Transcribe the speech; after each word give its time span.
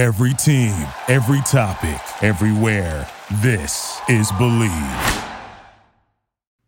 Every 0.00 0.32
team, 0.32 0.88
every 1.08 1.42
topic, 1.42 2.00
everywhere. 2.22 3.06
This 3.42 4.00
is 4.08 4.32
Bleav. 4.32 5.28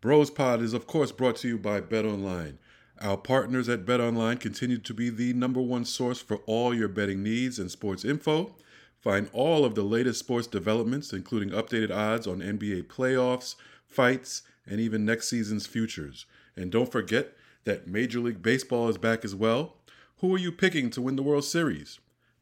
Bros 0.03 0.31
Pod 0.31 0.61
is, 0.61 0.75
of 0.75 0.87
course, 0.87 1.13
brought 1.13 1.37
to 1.37 1.49
you 1.49 1.57
by 1.57 1.81
Bet 1.81 2.05
Online. 2.05 2.59
Our 3.01 3.17
partners 3.17 3.71
at 3.71 3.87
Bet 3.87 4.03
Online 4.03 4.37
continue 4.37 4.77
to 4.77 4.93
be 4.93 5.09
the 5.09 5.33
number 5.33 5.63
one 5.63 5.87
source 5.87 6.21
for 6.21 6.43
all 6.45 6.75
your 6.75 6.89
betting 6.89 7.23
needs 7.23 7.59
and 7.59 7.71
sports 7.71 8.05
info. 8.05 8.55
Find 9.01 9.31
all 9.33 9.65
of 9.65 9.77
the 9.77 9.83
latest 9.83 10.19
sports 10.19 10.47
developments, 10.47 11.15
including 11.15 11.55
updated 11.59 11.91
odds 11.91 12.27
on 12.27 12.41
NBA 12.41 12.83
playoffs, 12.89 13.55
fights, 13.87 14.43
and 14.67 14.79
even 14.79 15.07
next 15.07 15.31
season's 15.31 15.67
futures. 15.67 16.27
And 16.55 16.71
don't 16.71 16.93
forget 16.93 17.33
that 17.65 17.87
Major 17.87 18.21
League 18.21 18.43
Baseball 18.43 18.91
is 18.91 18.99
back 18.99 19.25
as 19.25 19.35
well. 19.35 19.79
Who 20.19 20.35
are 20.35 20.39
you 20.39 20.53
picking 20.53 20.91
to 20.91 21.01
win 21.01 21.17
the 21.17 21.23
World 21.23 21.47
Series? 21.47 21.99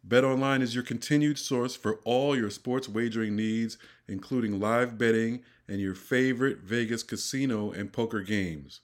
BetOnline 0.07 0.63
is 0.63 0.75
your 0.75 0.83
continued 0.83 1.39
source 1.39 1.77
for 1.77 2.01
all 2.05 2.35
your 2.35 2.49
sports 2.49 2.89
wagering 2.89 3.37
needs, 3.37 3.77
including 4.09 4.59
live 4.59 4.97
betting 4.97 5.43
and 5.69 5.79
your 5.79 5.95
favorite 5.95 6.59
Vegas 6.59 7.03
casino 7.03 7.71
and 7.71 7.93
poker 7.93 8.23
games. 8.23 8.81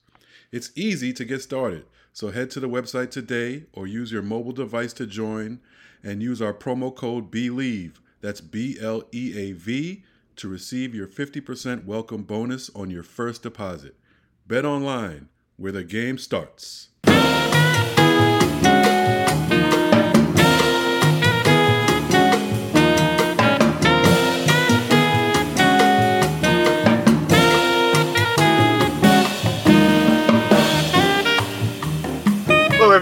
It's 0.51 0.71
easy 0.75 1.11
to 1.13 1.25
get 1.25 1.41
started, 1.41 1.85
so 2.13 2.29
head 2.29 2.51
to 2.51 2.59
the 2.59 2.69
website 2.69 3.09
today 3.09 3.63
or 3.73 3.87
use 3.87 4.11
your 4.11 4.21
mobile 4.21 4.51
device 4.51 4.93
to 4.93 5.07
join 5.07 5.59
and 6.03 6.21
use 6.21 6.41
our 6.41 6.53
promo 6.53 6.95
code 6.95 7.31
BLEAV, 7.31 7.93
that's 8.21 8.39
B 8.39 8.77
L 8.79 9.03
E 9.11 9.33
A 9.37 9.51
V, 9.53 10.03
to 10.35 10.47
receive 10.47 10.93
your 10.93 11.07
50% 11.07 11.85
welcome 11.85 12.23
bonus 12.23 12.69
on 12.75 12.91
your 12.91 13.03
first 13.03 13.41
deposit. 13.41 13.95
Bet 14.45 14.65
online, 14.65 15.29
where 15.57 15.71
the 15.71 15.83
game 15.83 16.19
starts. 16.19 16.89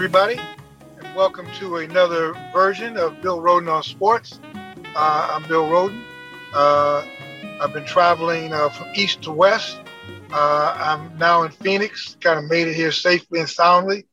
Everybody, 0.06 0.40
and 1.00 1.16
welcome 1.16 1.48
to 1.54 1.78
another 1.78 2.32
version 2.52 2.96
of 2.96 3.20
Bill 3.22 3.40
Rhoden 3.40 3.68
on 3.68 3.82
Sports. 3.82 4.38
Uh, 4.94 5.28
I'm 5.32 5.42
Bill 5.48 5.64
Rhoden. 5.64 6.00
Uh, 6.54 7.04
I've 7.60 7.72
been 7.72 7.84
traveling 7.84 8.52
uh, 8.52 8.68
from 8.68 8.86
east 8.94 9.22
to 9.22 9.32
west. 9.32 9.80
Uh, 10.30 10.76
I'm 10.78 11.18
now 11.18 11.42
in 11.42 11.50
Phoenix, 11.50 12.16
kind 12.20 12.38
of 12.38 12.44
made 12.44 12.68
it 12.68 12.74
here 12.74 12.92
safely 12.92 13.40
and 13.40 13.48
soundly. 13.48 14.06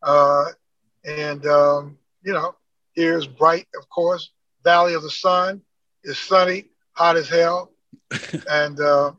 Uh, 0.00 0.44
and, 1.04 1.44
um, 1.46 1.98
you 2.22 2.32
know, 2.32 2.54
here's 2.94 3.26
bright, 3.26 3.66
of 3.76 3.88
course. 3.88 4.30
Valley 4.62 4.94
of 4.94 5.02
the 5.02 5.10
Sun 5.10 5.60
is 6.04 6.20
sunny, 6.20 6.66
hot 6.92 7.16
as 7.16 7.28
hell. 7.28 7.72
and, 8.48 8.78
uh, 8.78 9.10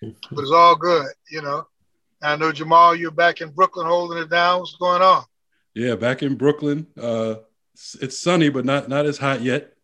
but 0.00 0.42
it's 0.42 0.50
all 0.50 0.74
good, 0.74 1.06
you 1.30 1.40
know. 1.40 1.68
I 2.20 2.34
know, 2.34 2.50
Jamal, 2.50 2.96
you're 2.96 3.12
back 3.12 3.40
in 3.40 3.50
Brooklyn 3.50 3.86
holding 3.86 4.18
it 4.18 4.28
down. 4.28 4.58
What's 4.58 4.74
going 4.74 5.02
on? 5.02 5.22
Yeah, 5.74 5.94
back 5.94 6.22
in 6.22 6.36
Brooklyn. 6.36 6.86
Uh, 7.00 7.36
it's 8.00 8.18
sunny, 8.18 8.48
but 8.48 8.64
not 8.64 8.88
not 8.88 9.06
as 9.06 9.18
hot 9.18 9.42
yet. 9.42 9.74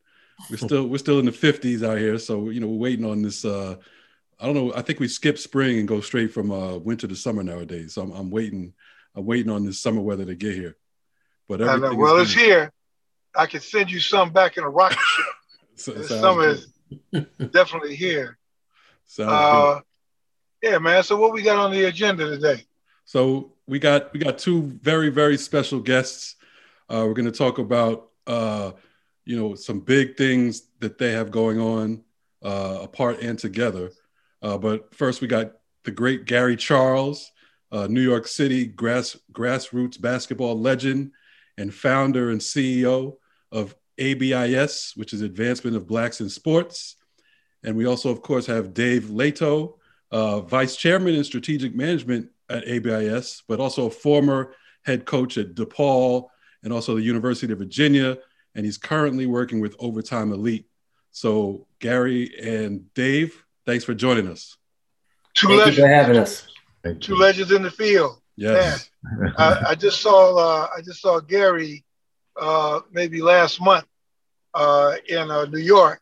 We're 0.50 0.56
still 0.68 0.86
we're 0.86 0.98
still 0.98 1.18
in 1.18 1.26
the 1.26 1.32
50s 1.32 1.86
out 1.86 1.98
here, 1.98 2.18
so 2.18 2.50
you 2.50 2.60
know 2.60 2.68
we're 2.68 2.90
waiting 2.90 3.04
on 3.04 3.22
this. 3.22 3.44
Uh, 3.44 3.76
I 4.40 4.46
don't 4.46 4.54
know. 4.54 4.74
I 4.74 4.82
think 4.82 5.00
we 5.00 5.08
skip 5.08 5.38
spring 5.38 5.78
and 5.78 5.88
go 5.88 6.00
straight 6.00 6.32
from 6.32 6.50
uh, 6.50 6.76
winter 6.76 7.06
to 7.06 7.14
summer 7.14 7.42
nowadays. 7.42 7.94
So 7.94 8.02
I'm, 8.02 8.12
I'm 8.12 8.30
waiting. 8.30 8.74
I'm 9.14 9.24
waiting 9.24 9.50
on 9.50 9.64
this 9.64 9.80
summer 9.80 10.00
weather 10.00 10.24
to 10.24 10.34
get 10.34 10.54
here. 10.54 10.76
But 11.48 11.62
I 11.62 11.76
know, 11.76 11.94
well, 11.94 12.18
it's 12.18 12.32
here. 12.32 12.72
I 13.36 13.46
can 13.46 13.60
send 13.60 13.90
you 13.90 14.00
some 14.00 14.32
back 14.32 14.56
in 14.56 14.64
a 14.64 14.68
rocket 14.68 14.98
ship. 15.16 15.26
so, 15.76 15.92
this 15.92 16.08
summer 16.08 16.48
is 16.48 16.68
definitely 17.50 17.94
here. 17.94 18.38
Uh, 19.18 19.80
yeah, 20.62 20.78
man. 20.78 21.02
So 21.02 21.16
what 21.16 21.32
we 21.32 21.42
got 21.42 21.58
on 21.58 21.70
the 21.70 21.84
agenda 21.84 22.28
today? 22.28 22.64
So 23.04 23.52
we 23.66 23.78
got 23.78 24.12
we 24.12 24.20
got 24.20 24.38
two 24.38 24.62
very 24.82 25.10
very 25.10 25.36
special 25.36 25.80
guests. 25.80 26.36
Uh, 26.88 27.04
we're 27.06 27.14
going 27.14 27.30
to 27.30 27.38
talk 27.38 27.58
about 27.58 28.10
uh, 28.26 28.72
you 29.24 29.36
know 29.36 29.54
some 29.54 29.80
big 29.80 30.16
things 30.16 30.68
that 30.80 30.98
they 30.98 31.12
have 31.12 31.30
going 31.30 31.60
on 31.60 32.02
uh, 32.42 32.80
apart 32.82 33.20
and 33.20 33.38
together. 33.38 33.90
Uh, 34.42 34.58
but 34.58 34.94
first, 34.94 35.20
we 35.20 35.26
got 35.26 35.52
the 35.84 35.90
great 35.90 36.26
Gary 36.26 36.56
Charles, 36.56 37.30
uh, 37.72 37.86
New 37.86 38.02
York 38.02 38.26
City 38.26 38.66
grass 38.66 39.16
grassroots 39.32 40.00
basketball 40.00 40.58
legend 40.58 41.12
and 41.56 41.72
founder 41.72 42.30
and 42.30 42.40
CEO 42.40 43.16
of 43.52 43.74
ABIS, 43.98 44.96
which 44.96 45.12
is 45.12 45.22
Advancement 45.22 45.76
of 45.76 45.86
Blacks 45.86 46.20
in 46.20 46.28
Sports. 46.28 46.96
And 47.62 47.76
we 47.76 47.86
also, 47.86 48.10
of 48.10 48.20
course, 48.20 48.46
have 48.46 48.74
Dave 48.74 49.04
Leitao, 49.04 49.74
uh, 50.10 50.40
Vice 50.40 50.76
Chairman 50.76 51.14
in 51.14 51.24
Strategic 51.24 51.74
Management 51.74 52.28
at 52.54 52.66
ABIS, 52.66 53.42
but 53.48 53.60
also 53.60 53.86
a 53.86 53.90
former 53.90 54.54
head 54.84 55.04
coach 55.04 55.36
at 55.36 55.54
DePaul 55.54 56.28
and 56.62 56.72
also 56.72 56.94
the 56.94 57.02
University 57.02 57.52
of 57.52 57.58
Virginia. 57.58 58.16
And 58.54 58.64
he's 58.64 58.78
currently 58.78 59.26
working 59.26 59.60
with 59.60 59.74
Overtime 59.78 60.32
Elite. 60.32 60.66
So, 61.10 61.66
Gary 61.80 62.32
and 62.40 62.92
Dave, 62.94 63.44
thanks 63.66 63.84
for 63.84 63.94
joining 63.94 64.28
us. 64.28 64.56
Two 65.34 65.48
Thank 65.48 65.58
legends. 65.58 65.78
you 65.78 65.84
for 65.84 65.88
having 65.88 66.16
us. 66.16 66.48
Two 67.00 67.16
legends 67.16 67.50
in 67.50 67.62
the 67.62 67.70
field. 67.70 68.20
Yes. 68.36 68.90
I, 69.38 69.64
I 69.68 69.74
just 69.74 70.00
saw 70.00 70.36
uh, 70.36 70.68
I 70.76 70.80
just 70.80 71.00
saw 71.00 71.20
Gary 71.20 71.84
uh, 72.40 72.80
maybe 72.92 73.22
last 73.22 73.60
month 73.60 73.86
uh, 74.54 74.94
in 75.08 75.30
uh, 75.30 75.46
New 75.46 75.58
York, 75.58 76.00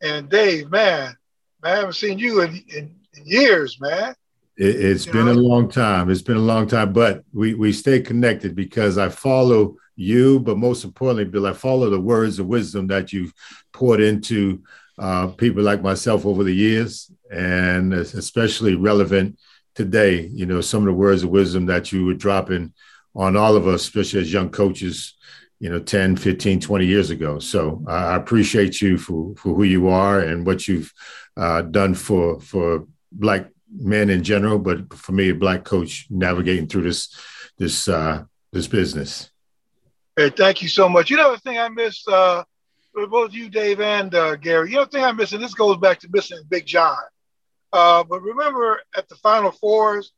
and 0.00 0.28
Dave, 0.28 0.70
man, 0.70 1.16
man, 1.62 1.72
I 1.72 1.76
haven't 1.76 1.94
seen 1.94 2.18
you 2.18 2.42
in, 2.42 2.62
in, 2.68 2.94
in 3.14 3.26
years, 3.26 3.80
man. 3.80 4.14
It, 4.56 4.80
has 4.80 5.06
been 5.06 5.26
know? 5.26 5.32
a 5.32 5.34
long 5.34 5.68
time. 5.68 6.10
It's 6.10 6.22
been 6.22 6.36
a 6.36 6.40
long 6.40 6.66
time, 6.68 6.92
but 6.92 7.24
we 7.32 7.54
we 7.54 7.72
stay 7.72 8.00
connected 8.00 8.54
because 8.54 8.98
I 8.98 9.08
follow 9.08 9.76
you, 9.96 10.40
but 10.40 10.58
most 10.58 10.84
importantly, 10.84 11.24
Bill, 11.24 11.46
I 11.46 11.52
follow 11.52 11.90
the 11.90 12.00
words 12.00 12.38
of 12.38 12.46
wisdom 12.46 12.86
that 12.88 13.12
you've 13.12 13.32
poured 13.72 14.00
into 14.00 14.62
uh, 14.98 15.28
people 15.28 15.62
like 15.62 15.82
myself 15.82 16.24
over 16.24 16.44
the 16.44 16.54
years, 16.54 17.10
and 17.32 17.92
especially 17.94 18.76
relevant 18.76 19.38
today. 19.74 20.26
You 20.32 20.46
know, 20.46 20.60
some 20.60 20.82
of 20.82 20.86
the 20.86 20.92
words 20.92 21.22
of 21.22 21.30
wisdom 21.30 21.66
that 21.66 21.90
you 21.92 22.06
were 22.06 22.14
dropping 22.14 22.72
on 23.14 23.36
all 23.36 23.56
of 23.56 23.66
us, 23.66 23.82
especially 23.82 24.20
as 24.20 24.32
young 24.32 24.50
coaches, 24.50 25.14
you 25.60 25.70
know, 25.70 25.78
10, 25.78 26.16
15, 26.16 26.60
20 26.60 26.86
years 26.86 27.10
ago. 27.10 27.38
So 27.38 27.82
I 27.86 28.16
appreciate 28.16 28.82
you 28.82 28.98
for, 28.98 29.34
for 29.36 29.54
who 29.54 29.62
you 29.62 29.88
are 29.88 30.20
and 30.20 30.44
what 30.46 30.66
you've 30.66 30.92
uh, 31.36 31.62
done 31.62 31.94
for, 31.94 32.40
for 32.40 32.86
black 33.12 33.46
men 33.74 34.10
in 34.10 34.22
general, 34.22 34.58
but 34.58 34.92
for 34.94 35.12
me, 35.12 35.30
a 35.30 35.34
black 35.34 35.64
coach 35.64 36.06
navigating 36.10 36.66
through 36.66 36.82
this, 36.82 37.14
this, 37.58 37.88
uh, 37.88 38.24
this 38.52 38.68
business. 38.68 39.30
Hey, 40.16 40.30
thank 40.30 40.62
you 40.62 40.68
so 40.68 40.88
much. 40.88 41.10
You 41.10 41.16
know 41.16 41.32
the 41.32 41.40
thing 41.40 41.58
I 41.58 41.68
miss, 41.68 42.06
uh, 42.06 42.44
both 42.94 43.32
you, 43.32 43.48
Dave, 43.48 43.80
and 43.80 44.14
uh, 44.14 44.36
Gary. 44.36 44.70
You 44.70 44.76
know 44.76 44.84
the 44.84 44.90
thing 44.90 45.04
I 45.04 45.12
miss, 45.12 45.32
and 45.32 45.42
this 45.42 45.54
goes 45.54 45.76
back 45.78 45.98
to 46.00 46.08
missing 46.12 46.38
Big 46.48 46.66
John. 46.66 46.96
Uh, 47.72 48.04
but 48.04 48.22
remember, 48.22 48.80
at 48.96 49.08
the 49.08 49.16
Final 49.16 49.50
Fours, 49.50 50.12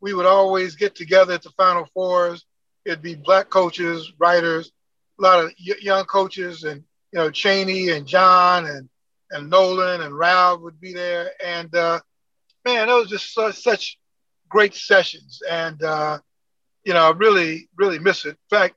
we 0.00 0.14
would 0.14 0.24
always 0.24 0.74
get 0.74 0.94
together 0.94 1.34
at 1.34 1.42
the 1.42 1.50
Final 1.50 1.86
Fours. 1.92 2.46
It'd 2.86 3.02
be 3.02 3.14
black 3.14 3.50
coaches, 3.50 4.12
writers, 4.18 4.72
a 5.18 5.22
lot 5.22 5.44
of 5.44 5.52
y- 5.66 5.74
young 5.80 6.04
coaches, 6.06 6.64
and 6.64 6.82
you 7.12 7.18
know 7.18 7.30
Chaney 7.30 7.90
and 7.90 8.06
John 8.06 8.66
and 8.66 8.88
and 9.30 9.50
Nolan 9.50 10.00
and 10.00 10.16
Ralph 10.16 10.62
would 10.62 10.80
be 10.80 10.94
there. 10.94 11.30
And 11.44 11.74
uh, 11.74 12.00
man, 12.64 12.88
those 12.88 13.10
just 13.10 13.32
such, 13.32 13.62
such 13.62 13.98
great 14.48 14.74
sessions. 14.74 15.40
And 15.48 15.82
uh, 15.82 16.18
you 16.84 16.92
know, 16.92 17.00
I 17.00 17.10
really, 17.10 17.68
really 17.76 17.98
miss 17.98 18.24
it. 18.24 18.30
In 18.30 18.58
fact, 18.58 18.76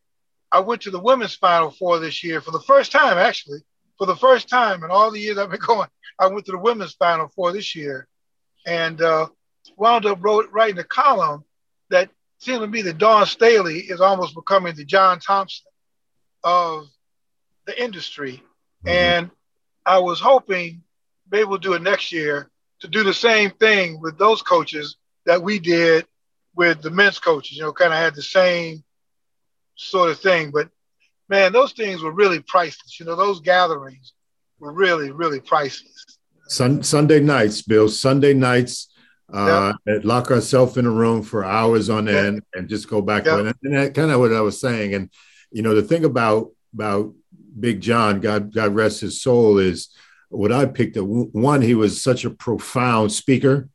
I 0.51 0.61
went 0.61 0.81
to 0.83 0.91
the 0.91 0.99
women's 0.99 1.35
Final 1.35 1.71
Four 1.71 1.99
this 1.99 2.23
year 2.23 2.41
for 2.41 2.51
the 2.51 2.61
first 2.61 2.91
time, 2.91 3.17
actually, 3.17 3.59
for 3.97 4.07
the 4.07 4.15
first 4.15 4.47
time 4.47 4.83
in 4.83 4.91
all 4.91 5.11
the 5.11 5.19
years 5.19 5.37
I've 5.37 5.51
been 5.51 5.59
going. 5.65 5.89
I 6.19 6.27
went 6.27 6.45
to 6.45 6.53
the 6.53 6.57
women's 6.57 6.93
Final 6.93 7.27
Four 7.27 7.51
this 7.51 7.75
year, 7.75 8.07
and 8.65 9.01
uh, 9.01 9.27
wound 9.75 10.05
up 10.05 10.23
wrote, 10.23 10.49
writing 10.51 10.79
a 10.79 10.83
column 10.83 11.43
that 11.89 12.09
seemed 12.39 12.61
to 12.61 12.67
me 12.67 12.81
that 12.83 12.97
Dawn 12.97 13.25
Staley 13.25 13.79
is 13.79 14.01
almost 14.01 14.35
becoming 14.35 14.75
the 14.75 14.85
John 14.85 15.19
Thompson 15.19 15.65
of 16.43 16.87
the 17.65 17.81
industry. 17.81 18.41
And 18.85 19.29
I 19.85 19.99
was 19.99 20.19
hoping 20.19 20.83
maybe 21.29 21.45
we'll 21.45 21.57
do 21.57 21.73
it 21.73 21.81
next 21.81 22.11
year 22.11 22.49
to 22.81 22.87
do 22.87 23.03
the 23.03 23.13
same 23.13 23.51
thing 23.51 23.99
with 24.01 24.17
those 24.17 24.41
coaches 24.41 24.97
that 25.25 25.41
we 25.41 25.59
did 25.59 26.05
with 26.55 26.81
the 26.81 26.89
men's 26.89 27.19
coaches. 27.19 27.57
You 27.57 27.63
know, 27.63 27.73
kind 27.73 27.93
of 27.93 27.99
had 27.99 28.15
the 28.15 28.21
same 28.21 28.83
sort 29.75 30.09
of 30.09 30.19
thing. 30.19 30.51
But 30.51 30.69
man, 31.29 31.53
those 31.53 31.73
things 31.73 32.01
were 32.01 32.11
really 32.11 32.39
priceless. 32.39 32.99
You 32.99 33.05
know, 33.05 33.15
those 33.15 33.39
gatherings 33.41 34.13
were 34.59 34.71
really, 34.71 35.11
really 35.11 35.39
priceless. 35.39 36.05
Sun, 36.47 36.83
Sunday 36.83 37.19
nights, 37.19 37.61
Bill, 37.61 37.89
Sunday 37.89 38.33
nights, 38.33 38.87
uh, 39.33 39.73
lock 40.03 40.31
ourselves 40.31 40.77
in 40.77 40.85
a 40.85 40.89
room 40.89 41.21
for 41.21 41.43
hours 41.43 41.89
on 41.89 42.07
Yeah. 42.07 42.19
end 42.19 42.43
and 42.55 42.69
just 42.69 42.87
go 42.87 43.01
back. 43.01 43.25
Yeah. 43.25 43.39
And, 43.39 43.53
and 43.63 43.73
that 43.75 43.93
kind 43.93 44.11
of 44.11 44.21
what 44.21 44.31
I 44.31 44.39
was 44.41 44.59
saying. 44.59 44.93
And, 44.93 45.09
you 45.51 45.61
know, 45.61 45.75
the 45.75 45.81
thing 45.81 46.05
about, 46.05 46.51
about 46.73 47.13
Big 47.59 47.81
John, 47.81 48.21
God, 48.21 48.53
God 48.53 48.73
rest 48.73 49.01
his 49.01 49.21
soul, 49.21 49.57
is 49.57 49.89
what 50.29 50.51
I 50.51 50.65
picked 50.65 50.97
up. 50.97 51.05
One, 51.05 51.61
he 51.61 51.75
was 51.75 52.01
such 52.01 52.25
a 52.25 52.29
profound 52.29 53.11
speaker, 53.11 53.69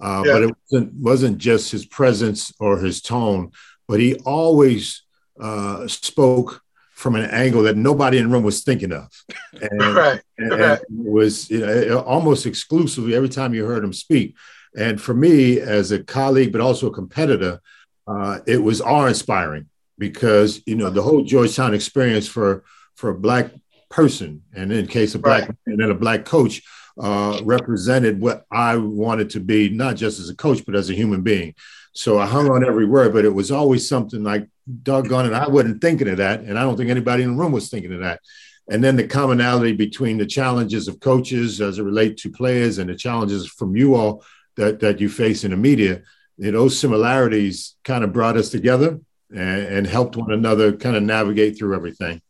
uh, 0.00 0.22
yeah. 0.24 0.32
but 0.32 0.42
it 0.42 0.54
wasn't, 0.70 0.94
wasn't 0.94 1.38
just 1.38 1.72
his 1.72 1.86
presence 1.86 2.52
or 2.60 2.78
his 2.78 3.00
tone, 3.00 3.52
but 3.88 4.00
he 4.00 4.14
always 4.24 5.02
uh, 5.40 5.86
spoke 5.86 6.62
from 6.92 7.14
an 7.14 7.28
angle 7.30 7.62
that 7.64 7.76
nobody 7.76 8.18
in 8.18 8.28
the 8.28 8.32
room 8.32 8.42
was 8.42 8.62
thinking 8.64 8.92
of. 8.92 9.08
And, 9.58 9.94
right. 9.96 10.20
and, 10.36 10.52
and 10.52 10.80
was 10.90 11.48
you 11.48 11.60
know, 11.60 12.00
almost 12.00 12.44
exclusively 12.44 13.14
every 13.14 13.30
time 13.30 13.54
you 13.54 13.64
heard 13.64 13.82
him 13.82 13.94
speak. 13.94 14.36
And 14.76 15.00
for 15.00 15.14
me, 15.14 15.58
as 15.58 15.92
a 15.92 16.04
colleague, 16.04 16.52
but 16.52 16.60
also 16.60 16.88
a 16.88 16.92
competitor, 16.92 17.62
uh, 18.06 18.40
it 18.46 18.62
was 18.62 18.82
awe 18.82 19.06
inspiring 19.06 19.70
because 19.98 20.60
you 20.66 20.76
know 20.76 20.90
the 20.90 21.02
whole 21.02 21.22
Georgetown 21.22 21.72
experience 21.72 22.28
for 22.28 22.64
for 22.94 23.14
black 23.14 23.50
person, 23.88 24.42
and 24.54 24.72
in 24.72 24.86
case 24.86 25.14
of 25.14 25.22
black 25.22 25.48
right. 25.48 25.56
and 25.66 25.80
then 25.80 25.90
a 25.90 25.94
black 25.94 26.24
coach, 26.24 26.62
uh, 26.98 27.40
represented 27.44 28.20
what 28.20 28.46
I 28.50 28.76
wanted 28.76 29.30
to 29.30 29.40
be, 29.40 29.68
not 29.68 29.96
just 29.96 30.18
as 30.18 30.30
a 30.30 30.34
coach, 30.34 30.64
but 30.64 30.74
as 30.74 30.90
a 30.90 30.94
human 30.94 31.22
being. 31.22 31.54
So 31.92 32.18
I 32.18 32.26
hung 32.26 32.50
on 32.50 32.64
every 32.64 32.86
word, 32.86 33.12
but 33.12 33.24
it 33.24 33.34
was 33.34 33.50
always 33.50 33.88
something 33.88 34.22
like, 34.22 34.48
doggone 34.82 35.26
it, 35.26 35.32
I 35.32 35.48
wasn't 35.48 35.80
thinking 35.80 36.08
of 36.08 36.18
that. 36.18 36.40
And 36.40 36.58
I 36.58 36.62
don't 36.62 36.76
think 36.76 36.90
anybody 36.90 37.22
in 37.22 37.36
the 37.36 37.42
room 37.42 37.52
was 37.52 37.68
thinking 37.68 37.92
of 37.92 38.00
that. 38.00 38.20
And 38.68 38.82
then 38.82 38.96
the 38.96 39.06
commonality 39.06 39.72
between 39.72 40.18
the 40.18 40.26
challenges 40.26 40.88
of 40.88 41.00
coaches 41.00 41.60
as 41.60 41.78
it 41.78 41.84
relate 41.84 42.16
to 42.18 42.30
players 42.30 42.78
and 42.78 42.90
the 42.90 42.96
challenges 42.96 43.46
from 43.46 43.76
you 43.76 43.94
all 43.94 44.24
that, 44.56 44.80
that 44.80 45.00
you 45.00 45.08
face 45.08 45.44
in 45.44 45.52
the 45.52 45.56
media, 45.56 46.02
you 46.36 46.50
know, 46.50 46.60
those 46.60 46.78
similarities 46.78 47.76
kind 47.84 48.04
of 48.04 48.12
brought 48.12 48.36
us 48.36 48.50
together 48.50 49.00
and, 49.30 49.66
and 49.66 49.86
helped 49.86 50.16
one 50.16 50.32
another 50.32 50.72
kind 50.72 50.96
of 50.96 51.02
navigate 51.02 51.56
through 51.56 51.74
everything. 51.74 52.20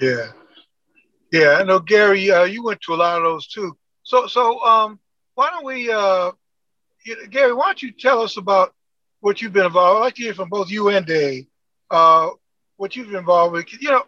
Yeah. 0.00 0.28
Yeah, 1.34 1.56
I 1.58 1.64
know 1.64 1.80
Gary, 1.80 2.30
uh, 2.30 2.44
you 2.44 2.62
went 2.62 2.80
to 2.82 2.94
a 2.94 3.02
lot 3.02 3.16
of 3.16 3.24
those 3.24 3.48
too. 3.48 3.76
So, 4.04 4.28
so 4.28 4.64
um, 4.64 5.00
why 5.34 5.50
don't 5.50 5.64
we, 5.64 5.90
uh, 5.90 6.30
Gary, 7.28 7.52
why 7.52 7.64
don't 7.66 7.82
you 7.82 7.90
tell 7.90 8.20
us 8.20 8.36
about 8.36 8.72
what 9.18 9.42
you've 9.42 9.52
been 9.52 9.66
involved? 9.66 9.98
I'd 9.98 10.04
like 10.04 10.14
to 10.14 10.22
hear 10.22 10.34
from 10.34 10.48
both 10.48 10.70
you 10.70 10.90
and 10.90 11.04
Dave, 11.04 11.46
uh, 11.90 12.28
what 12.76 12.94
you've 12.94 13.08
been 13.08 13.16
involved 13.16 13.52
with. 13.52 13.66
You 13.82 13.90
know, 13.90 14.04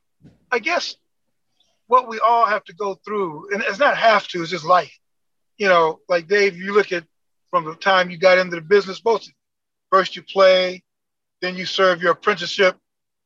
I 0.52 0.60
guess 0.60 0.94
what 1.88 2.08
we 2.08 2.20
all 2.20 2.46
have 2.46 2.62
to 2.62 2.72
go 2.74 2.94
through, 3.04 3.52
and 3.52 3.60
it's 3.60 3.80
not 3.80 3.96
have 3.96 4.28
to, 4.28 4.42
it's 4.42 4.52
just 4.52 4.64
life. 4.64 4.96
You 5.58 5.66
know, 5.66 5.98
like 6.08 6.28
Dave, 6.28 6.56
you 6.56 6.74
look 6.74 6.92
at 6.92 7.02
from 7.50 7.64
the 7.64 7.74
time 7.74 8.08
you 8.08 8.18
got 8.18 8.38
into 8.38 8.54
the 8.54 8.62
business, 8.62 9.00
both 9.00 9.26
first 9.90 10.14
you 10.14 10.22
play, 10.22 10.84
then 11.42 11.56
you 11.56 11.66
serve 11.66 12.00
your 12.00 12.12
apprenticeship 12.12 12.76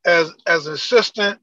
as 0.07 0.33
as 0.47 0.65
an 0.65 0.73
assistant, 0.73 1.39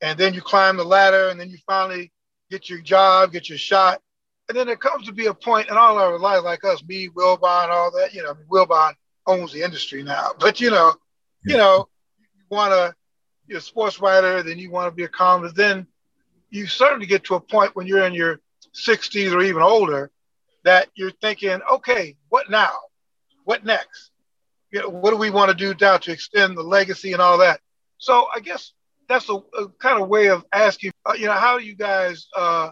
and 0.00 0.18
then 0.18 0.34
you 0.34 0.40
climb 0.40 0.76
the 0.76 0.84
ladder, 0.84 1.28
and 1.28 1.38
then 1.38 1.50
you 1.50 1.58
finally 1.66 2.12
get 2.50 2.68
your 2.68 2.80
job, 2.80 3.32
get 3.32 3.48
your 3.48 3.58
shot, 3.58 4.00
and 4.48 4.56
then 4.58 4.66
there 4.66 4.76
comes 4.76 5.06
to 5.06 5.12
be 5.12 5.26
a 5.26 5.34
point 5.34 5.68
in 5.68 5.76
all 5.76 5.96
our 5.96 6.18
life, 6.18 6.42
like 6.42 6.64
us, 6.64 6.82
me, 6.84 7.08
Wilbon, 7.08 7.68
all 7.68 7.92
that. 7.92 8.12
You 8.12 8.24
know, 8.24 8.34
Wilbon 8.50 8.94
owns 9.26 9.52
the 9.52 9.62
industry 9.62 10.02
now, 10.02 10.30
but 10.40 10.60
you 10.60 10.70
know, 10.70 10.94
you 11.44 11.56
know, 11.56 11.88
you 12.18 12.44
want 12.50 12.72
to 12.72 12.94
be 13.46 13.54
a 13.54 13.60
sports 13.60 14.00
writer, 14.00 14.42
then 14.42 14.58
you 14.58 14.70
want 14.70 14.90
to 14.90 14.96
be 14.96 15.04
a 15.04 15.08
columnist. 15.08 15.54
Then 15.54 15.86
you 16.50 16.66
certainly 16.66 17.06
get 17.06 17.24
to 17.24 17.36
a 17.36 17.40
point 17.40 17.76
when 17.76 17.86
you're 17.86 18.04
in 18.04 18.12
your 18.12 18.40
60s 18.74 19.32
or 19.32 19.42
even 19.42 19.62
older 19.62 20.10
that 20.64 20.88
you're 20.94 21.12
thinking, 21.12 21.60
okay, 21.72 22.16
what 22.28 22.50
now? 22.50 22.72
What 23.44 23.64
next? 23.64 24.10
You 24.72 24.80
know, 24.80 24.88
what 24.88 25.10
do 25.10 25.16
we 25.16 25.30
want 25.30 25.50
to 25.50 25.56
do 25.56 25.74
now 25.80 25.96
to 25.98 26.12
extend 26.12 26.56
the 26.56 26.62
legacy 26.62 27.12
and 27.12 27.22
all 27.22 27.38
that? 27.38 27.60
So 27.98 28.26
I 28.34 28.40
guess 28.40 28.72
that's 29.10 29.28
a, 29.28 29.34
a 29.34 29.68
kind 29.80 30.00
of 30.00 30.08
way 30.08 30.28
of 30.28 30.44
asking, 30.52 30.92
uh, 31.04 31.14
you 31.14 31.26
know, 31.26 31.32
how 31.32 31.54
are 31.54 31.60
you 31.60 31.74
guys 31.74 32.28
uh, 32.36 32.70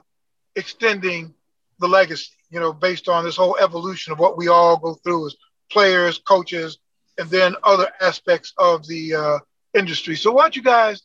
extending 0.55 1.35
the 1.81 1.89
legacy, 1.89 2.31
you 2.51 2.61
know, 2.61 2.73
based 2.73 3.09
on 3.09 3.25
this 3.25 3.37
whole 3.37 3.57
evolution 3.59 4.13
of 4.13 4.21
what 4.21 4.39
we 4.39 4.47
all 4.47 4.77
go 4.77 4.95
through 4.95 5.27
as 5.27 5.37
players, 5.71 6.19
coaches, 6.19 6.79
and 7.19 7.29
then 7.29 7.57
other 7.65 7.91
aspects 8.01 8.53
of 8.57 8.87
the 8.87 9.15
uh, 9.15 9.39
industry. 9.75 10.15
So 10.15 10.31
why 10.33 10.43
don't 10.43 10.55
you 10.55 10.63
guys 10.63 11.03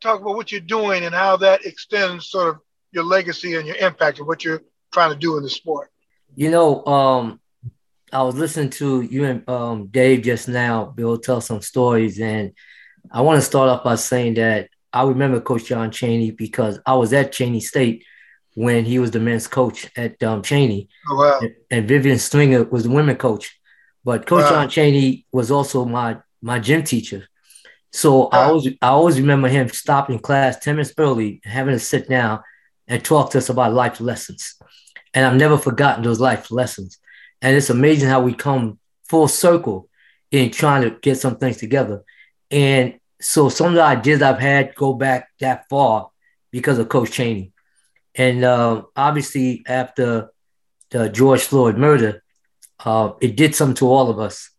talk 0.00 0.20
about 0.20 0.36
what 0.36 0.52
you're 0.52 0.60
doing 0.60 1.04
and 1.04 1.14
how 1.14 1.36
that 1.38 1.66
extends 1.66 2.30
sort 2.30 2.48
of 2.48 2.60
your 2.92 3.04
legacy 3.04 3.56
and 3.56 3.66
your 3.66 3.76
impact 3.76 4.20
of 4.20 4.28
what 4.28 4.44
you're 4.44 4.62
trying 4.92 5.10
to 5.12 5.18
do 5.18 5.36
in 5.36 5.42
the 5.42 5.50
sport? 5.50 5.90
You 6.36 6.50
know, 6.50 6.86
um, 6.86 7.40
I 8.12 8.22
was 8.22 8.36
listening 8.36 8.70
to 8.70 9.02
you 9.02 9.24
and 9.24 9.48
um, 9.48 9.88
Dave 9.88 10.22
just 10.22 10.46
now, 10.48 10.84
Bill, 10.84 11.18
tell 11.18 11.40
some 11.40 11.62
stories. 11.62 12.20
And 12.20 12.52
I 13.10 13.22
want 13.22 13.38
to 13.38 13.42
start 13.42 13.68
off 13.68 13.84
by 13.84 13.94
saying 13.96 14.34
that 14.34 14.68
I 14.92 15.04
remember 15.04 15.40
Coach 15.40 15.66
John 15.66 15.90
Chaney 15.90 16.30
because 16.30 16.78
I 16.86 16.94
was 16.94 17.12
at 17.12 17.32
Cheyney 17.32 17.62
State– 17.62 18.04
when 18.58 18.84
he 18.84 18.98
was 18.98 19.12
the 19.12 19.20
men's 19.20 19.46
coach 19.46 19.88
at 19.96 20.20
um, 20.20 20.42
Cheyney. 20.42 20.88
Oh, 21.08 21.14
wow. 21.16 21.48
And 21.70 21.86
Vivian 21.86 22.18
Stringer 22.18 22.64
was 22.64 22.82
the 22.82 22.90
women 22.90 23.14
coach. 23.14 23.56
But 24.02 24.26
Coach 24.26 24.42
wow. 24.42 24.50
John 24.50 24.68
Chaney 24.68 25.26
was 25.30 25.52
also 25.52 25.84
my 25.84 26.18
my 26.42 26.58
gym 26.58 26.82
teacher. 26.82 27.28
So 27.92 28.22
wow. 28.22 28.28
I 28.32 28.44
always 28.46 28.66
I 28.82 28.88
always 28.88 29.20
remember 29.20 29.46
him 29.46 29.68
stopping 29.68 30.18
class 30.18 30.58
10 30.58 30.74
minutes 30.74 30.92
early, 30.98 31.40
having 31.44 31.72
to 31.72 31.78
sit 31.78 32.08
down 32.08 32.40
and 32.88 33.04
talk 33.04 33.30
to 33.30 33.38
us 33.38 33.48
about 33.48 33.74
life 33.74 34.00
lessons. 34.00 34.56
And 35.14 35.24
I've 35.24 35.36
never 35.36 35.56
forgotten 35.56 36.02
those 36.02 36.18
life 36.18 36.50
lessons. 36.50 36.98
And 37.40 37.56
it's 37.56 37.70
amazing 37.70 38.08
how 38.08 38.22
we 38.22 38.34
come 38.34 38.80
full 39.08 39.28
circle 39.28 39.88
in 40.32 40.50
trying 40.50 40.82
to 40.82 40.98
get 41.00 41.18
some 41.18 41.36
things 41.36 41.58
together. 41.58 42.02
And 42.50 42.98
so 43.20 43.48
some 43.48 43.68
of 43.68 43.74
the 43.74 43.82
ideas 43.82 44.22
I've 44.22 44.38
had 44.38 44.74
go 44.74 44.94
back 44.94 45.28
that 45.40 45.68
far 45.68 46.10
because 46.50 46.78
of 46.78 46.88
Coach 46.88 47.12
Chaney. 47.12 47.52
And 48.14 48.44
uh, 48.44 48.82
obviously, 48.96 49.62
after 49.66 50.30
the 50.90 51.08
George 51.08 51.42
Floyd 51.42 51.76
murder, 51.76 52.22
uh, 52.84 53.12
it 53.20 53.36
did 53.36 53.54
something 53.54 53.76
to 53.76 53.88
all 53.88 54.10
of 54.10 54.18
us. 54.18 54.50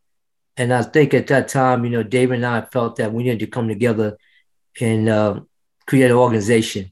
And 0.55 0.73
I 0.73 0.83
think 0.83 1.13
at 1.13 1.27
that 1.27 1.47
time, 1.47 1.83
you 1.83 1.89
know, 1.89 2.03
David 2.03 2.35
and 2.35 2.45
I 2.45 2.61
felt 2.61 2.97
that 2.97 3.13
we 3.13 3.23
needed 3.23 3.39
to 3.39 3.47
come 3.47 3.67
together 3.67 4.17
and 4.79 5.09
uh, 5.09 5.39
create 5.87 6.11
an 6.11 6.17
organization 6.17 6.91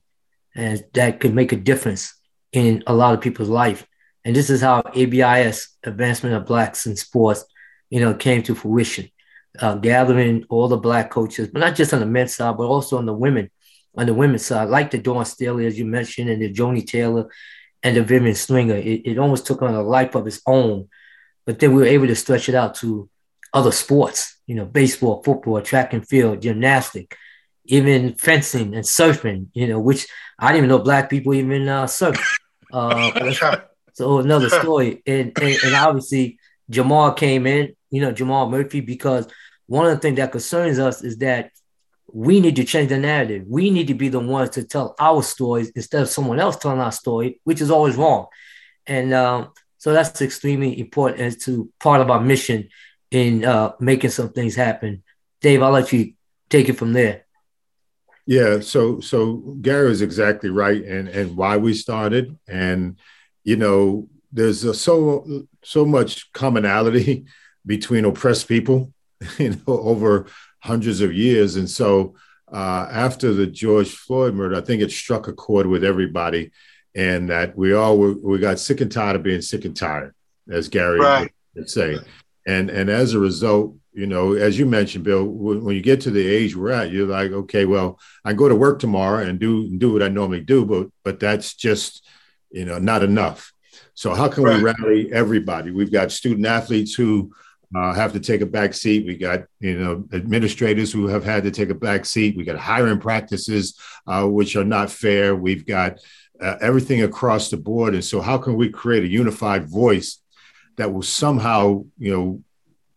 and 0.58 0.84
that 0.94 1.20
could 1.20 1.36
make 1.36 1.52
a 1.52 1.56
difference 1.56 2.16
in 2.52 2.84
a 2.88 2.94
lot 2.94 3.14
of 3.14 3.22
people's 3.22 3.48
life. 3.48 3.86
And 4.26 4.36
this 4.36 4.50
is 4.50 4.60
how 4.60 4.82
ABIS, 4.94 5.78
Advancement 5.84 6.36
of 6.36 6.48
Blacks 6.48 6.88
in 6.88 6.96
Sports, 6.96 7.46
you 7.90 8.02
know, 8.02 8.16
came 8.16 8.42
to 8.44 8.56
fruition, 8.56 9.10
uh, 9.60 9.76
gathering 9.76 10.46
all 10.50 10.68
the 10.68 10.78
Black 10.78 11.10
coaches, 11.10 11.48
but 11.48 11.60
not 11.60 11.76
just 11.76 11.94
on 11.94 12.00
the 12.00 12.06
men's 12.06 12.36
side, 12.36 12.58
but 12.58 12.68
also 12.68 12.98
on 12.98 13.06
the 13.06 13.14
women 13.14 13.50
on 13.98 14.06
the 14.06 14.14
women's 14.14 14.46
side, 14.46 14.70
like 14.70 14.92
the 14.92 15.00
Dawn 15.00 15.26
Staley, 15.26 15.66
as 15.66 15.78
you 15.78 15.86
mentioned, 15.86 16.30
and 16.30 16.42
the 16.42 16.54
Joni 16.54 16.86
Taylor 16.86 17.30
and 17.82 17.98
the 17.98 18.04
Vivian 18.04 18.36
Stringer. 18.36 18.76
It, 18.76 19.02
it 19.06 19.18
almost 19.18 19.48
took 19.48 19.64
on 19.64 19.74
a 19.74 19.82
life 19.82 20.14
of 20.14 20.28
its 20.28 20.40
own. 20.46 20.88
But 21.46 21.60
then 21.60 21.74
we 21.74 21.82
were 21.82 21.88
able 21.88 22.08
to 22.08 22.16
stretch 22.16 22.48
it 22.48 22.56
out 22.56 22.76
to 22.76 23.10
other 23.54 23.72
sports, 23.72 24.38
you 24.46 24.54
know, 24.54 24.66
baseball, 24.66 25.24
football, 25.24 25.62
track 25.62 25.94
and 25.94 26.08
field, 26.08 26.42
gymnastic, 26.42 27.18
even 27.66 28.14
fencing 28.14 28.76
and 28.76 28.84
surfing, 28.84 29.48
you 29.54 29.68
know, 29.68 29.80
which 29.80 30.08
I 30.38 30.50
didn't 30.50 30.58
even 30.66 30.70
know 30.70 30.84
black 30.84 31.10
people 31.10 31.34
even 31.34 31.68
uh, 31.68 31.88
surf. 31.88 32.18
Uh, 32.70 33.32
so 33.94 34.20
another 34.20 34.50
story. 34.62 35.02
And, 35.08 35.32
and, 35.42 35.58
and 35.64 35.74
obviously 35.74 36.38
Jamal 36.70 37.14
came 37.14 37.48
in, 37.48 37.78
you 37.90 38.02
know, 38.02 38.12
Jamal 38.12 38.50
Murphy, 38.50 38.82
because 38.82 39.26
one 39.68 39.86
of 39.86 39.94
the 39.94 40.00
things 40.00 40.18
that 40.18 40.32
concerns 40.32 40.80
us 40.80 41.04
is 41.04 41.18
that 41.20 41.52
we 42.12 42.40
need 42.40 42.56
to 42.56 42.64
change 42.64 42.90
the 42.90 42.98
narrative. 42.98 43.44
We 43.48 43.70
need 43.70 43.88
to 43.88 43.94
be 43.94 44.10
the 44.10 44.20
ones 44.20 44.52
to 44.52 44.64
tell 44.64 44.96
our 45.00 45.22
stories 45.22 45.70
instead 45.72 46.02
of 46.02 46.10
someone 46.10 46.40
else 46.40 46.56
telling 46.56 46.80
our 46.80 46.92
story, 46.92 47.42
which 47.44 47.62
is 47.62 47.70
always 47.70 47.96
wrong. 47.96 48.28
And 48.86 49.14
um, 49.14 49.52
so 49.78 49.92
that's 49.92 50.22
extremely 50.22 50.80
important 50.80 51.22
as 51.22 51.38
to 51.44 51.70
part 51.80 52.02
of 52.02 52.10
our 52.10 52.22
mission 52.22 52.70
in 53.12 53.44
uh, 53.44 53.74
making 53.80 54.12
some 54.12 54.30
things 54.30 54.56
happen. 54.56 55.04
Dave, 55.42 55.62
I'll 55.62 55.72
let 55.72 55.92
you 55.92 56.14
take 56.50 56.70
it 56.70 56.78
from 56.78 56.94
there. 56.94 57.26
Yeah, 58.26 58.60
so 58.60 59.00
so 59.00 59.38
Gary 59.62 59.90
is 59.90 60.02
exactly 60.02 60.50
right, 60.50 60.84
and 60.84 61.08
and 61.08 61.38
why 61.38 61.56
we 61.56 61.74
started, 61.74 62.38
and 62.46 62.98
you 63.46 63.56
know, 63.56 64.10
there's 64.34 64.66
a, 64.66 64.74
so 64.74 65.48
so 65.64 65.86
much 65.86 66.34
commonality 66.34 67.26
between 67.66 68.04
oppressed 68.04 68.50
people, 68.50 68.94
you 69.38 69.52
know, 69.52 69.62
over 69.68 70.28
hundreds 70.60 71.02
of 71.02 71.14
years. 71.14 71.56
And 71.56 71.70
so 71.70 72.16
uh, 72.52 72.88
after 72.90 73.34
the 73.34 73.48
George 73.48 73.92
Floyd 73.92 74.34
murder, 74.34 74.56
I 74.56 74.62
think 74.62 74.82
it 74.82 74.92
struck 74.92 75.28
a 75.28 75.34
chord 75.34 75.68
with 75.68 75.84
everybody, 75.84 76.52
and 76.96 77.30
that 77.30 77.58
we 77.58 77.74
all 77.74 77.98
were, 77.98 78.14
we 78.14 78.40
got 78.40 78.60
sick 78.60 78.82
and 78.82 78.92
tired 78.92 79.16
of 79.16 79.24
being 79.24 79.42
sick 79.42 79.66
and 79.66 79.76
tired, 79.76 80.16
as 80.50 80.70
Gary 80.70 81.00
right. 81.00 81.32
would 81.56 81.70
say. 81.70 81.98
And 82.46 82.70
and 82.70 82.90
as 82.90 83.14
a 83.14 83.20
result, 83.20 83.76
you 83.92 84.08
know, 84.08 84.34
as 84.34 84.58
you 84.58 84.66
mentioned, 84.66 85.04
Bill, 85.04 85.26
when 85.26 85.76
you 85.76 85.82
get 85.82 86.02
to 86.02 86.12
the 86.12 86.26
age 86.26 86.56
we're 86.56 86.72
at, 86.72 86.92
you're 86.92 87.08
like, 87.08 87.32
okay, 87.32 87.66
well, 87.66 88.00
I 88.24 88.34
go 88.34 88.48
to 88.48 88.56
work 88.56 88.80
tomorrow 88.80 89.24
and 89.24 89.40
do 89.40 89.76
do 89.78 89.92
what 89.92 90.04
I 90.04 90.08
normally 90.08 90.42
do, 90.42 90.66
but 90.66 90.88
but 91.04 91.20
that's 91.20 91.54
just 91.54 92.08
you 92.50 92.64
know 92.64 92.80
not 92.80 93.04
enough. 93.04 93.52
So 93.94 94.14
how 94.14 94.30
can 94.30 94.44
right. 94.44 94.58
we 94.58 94.64
rally 94.64 95.12
everybody? 95.12 95.72
We've 95.72 95.92
got 95.92 96.12
student 96.12 96.46
athletes 96.46 96.94
who 96.94 97.34
uh, 97.76 97.94
have 97.94 98.14
to 98.14 98.20
take 98.20 98.42
a 98.42 98.46
back 98.46 98.74
seat. 98.74 99.06
We 99.06 99.18
got 99.18 99.44
you 99.60 99.78
know 99.78 100.06
administrators 100.14 100.92
who 100.92 101.08
have 101.08 101.24
had 101.24 101.44
to 101.44 101.52
take 101.52 101.70
a 101.70 101.76
back 101.76 102.06
seat. 102.06 102.38
We 102.38 102.46
got 102.46 102.58
hiring 102.58 103.00
practices 103.00 103.80
uh, 104.06 104.26
which 104.26 104.56
are 104.56 104.64
not 104.64 104.90
fair. 104.90 105.36
We've 105.36 105.66
got 105.66 106.00
uh, 106.42 106.56
everything 106.62 107.04
across 107.04 107.50
the 107.50 107.58
board, 107.58 107.94
and 107.94 108.04
so 108.04 108.22
how 108.22 108.38
can 108.38 108.56
we 108.56 108.70
create 108.70 109.04
a 109.04 109.08
unified 109.08 109.68
voice 109.68 110.22
that 110.78 110.94
will 110.94 111.02
somehow 111.02 111.84
you 111.98 112.16
know 112.16 112.44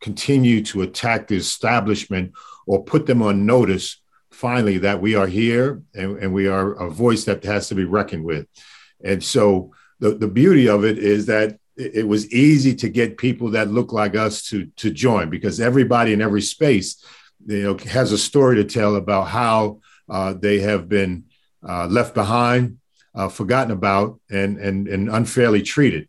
continue 0.00 0.62
to 0.64 0.82
attack 0.82 1.28
the 1.28 1.36
establishment 1.36 2.32
or 2.66 2.84
put 2.84 3.06
them 3.06 3.22
on 3.22 3.46
notice 3.46 4.00
finally 4.30 4.78
that 4.78 5.00
we 5.00 5.14
are 5.14 5.26
here 5.26 5.82
and, 5.94 6.18
and 6.18 6.32
we 6.32 6.48
are 6.48 6.72
a 6.72 6.90
voice 6.90 7.24
that 7.24 7.44
has 7.44 7.68
to 7.68 7.74
be 7.74 7.84
reckoned 7.84 8.24
with. 8.24 8.46
And 9.04 9.22
so 9.22 9.72
the, 9.98 10.14
the 10.14 10.28
beauty 10.28 10.68
of 10.68 10.84
it 10.84 10.98
is 10.98 11.26
that 11.26 11.58
it 11.80 12.06
was 12.06 12.30
easy 12.32 12.74
to 12.74 12.88
get 12.88 13.16
people 13.16 13.50
that 13.50 13.70
look 13.70 13.92
like 13.92 14.14
us 14.14 14.42
to 14.48 14.66
to 14.76 14.90
join 14.90 15.30
because 15.30 15.60
everybody 15.60 16.12
in 16.12 16.20
every 16.20 16.42
space 16.42 17.04
you 17.46 17.62
know 17.62 17.76
has 17.88 18.12
a 18.12 18.18
story 18.18 18.56
to 18.56 18.64
tell 18.64 18.96
about 18.96 19.28
how 19.28 19.80
uh, 20.08 20.34
they 20.34 20.58
have 20.60 20.88
been 20.88 21.24
uh, 21.66 21.86
left 21.86 22.14
behind 22.14 22.78
uh, 23.14 23.28
forgotten 23.28 23.72
about 23.72 24.20
and 24.30 24.58
and 24.58 24.88
and 24.88 25.08
unfairly 25.08 25.62
treated. 25.62 26.08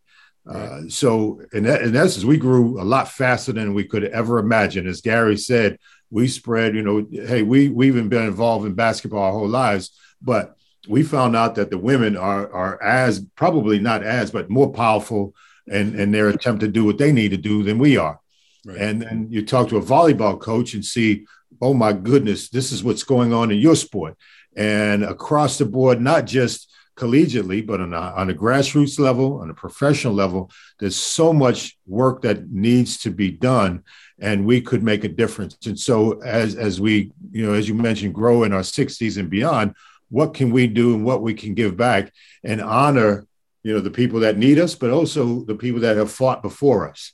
Uh, 0.49 0.81
so 0.89 1.39
in, 1.53 1.65
in 1.67 1.95
essence 1.95 2.25
we 2.25 2.37
grew 2.37 2.81
a 2.81 2.83
lot 2.83 3.07
faster 3.07 3.51
than 3.53 3.73
we 3.73 3.83
could 3.83 4.03
ever 4.05 4.39
imagine. 4.39 4.87
As 4.87 5.01
gary 5.01 5.37
said 5.37 5.77
we 6.11 6.27
spread 6.27 6.75
you 6.75 6.81
know 6.81 7.07
hey 7.11 7.41
we 7.41 7.69
we've 7.69 7.93
been 8.09 8.27
involved 8.27 8.65
in 8.65 8.73
basketball 8.73 9.23
our 9.23 9.31
whole 9.31 9.47
lives 9.47 9.91
but 10.21 10.55
we 10.87 11.03
found 11.03 11.35
out 11.35 11.55
that 11.55 11.69
the 11.69 11.77
women 11.77 12.17
are 12.17 12.51
are 12.51 12.81
as 12.83 13.25
probably 13.35 13.79
not 13.79 14.03
as 14.03 14.29
but 14.29 14.49
more 14.49 14.71
powerful 14.71 15.33
and 15.69 15.95
and 15.99 16.13
their 16.13 16.29
attempt 16.29 16.61
to 16.61 16.67
do 16.67 16.85
what 16.85 16.97
they 16.97 17.11
need 17.11 17.31
to 17.31 17.37
do 17.37 17.63
than 17.63 17.77
we 17.77 17.97
are. 17.97 18.19
Right. 18.65 18.77
And 18.77 19.01
then 19.01 19.27
you 19.29 19.45
talk 19.45 19.69
to 19.69 19.77
a 19.77 19.81
volleyball 19.81 20.39
coach 20.39 20.73
and 20.73 20.85
see, 20.85 21.25
oh 21.61 21.73
my 21.73 21.93
goodness, 21.93 22.49
this 22.49 22.71
is 22.71 22.83
what's 22.83 23.03
going 23.03 23.33
on 23.33 23.51
in 23.51 23.57
your 23.59 23.75
sport. 23.75 24.15
And 24.55 25.03
across 25.03 25.57
the 25.57 25.65
board, 25.65 26.01
not 26.01 26.25
just 26.25 26.71
collegiately, 26.95 27.65
but 27.65 27.81
on 27.81 27.93
a, 27.93 27.97
on 27.97 28.29
a 28.29 28.33
grassroots 28.33 28.99
level, 28.99 29.39
on 29.41 29.49
a 29.49 29.53
professional 29.53 30.13
level, 30.13 30.51
there's 30.79 30.95
so 30.95 31.33
much 31.33 31.77
work 31.87 32.21
that 32.21 32.51
needs 32.51 32.97
to 32.99 33.09
be 33.09 33.31
done, 33.31 33.83
and 34.19 34.45
we 34.45 34.61
could 34.61 34.83
make 34.83 35.03
a 35.03 35.09
difference. 35.09 35.57
And 35.65 35.79
so, 35.79 36.21
as 36.21 36.55
as 36.55 36.79
we, 36.79 37.11
you 37.31 37.45
know, 37.45 37.53
as 37.53 37.67
you 37.67 37.73
mentioned, 37.73 38.13
grow 38.13 38.43
in 38.43 38.53
our 38.53 38.61
60s 38.61 39.17
and 39.17 39.29
beyond, 39.29 39.73
what 40.09 40.33
can 40.33 40.51
we 40.51 40.67
do 40.67 40.93
and 40.93 41.05
what 41.05 41.21
we 41.21 41.33
can 41.33 41.53
give 41.53 41.75
back 41.77 42.13
and 42.43 42.61
honor 42.61 43.25
you 43.63 43.73
know 43.73 43.79
the 43.79 43.91
people 43.91 44.21
that 44.21 44.37
need 44.37 44.59
us 44.59 44.75
but 44.75 44.89
also 44.89 45.43
the 45.45 45.55
people 45.55 45.81
that 45.81 45.97
have 45.97 46.11
fought 46.11 46.41
before 46.41 46.89
us. 46.89 47.13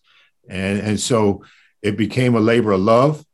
And 0.50 0.80
and 0.80 1.00
so 1.00 1.44
it 1.82 1.98
became 1.98 2.36
a 2.36 2.40
labor 2.40 2.72
of 2.72 2.82
love. 2.82 3.26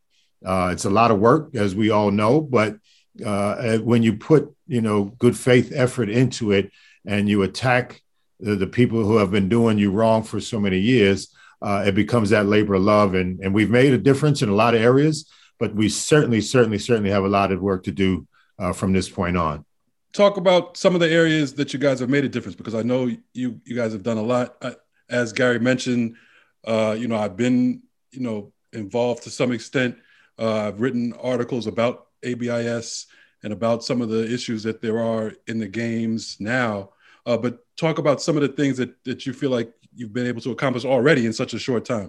Uh, 0.46 0.70
it's 0.74 0.86
a 0.86 0.90
lot 0.90 1.12
of 1.12 1.20
work 1.20 1.56
as 1.56 1.74
we 1.74 1.90
all 1.90 2.12
know 2.12 2.42
but 2.42 2.78
uh, 3.26 3.78
when 3.78 4.04
you 4.04 4.14
put 4.14 4.54
you 4.68 4.82
know 4.82 5.06
good 5.06 5.38
faith 5.38 5.72
effort 5.74 6.10
into 6.10 6.52
it 6.52 6.72
and 7.06 7.30
you 7.30 7.44
attack 7.44 8.02
the, 8.40 8.56
the 8.56 8.68
people 8.68 9.04
who 9.06 9.18
have 9.18 9.32
been 9.32 9.48
doing 9.48 9.78
you 9.78 9.92
wrong 9.92 10.24
for 10.24 10.42
so 10.42 10.60
many 10.60 10.80
years 10.80 11.34
uh, 11.62 11.84
it 11.88 11.96
becomes 11.96 12.32
that 12.32 12.46
labor 12.46 12.74
of 12.74 12.82
love. 12.82 13.14
And 13.14 13.40
and 13.40 13.54
we've 13.54 13.70
made 13.70 13.94
a 13.94 13.98
difference 13.98 14.42
in 14.42 14.50
a 14.50 14.56
lot 14.56 14.76
of 14.76 14.82
areas 14.82 15.30
but 15.60 15.76
we 15.76 15.88
certainly 15.88 16.42
certainly 16.42 16.80
certainly 16.80 17.12
have 17.12 17.24
a 17.24 17.30
lot 17.30 17.52
of 17.52 17.62
work 17.62 17.84
to 17.84 17.92
do 17.92 18.28
uh, 18.60 18.74
from 18.74 18.92
this 18.92 19.10
point 19.10 19.38
on 19.38 19.64
talk 20.14 20.38
about 20.38 20.78
some 20.78 20.94
of 20.94 21.02
the 21.02 21.10
areas 21.10 21.54
that 21.56 21.74
you 21.74 21.80
guys 21.80 22.00
have 22.00 22.10
made 22.10 22.24
a 22.24 22.30
difference 22.30 22.56
because 22.56 22.76
I 22.76 22.84
know 22.84 23.08
you 23.34 23.60
you 23.66 23.76
guys 23.76 23.92
have 23.92 24.04
done 24.04 24.18
a 24.18 24.24
lot. 24.24 24.64
As 25.10 25.34
Gary 25.34 25.60
mentioned, 25.60 26.16
uh, 26.66 26.96
you 26.98 27.08
know 27.08 27.18
I've 27.18 27.36
been 27.36 27.82
you 28.12 28.22
know 28.22 28.54
involved 28.72 29.24
to 29.24 29.30
some 29.30 29.52
extent. 29.52 29.98
Uh, 30.40 30.68
I've 30.68 30.80
written 30.80 31.14
articles 31.22 31.68
about 31.68 32.08
ABIS 32.24 33.08
and 33.44 33.52
about 33.52 33.84
some 33.84 34.02
of 34.02 34.10
the 34.10 34.32
issues 34.32 34.64
that 34.64 34.82
there 34.82 35.00
are 35.00 35.34
in 35.48 35.60
the 35.60 35.68
games 35.68 36.38
now. 36.40 36.92
Uh, 37.26 37.38
but 37.38 37.60
talk 37.78 37.98
about 37.98 38.22
some 38.22 38.36
of 38.36 38.42
the 38.42 38.50
things 38.50 38.78
that 38.78 39.04
that 39.04 39.26
you 39.26 39.34
feel 39.34 39.50
like 39.50 39.74
you've 39.96 40.14
been 40.14 40.28
able 40.28 40.42
to 40.42 40.52
accomplish 40.52 40.86
already 40.86 41.26
in 41.26 41.34
such 41.34 41.54
a 41.54 41.60
short 41.60 41.86
time. 41.86 42.08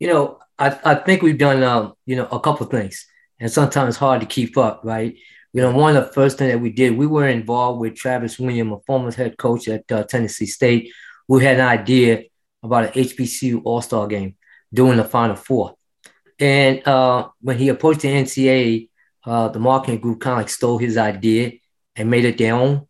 You 0.00 0.08
know, 0.08 0.38
I, 0.58 0.78
I 0.84 0.94
think 0.96 1.22
we've 1.22 1.38
done 1.38 1.62
um, 1.62 1.94
you 2.06 2.16
know 2.16 2.26
a 2.26 2.40
couple 2.40 2.66
things, 2.66 3.06
and 3.38 3.50
sometimes 3.50 3.90
it's 3.90 3.98
hard 3.98 4.20
to 4.20 4.26
keep 4.26 4.58
up, 4.58 4.80
right? 4.84 5.16
You 5.54 5.60
know, 5.62 5.70
one 5.70 5.96
of 5.96 6.04
the 6.04 6.12
first 6.12 6.36
things 6.36 6.52
that 6.52 6.58
we 6.58 6.70
did, 6.70 6.98
we 6.98 7.06
were 7.06 7.28
involved 7.28 7.80
with 7.80 7.94
Travis 7.94 8.40
William, 8.40 8.72
a 8.72 8.80
former 8.80 9.12
head 9.12 9.38
coach 9.38 9.68
at 9.68 9.90
uh, 9.90 10.02
Tennessee 10.02 10.46
State, 10.46 10.92
who 11.28 11.38
had 11.38 11.60
an 11.60 11.66
idea 11.66 12.24
about 12.60 12.86
an 12.86 12.90
HBCU 12.90 13.62
All 13.64 13.80
Star 13.80 14.08
game 14.08 14.34
during 14.72 14.96
the 14.96 15.04
Final 15.04 15.36
Four. 15.36 15.76
And 16.40 16.86
uh, 16.88 17.28
when 17.40 17.56
he 17.56 17.68
approached 17.68 18.00
the 18.00 18.08
NCAA, 18.08 18.88
uh, 19.24 19.48
the 19.48 19.60
marketing 19.60 20.00
group 20.00 20.20
kind 20.20 20.32
of 20.32 20.38
like 20.38 20.48
stole 20.48 20.78
his 20.78 20.96
idea 20.96 21.52
and 21.94 22.10
made 22.10 22.24
it 22.24 22.36
their 22.36 22.54
own. 22.54 22.88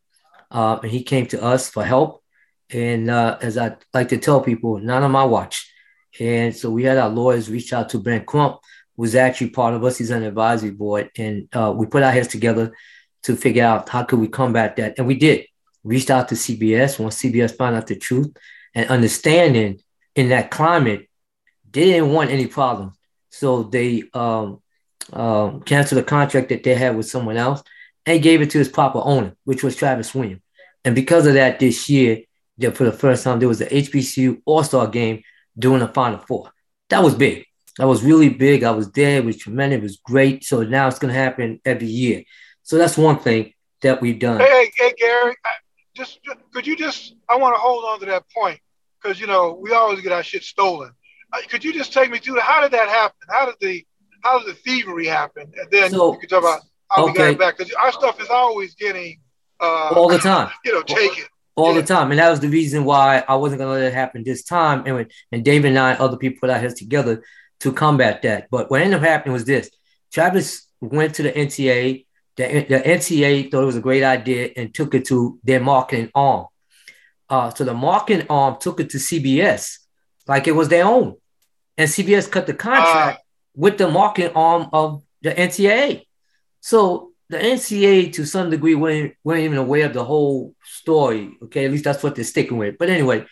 Uh, 0.50 0.78
and 0.83 0.90
he 0.90 1.02
came 1.02 1.26
to 1.26 1.42
us 1.42 1.68
for 1.68 1.85
help. 1.85 2.23
And 2.71 3.11
uh, 3.11 3.37
as 3.42 3.59
I 3.59 3.76
like 3.92 4.09
to 4.09 4.16
tell 4.16 4.40
people, 4.40 4.78
none 4.78 5.02
on 5.02 5.11
my 5.11 5.25
watch. 5.25 5.71
And 6.18 6.56
so 6.56 6.71
we 6.71 6.85
had 6.85 6.97
our 6.97 7.11
lawyers 7.11 7.50
reach 7.50 7.75
out 7.75 7.90
to 7.90 7.99
Ben 7.99 8.25
Crump, 8.25 8.61
was 8.96 9.14
actually 9.14 9.50
part 9.50 9.74
of 9.74 9.84
us. 9.84 9.98
He's 9.98 10.10
on 10.10 10.20
the 10.20 10.28
advisory 10.28 10.70
board, 10.70 11.10
and 11.18 11.48
uh, 11.54 11.72
we 11.76 11.86
put 11.86 12.02
our 12.02 12.12
heads 12.12 12.28
together 12.28 12.74
to 13.24 13.36
figure 13.36 13.64
out 13.64 13.88
how 13.88 14.04
could 14.04 14.18
we 14.18 14.28
combat 14.28 14.76
that, 14.76 14.98
and 14.98 15.06
we 15.06 15.16
did. 15.16 15.46
Reached 15.82 16.10
out 16.10 16.28
to 16.28 16.34
CBS 16.34 16.98
once 16.98 17.20
CBS 17.20 17.56
found 17.56 17.76
out 17.76 17.86
the 17.86 17.96
truth, 17.96 18.34
and 18.74 18.88
understanding 18.88 19.80
in 20.14 20.28
that 20.30 20.50
climate, 20.50 21.08
they 21.70 21.84
didn't 21.86 22.12
want 22.12 22.30
any 22.30 22.46
problems, 22.46 22.96
so 23.30 23.64
they 23.64 24.04
um, 24.14 24.62
um, 25.12 25.60
canceled 25.62 26.00
the 26.00 26.04
contract 26.04 26.48
that 26.48 26.62
they 26.62 26.74
had 26.74 26.96
with 26.96 27.08
someone 27.08 27.36
else 27.36 27.62
and 28.06 28.22
gave 28.22 28.40
it 28.42 28.50
to 28.50 28.58
his 28.58 28.68
proper 28.68 29.00
owner, 29.02 29.34
which 29.44 29.62
was 29.62 29.76
Travis 29.76 30.14
Williams. 30.14 30.42
And 30.84 30.94
because 30.94 31.26
of 31.26 31.34
that, 31.34 31.58
this 31.58 31.88
year, 31.88 32.22
for 32.74 32.84
the 32.84 32.92
first 32.92 33.24
time, 33.24 33.38
there 33.38 33.48
was 33.48 33.58
the 33.58 33.66
HBCU 33.66 34.42
All 34.44 34.62
Star 34.62 34.86
game 34.86 35.22
during 35.58 35.80
the 35.80 35.88
Final 35.88 36.18
Four. 36.18 36.52
That 36.90 37.02
was 37.02 37.14
big. 37.14 37.46
That 37.78 37.88
was 37.88 38.04
really 38.04 38.28
big. 38.28 38.62
I 38.62 38.71
was 38.71 38.90
there. 38.93 39.19
It 39.19 39.25
was 39.25 39.37
tremendous. 39.37 39.78
It 39.78 39.83
was 39.83 39.97
great. 39.97 40.45
So 40.45 40.62
now 40.62 40.87
it's 40.87 40.99
going 40.99 41.12
to 41.12 41.19
happen 41.19 41.61
every 41.64 41.88
year. 41.88 42.25
So 42.62 42.78
that's 42.78 42.97
one 42.97 43.19
thing 43.19 43.52
that 43.83 44.00
we've 44.00 44.19
done. 44.19 44.40
Hey, 44.40 44.71
hey, 44.76 44.95
Gary, 44.97 45.35
just, 45.95 46.23
just 46.25 46.38
could 46.52 46.66
you 46.66 46.76
just? 46.76 47.14
I 47.28 47.37
want 47.37 47.54
to 47.57 47.61
hold 47.61 47.85
on 47.85 48.00
to 48.00 48.07
that 48.07 48.25
point 48.31 48.61
because 49.02 49.21
you 49.21 49.26
know 49.26 49.59
we 49.61 49.73
always 49.73 50.00
get 50.00 50.12
our 50.12 50.23
shit 50.23 50.43
stolen. 50.43 50.93
Uh, 51.33 51.38
could 51.49 51.64
you 51.64 51.73
just 51.73 51.93
take 51.93 52.11
me 52.11 52.19
through 52.19 52.40
how 52.40 52.62
did 52.62 52.73
that 52.73 52.88
happen? 52.88 53.16
How 53.28 53.47
did 53.47 53.57
the 53.61 53.85
how 54.23 54.38
did 54.38 54.49
the 54.49 54.54
thievery 54.54 55.07
happen? 55.07 55.52
And 55.57 55.71
then 55.71 55.90
so, 55.90 56.12
you 56.12 56.19
can 56.21 56.28
talk 56.28 56.40
about 56.40 56.62
how 56.90 57.04
okay. 57.04 57.12
we 57.12 57.19
got 57.19 57.31
it 57.31 57.38
back 57.38 57.59
because 57.59 57.73
our 57.75 57.93
stuff 57.93 58.21
is 58.21 58.28
always 58.28 58.75
getting 58.75 59.21
uh, 59.61 59.90
all 59.95 60.09
the 60.09 60.19
time. 60.19 60.50
You 60.64 60.75
know, 60.75 60.83
taken 60.83 61.25
all 61.57 61.75
yeah. 61.75 61.81
the 61.81 61.87
time. 61.87 62.11
And 62.11 62.19
that 62.19 62.31
was 62.31 62.40
the 62.40 62.49
reason 62.49 62.85
why 62.85 63.25
I 63.28 63.37
wasn't 63.37 63.61
going 63.61 63.69
to 63.69 63.81
let 63.81 63.93
it 63.93 63.95
happen 63.95 64.25
this 64.25 64.45
time. 64.45 64.85
And 64.87 64.95
when, 64.97 65.07
and 65.31 65.45
David 65.45 65.69
and 65.69 65.78
I, 65.78 65.93
and 65.93 66.00
other 66.00 66.16
people 66.16 66.40
put 66.40 66.50
our 66.50 66.59
heads 66.59 66.75
together 66.75 67.23
to 67.64 67.73
combat 67.73 68.21
that. 68.23 68.49
But 68.50 68.71
what 68.71 68.83
ended 68.83 69.00
up 69.00 69.06
happening 69.06 69.33
was 69.33 69.47
this 69.47 69.71
Travis 70.12 70.68
went 70.80 71.14
to 71.14 71.23
the 71.23 71.33
NCAA. 71.33 72.04
The, 72.37 72.66
the 72.68 72.80
NCAA 72.80 73.50
thought 73.50 73.62
it 73.62 73.66
was 73.66 73.76
a 73.76 73.80
great 73.80 74.02
idea 74.02 74.50
and 74.54 74.75
took 74.75 74.94
it 74.94 75.06
to 75.06 75.38
their 75.42 75.61
marketing 75.61 76.11
arm. 76.14 76.47
Uh, 77.28 77.52
so 77.54 77.64
the 77.64 77.73
marketing 77.73 78.26
arm 78.28 78.59
took 78.61 78.80
it 78.80 78.90
to 78.90 78.99
CBS 78.99 79.78
like 80.26 80.47
it 80.47 80.52
was 80.52 80.68
their 80.68 80.85
own. 80.85 81.16
And 81.78 81.88
CBS 81.88 82.30
cut 82.30 82.47
the 82.47 82.54
contract 82.54 83.18
uh, 83.18 83.23
with 83.56 83.78
the 83.78 83.88
marketing 83.88 84.33
arm 84.37 84.68
of 84.73 85.02
the 85.23 85.30
NCAA. 85.30 86.02
So 86.61 87.12
the 87.30 87.38
NCAA, 87.38 88.12
to 88.12 88.26
some 88.26 88.50
degree, 88.50 88.75
weren't, 88.75 89.14
weren't 89.25 89.44
even 89.44 89.56
aware 89.56 89.87
of 89.87 89.94
the 89.94 90.04
whole 90.04 90.54
story. 90.64 91.35
Okay, 91.44 91.64
at 91.64 91.71
least 91.71 91.85
that's 91.85 92.02
what 92.02 92.14
they're 92.14 92.25
sticking 92.25 92.59
with. 92.59 92.76
But 92.78 92.90
anyway, 92.90 93.25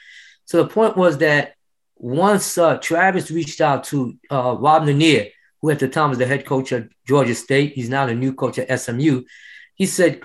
so 0.47 0.63
the 0.63 0.69
point 0.69 0.97
was 0.97 1.19
that 1.19 1.55
once 2.03 2.59
uh, 2.59 2.79
Travis 2.79 3.31
reached 3.31 3.61
out 3.61 3.85
to 3.85 4.19
uh, 4.29 4.57
Rob 4.59 4.87
Lanier, 4.87 5.29
who 5.61 5.71
at 5.71 5.79
the 5.79 5.87
time 5.87 6.11
was 6.11 6.19
the 6.19 6.27
head 6.27 6.45
coach 6.45 6.73
at 6.73 6.89
Georgia 7.07 7.35
State, 7.35 7.75
he's 7.75 7.89
now 7.89 8.07
the 8.07 8.15
new 8.15 8.35
coach 8.35 8.59
at 8.59 8.81
SMU. 8.81 9.23
He 9.77 9.87
said, 9.87 10.21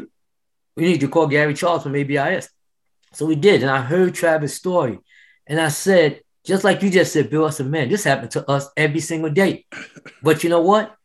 "We 0.75 0.85
need 0.85 1.01
to 1.01 1.07
call 1.07 1.27
Gary 1.27 1.53
Charles 1.53 1.83
from 1.83 1.95
ABIS." 1.95 2.49
So 3.13 3.27
we 3.27 3.35
did, 3.35 3.61
and 3.61 3.69
I 3.69 3.81
heard 3.81 4.15
Travis' 4.15 4.55
story, 4.55 4.97
and 5.45 5.61
I 5.61 5.69
said, 5.69 6.21
just 6.43 6.63
like 6.63 6.81
you 6.81 6.89
just 6.89 7.13
said, 7.13 7.29
Bill, 7.29 7.45
I 7.45 7.51
said, 7.51 7.67
"Man, 7.67 7.89
this 7.89 8.03
happened 8.03 8.31
to 8.31 8.49
us 8.49 8.67
every 8.75 8.99
single 8.99 9.29
day." 9.29 9.65
But 10.23 10.43
you 10.43 10.49
know 10.49 10.61
what? 10.61 10.95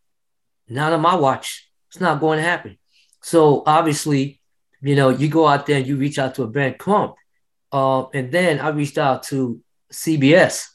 Not 0.68 0.94
on 0.94 1.02
my 1.02 1.16
watch. 1.16 1.68
It's 1.90 2.00
not 2.00 2.18
going 2.18 2.38
to 2.38 2.44
happen. 2.44 2.78
So 3.20 3.62
obviously, 3.66 4.40
you 4.80 4.96
know, 4.96 5.10
you 5.10 5.28
go 5.28 5.46
out 5.46 5.66
there 5.66 5.76
and 5.76 5.86
you 5.86 5.96
reach 5.96 6.18
out 6.18 6.36
to 6.36 6.44
a 6.44 6.46
Ben 6.46 6.76
Crump, 6.78 7.16
uh, 7.72 8.06
and 8.14 8.32
then 8.32 8.58
I 8.58 8.70
reached 8.70 8.96
out 8.96 9.24
to 9.24 9.60
CBS, 9.92 10.68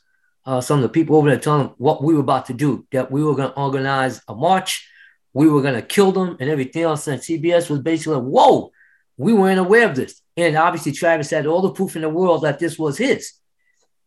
uh, 0.45 0.61
some 0.61 0.77
of 0.77 0.83
the 0.83 0.89
people 0.89 1.17
over 1.17 1.29
there 1.29 1.39
telling 1.39 1.67
them 1.67 1.75
what 1.77 2.03
we 2.03 2.13
were 2.13 2.21
about 2.21 2.45
to 2.45 2.53
do, 2.53 2.87
that 2.91 3.11
we 3.11 3.23
were 3.23 3.35
going 3.35 3.49
to 3.49 3.59
organize 3.59 4.21
a 4.27 4.35
march, 4.35 4.89
we 5.33 5.49
were 5.49 5.61
going 5.61 5.75
to 5.75 5.81
kill 5.81 6.11
them 6.11 6.37
and 6.39 6.49
everything 6.49 6.83
else. 6.83 7.07
And 7.07 7.21
CBS 7.21 7.69
was 7.69 7.81
basically, 7.81 8.15
like, 8.15 8.23
whoa, 8.23 8.71
we 9.17 9.33
weren't 9.33 9.59
aware 9.59 9.89
of 9.89 9.95
this. 9.95 10.21
And 10.37 10.55
obviously, 10.55 10.93
Travis 10.93 11.31
had 11.31 11.47
all 11.47 11.61
the 11.61 11.71
proof 11.71 11.95
in 11.95 12.03
the 12.03 12.09
world 12.09 12.43
that 12.43 12.59
this 12.59 12.79
was 12.79 12.97
his. 12.97 13.33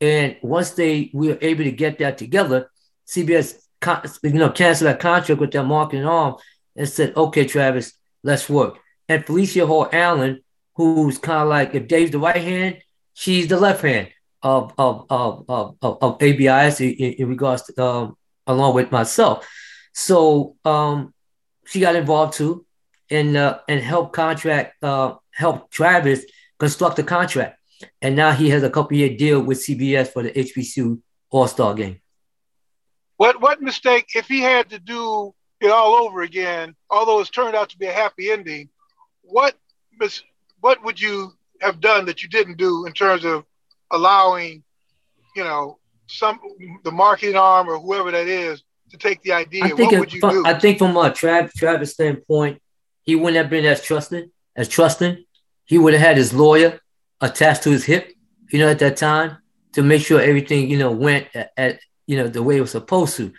And 0.01 0.37
once 0.41 0.71
they 0.71 1.11
we 1.13 1.29
were 1.29 1.39
able 1.43 1.65
to 1.65 1.73
get 1.73 1.99
that 1.99 2.17
together, 2.17 2.71
CBS, 3.07 3.57
you 4.23 4.33
know, 4.33 4.51
canceled 4.51 4.89
that 4.89 5.01
contract 5.01 5.41
with 5.41 5.51
their 5.51 5.65
marketing 5.65 6.07
arm 6.07 6.37
and 6.75 6.89
said, 6.89 7.15
"Okay, 7.17 7.45
Travis, 7.45 7.93
let's 8.23 8.49
work." 8.49 8.79
And 9.09 9.27
Felicia 9.27 9.67
Hall 9.67 9.89
Allen, 9.93 10.41
who's 10.75 11.19
kind 11.19 11.43
of 11.43 11.49
like 11.49 11.75
if 11.75 11.87
Dave's 11.87 12.13
the 12.13 12.19
right 12.19 12.37
hand, 12.37 12.79
she's 13.13 13.49
the 13.49 13.59
left 13.59 13.83
hand 13.83 14.09
of 14.43 14.73
of 14.79 15.07
of 15.11 15.45
of, 15.49 15.77
of, 15.83 16.23
ABIS 16.23 16.81
in, 16.81 16.95
in 16.95 17.29
regards 17.29 17.63
to, 17.65 17.85
um, 17.85 18.17
along 18.47 18.75
with 18.75 18.91
myself. 18.91 19.49
So 19.93 20.57
um, 20.65 21.13
she 21.67 21.81
got 21.81 21.97
involved 21.97 22.35
too, 22.35 22.65
and 23.11 23.37
uh, 23.37 23.59
and 23.69 23.81
helped 23.81 24.15
contract 24.15 24.83
uh, 24.83 25.15
help 25.31 25.71
Travis 25.71 26.25
construct 26.59 26.97
the 26.97 27.03
contract, 27.03 27.59
and 28.01 28.17
now 28.17 28.33
he 28.33 28.51
has 28.51 28.63
a 28.63 28.71
couple 28.71 28.97
year 28.97 29.17
deal 29.17 29.41
with 29.41 29.59
CBS 29.59 30.09
for 30.13 30.23
the 30.23 30.31
HBCU 30.31 31.01
All 31.31 31.47
Star 31.47 31.75
Game. 31.75 32.01
What 33.17 33.41
what 33.41 33.61
mistake 33.61 34.11
if 34.15 34.27
he 34.27 34.41
had 34.41 34.71
to 34.71 34.79
do 34.79 35.35
it 35.61 35.71
all 35.71 35.95
over 35.95 36.23
again? 36.23 36.75
Although 36.89 37.21
it's 37.21 37.31
turned 37.31 37.55
out 37.55 37.69
to 37.71 37.79
be 37.79 37.87
a 37.87 37.93
happy 37.93 38.31
ending, 38.31 38.71
what 39.23 39.55
what 40.61 40.83
would 40.85 41.01
you 41.01 41.33
have 41.61 41.81
done 41.81 42.07
that 42.07 42.23
you 42.23 42.29
didn't 42.29 42.57
do 42.57 42.87
in 42.87 42.93
terms 42.93 43.25
of 43.25 43.45
allowing, 43.91 44.63
you 45.37 45.45
know, 45.45 45.79
some 46.07 46.41
the 46.85 46.91
marketing 46.91 47.37
arm 47.37 47.69
or 47.69 47.79
whoever 47.79 48.11
that 48.11 48.27
is 48.27 48.63
to 48.91 48.97
take 48.97 49.23
the 49.23 49.33
idea? 49.33 49.65
I 49.65 49.69
think 49.71 49.93
what 49.93 50.01
would 50.01 50.13
you 50.13 50.21
from, 50.21 50.31
do? 50.31 50.47
I 50.47 50.59
think 50.59 50.79
from 50.79 50.97
a 50.97 51.11
Trav, 51.11 51.53
Travis 51.53 51.93
standpoint, 51.93 52.61
he 53.03 53.17
wouldn't 53.17 53.37
have 53.37 53.51
been 53.51 53.65
as 53.65 53.83
trusting 53.83 54.31
as 54.57 54.69
trusting. 54.69 55.25
He 55.65 55.79
would 55.79 55.95
have 55.95 56.03
had 56.03 56.17
his 56.17 56.33
lawyer 56.33 56.81
attached 57.21 57.63
to 57.65 57.71
his 57.71 57.85
hip, 57.85 58.13
you 58.51 58.59
know, 58.59 58.69
at 58.69 58.79
that 58.81 58.97
time 58.97 59.39
to 59.73 59.83
make 59.83 60.03
sure 60.03 60.21
everything, 60.21 60.69
you 60.69 60.79
know, 60.79 60.91
went 60.91 61.29
at, 61.35 61.53
at 61.57 61.81
you 62.07 62.17
know 62.17 62.29
the 62.29 62.43
way 62.43 62.57
it 62.57 62.61
was 62.61 62.73
supposed 62.73 63.17
to. 63.17 63.33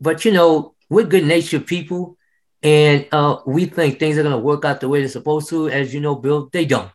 But 0.00 0.24
you 0.24 0.32
know, 0.32 0.74
we're 0.88 1.06
good 1.06 1.24
natured 1.24 1.66
people, 1.66 2.16
and 2.62 3.06
uh, 3.12 3.38
we 3.46 3.66
think 3.66 3.98
things 3.98 4.18
are 4.18 4.22
gonna 4.22 4.38
work 4.38 4.64
out 4.64 4.80
the 4.80 4.88
way 4.88 5.00
they're 5.00 5.08
supposed 5.08 5.48
to. 5.50 5.68
As 5.68 5.94
you 5.94 6.00
know, 6.00 6.14
Bill, 6.14 6.48
they 6.52 6.64
don't. 6.64 6.90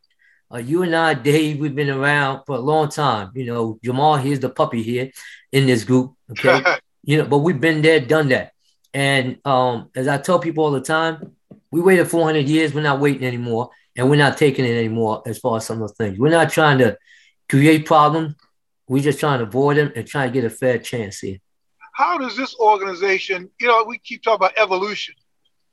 Uh, 0.55 0.59
you 0.59 0.83
and 0.83 0.95
I, 0.95 1.13
Dave, 1.15 1.59
we've 1.59 1.75
been 1.75 1.89
around 1.89 2.45
for 2.45 2.55
a 2.55 2.59
long 2.59 2.87
time. 2.87 3.31
You 3.35 3.45
know, 3.45 3.79
Jamal, 3.83 4.15
here's 4.15 4.39
the 4.39 4.49
puppy 4.49 4.81
here 4.81 5.11
in 5.51 5.65
this 5.65 5.83
group. 5.83 6.13
Okay. 6.31 6.61
you 7.03 7.17
know, 7.17 7.25
but 7.25 7.39
we've 7.39 7.59
been 7.59 7.81
there, 7.81 7.99
done 7.99 8.29
that. 8.29 8.53
And 8.93 9.37
um, 9.43 9.89
as 9.93 10.07
I 10.07 10.17
tell 10.17 10.39
people 10.39 10.63
all 10.63 10.71
the 10.71 10.79
time, 10.79 11.35
we 11.71 11.81
waited 11.81 12.07
400 12.07 12.47
years. 12.47 12.73
We're 12.73 12.83
not 12.83 13.01
waiting 13.01 13.27
anymore, 13.27 13.71
and 13.97 14.09
we're 14.09 14.15
not 14.15 14.37
taking 14.37 14.63
it 14.63 14.77
anymore. 14.77 15.23
As 15.25 15.39
far 15.39 15.57
as 15.57 15.65
some 15.65 15.81
of 15.81 15.89
the 15.89 15.95
things, 15.95 16.17
we're 16.17 16.29
not 16.29 16.49
trying 16.49 16.77
to 16.77 16.97
create 17.49 17.85
problems. 17.85 18.35
We're 18.87 19.03
just 19.03 19.19
trying 19.19 19.39
to 19.39 19.45
avoid 19.45 19.75
them 19.75 19.91
and 19.93 20.07
trying 20.07 20.31
to 20.31 20.33
get 20.33 20.45
a 20.45 20.49
fair 20.49 20.77
chance 20.77 21.19
here. 21.19 21.39
How 21.91 22.17
does 22.17 22.37
this 22.37 22.55
organization? 22.59 23.49
You 23.59 23.67
know, 23.67 23.83
we 23.85 23.97
keep 23.97 24.23
talking 24.23 24.35
about 24.35 24.57
evolution, 24.57 25.15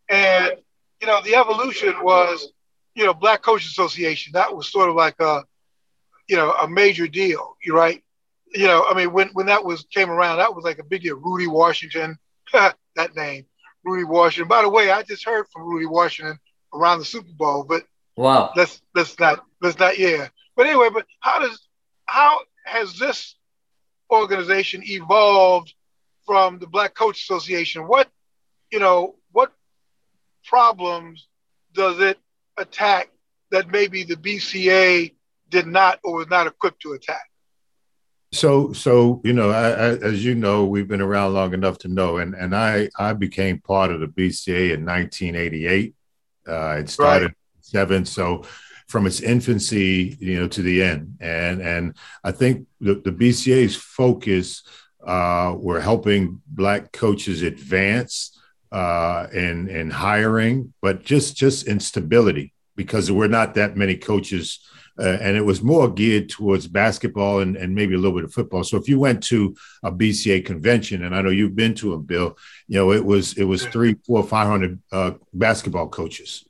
and 0.09 0.55
you 1.01 1.07
know, 1.07 1.23
the 1.23 1.37
evolution 1.37 1.95
was 2.03 2.53
you 2.95 3.05
know, 3.05 3.15
Black 3.15 3.43
Coach 3.43 3.65
Association. 3.67 4.33
That 4.35 4.55
was 4.55 4.71
sort 4.71 4.89
of 4.89 4.95
like 4.95 5.19
a, 5.21 5.45
you 6.29 6.37
know, 6.37 6.53
a 6.53 6.69
major 6.69 7.07
deal. 7.07 7.57
You 7.65 7.75
right? 7.75 8.03
You 8.55 8.67
know, 8.67 8.85
I 8.89 8.95
mean, 8.95 9.13
when 9.13 9.29
when 9.29 9.47
that 9.47 9.65
was 9.65 9.87
came 9.93 10.11
around, 10.11 10.39
that 10.39 10.55
was 10.55 10.65
like 10.65 10.79
a 10.79 10.85
big 10.85 11.03
deal. 11.03 11.17
Rudy 11.17 11.47
Washington, 11.47 12.19
that 12.53 12.77
name, 13.17 13.47
Rudy 13.85 14.05
Washington. 14.05 14.49
By 14.49 14.63
the 14.63 14.69
way, 14.69 14.91
I 14.91 15.03
just 15.03 15.25
heard 15.25 15.47
from 15.53 15.63
Rudy 15.65 15.87
Washington 15.87 16.39
around 16.75 16.99
the 16.99 17.05
Super 17.05 17.33
Bowl, 17.33 17.65
but 17.65 17.85
wow, 18.17 18.53
let's 18.57 18.83
let's 18.95 19.19
not 19.19 19.45
let's 19.61 19.79
not 19.79 19.99
yeah. 19.99 20.29
But 20.57 20.67
anyway, 20.67 20.89
but 20.93 21.07
how 21.21 21.39
does 21.39 21.69
how 22.07 22.41
has 22.67 22.99
this 22.99 23.37
organization 24.11 24.83
evolved 24.85 25.73
from 26.27 26.59
the 26.59 26.67
Black 26.67 26.95
Coach 26.95 27.23
Association? 27.23 27.89
What 27.89 28.09
you 28.71 28.79
know, 28.79 29.17
what 29.33 29.53
problems 30.45 31.29
does 31.75 32.01
it 32.01 32.19
attack 32.59 33.11
that 33.51 33.71
maybe 33.71 34.03
the 34.05 34.17
BCA 34.17 35.15
did 35.49 35.67
not 35.67 36.01
or 36.03 36.17
was 36.17 36.29
not 36.29 36.47
equipped 36.47 36.83
to 36.83 36.93
attack? 36.93 37.23
So, 38.33 38.73
so 38.73 39.21
you 39.25 39.35
know, 39.35 39.51
I, 39.51 39.69
I, 39.69 39.89
as 39.99 40.25
you 40.25 40.35
know, 40.35 40.65
we've 40.65 40.89
been 40.89 41.03
around 41.03 41.35
long 41.35 41.53
enough 41.53 41.79
to 41.79 41.89
know, 41.89 42.17
and 42.17 42.35
and 42.35 42.57
I 42.57 42.89
I 42.99 43.13
became 43.13 43.61
part 43.61 43.93
of 43.93 44.01
the 44.01 44.07
BCA 44.07 44.73
in 44.73 44.87
1988. 44.87 45.95
Uh, 46.49 46.77
it 46.81 46.89
started 46.89 47.27
right. 47.27 47.35
seven, 47.61 48.07
so 48.07 48.45
from 48.89 49.07
its 49.07 49.21
infancy, 49.21 50.17
you 50.19 50.41
know, 50.41 50.49
to 50.49 50.63
the 50.63 50.83
end, 50.83 51.19
and 51.21 51.61
and 51.61 51.97
I 52.25 52.33
think 52.33 52.67
the, 52.81 52.95
the 52.95 53.13
BCA's 53.13 53.77
focus 53.77 54.63
uh, 55.07 55.55
were 55.59 55.81
helping 55.81 56.41
black 56.47 56.91
coaches 56.93 57.43
advance 57.43 58.39
uh, 58.73 59.27
in 59.33 59.69
in 59.69 59.91
hiring, 59.91 60.73
but 60.81 61.05
just 61.05 61.37
just 61.37 61.69
instability 61.69 62.53
because 62.75 63.07
there 63.07 63.15
were 63.15 63.29
not 63.29 63.55
that 63.55 63.77
many 63.77 63.95
coaches, 63.95 64.61
uh, 64.99 65.19
and 65.21 65.37
it 65.37 65.45
was 65.45 65.63
more 65.63 65.93
geared 65.93 66.31
towards 66.31 66.67
basketball 66.67 67.41
and, 67.41 67.55
and 67.57 67.75
maybe 67.75 67.95
a 67.95 67.99
little 67.99 68.17
bit 68.17 68.25
of 68.25 68.33
football. 68.33 68.65
So 68.65 68.79
if 68.79 68.89
you 68.89 68.99
went 68.99 69.23
to 69.25 69.55
a 69.83 69.93
BCA 69.93 70.47
convention, 70.47 71.05
and 71.05 71.15
I 71.15 71.21
know 71.21 71.29
you've 71.29 71.55
been 71.55 71.75
to 71.77 71.93
a 71.93 71.99
Bill, 71.99 72.37
you 72.67 72.79
know 72.79 72.93
it 72.93 73.05
was 73.05 73.37
it 73.37 73.45
was 73.45 73.67
three, 73.67 73.95
four, 74.07 74.25
five 74.25 74.49
hundred 74.49 74.81
uh, 74.91 75.13
basketball 75.35 75.89
coaches. 75.89 76.45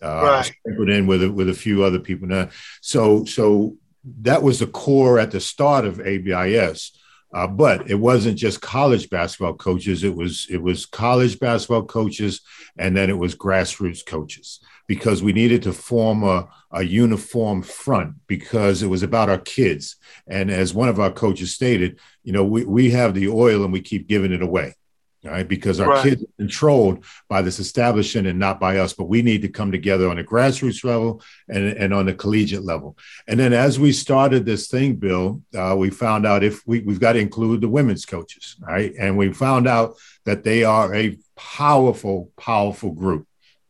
Uh, 0.00 0.44
right. 0.66 0.90
in 0.90 1.06
with 1.06 1.22
a, 1.22 1.32
with 1.32 1.48
a 1.48 1.54
few 1.54 1.82
other 1.82 1.98
people. 1.98 2.28
Now, 2.28 2.50
so 2.82 3.24
so 3.24 3.76
that 4.20 4.42
was 4.42 4.58
the 4.58 4.66
core 4.66 5.18
at 5.18 5.30
the 5.30 5.40
start 5.40 5.86
of 5.86 5.98
ABIS. 5.98 6.92
Uh, 7.34 7.48
but 7.48 7.90
it 7.90 7.96
wasn't 7.96 8.38
just 8.38 8.60
college 8.60 9.10
basketball 9.10 9.54
coaches. 9.54 10.04
It 10.04 10.14
was 10.14 10.46
it 10.48 10.62
was 10.62 10.86
college 10.86 11.40
basketball 11.40 11.84
coaches, 11.84 12.40
and 12.78 12.96
then 12.96 13.10
it 13.10 13.18
was 13.18 13.34
grassroots 13.34 14.06
coaches 14.06 14.60
because 14.86 15.22
we 15.22 15.32
needed 15.32 15.62
to 15.62 15.72
form 15.72 16.22
a, 16.22 16.48
a 16.70 16.84
uniform 16.84 17.62
front 17.62 18.14
because 18.28 18.82
it 18.82 18.86
was 18.86 19.02
about 19.02 19.28
our 19.28 19.38
kids. 19.38 19.96
And 20.28 20.50
as 20.50 20.74
one 20.74 20.88
of 20.88 21.00
our 21.00 21.10
coaches 21.10 21.54
stated, 21.54 21.98
you 22.22 22.32
know, 22.32 22.44
we, 22.44 22.64
we 22.64 22.90
have 22.90 23.14
the 23.14 23.28
oil 23.28 23.64
and 23.64 23.72
we 23.72 23.80
keep 23.80 24.06
giving 24.06 24.32
it 24.32 24.42
away 24.42 24.74
right? 25.24 25.46
Because 25.48 25.80
our 25.80 25.88
right. 25.88 26.02
kids 26.02 26.22
are 26.22 26.36
controlled 26.38 27.04
by 27.28 27.42
this 27.42 27.58
establishment 27.58 28.26
and 28.26 28.38
not 28.38 28.60
by 28.60 28.78
us, 28.78 28.92
but 28.92 29.08
we 29.08 29.22
need 29.22 29.42
to 29.42 29.48
come 29.48 29.72
together 29.72 30.08
on 30.08 30.18
a 30.18 30.24
grassroots 30.24 30.84
level 30.84 31.22
and, 31.48 31.64
and 31.64 31.94
on 31.94 32.08
a 32.08 32.14
collegiate 32.14 32.64
level. 32.64 32.96
And 33.26 33.40
then 33.40 33.52
as 33.52 33.78
we 33.78 33.92
started 33.92 34.44
this 34.44 34.68
thing, 34.68 34.96
Bill, 34.96 35.42
uh, 35.56 35.74
we 35.78 35.90
found 35.90 36.26
out 36.26 36.44
if 36.44 36.66
we, 36.66 36.80
we've 36.80 37.00
got 37.00 37.14
to 37.14 37.18
include 37.18 37.60
the 37.60 37.68
women's 37.68 38.04
coaches, 38.04 38.56
right? 38.60 38.92
And 38.98 39.16
we 39.16 39.32
found 39.32 39.66
out 39.66 39.96
that 40.24 40.44
they 40.44 40.64
are 40.64 40.94
a 40.94 41.16
powerful, 41.36 42.30
powerful 42.36 42.92
group 42.92 43.26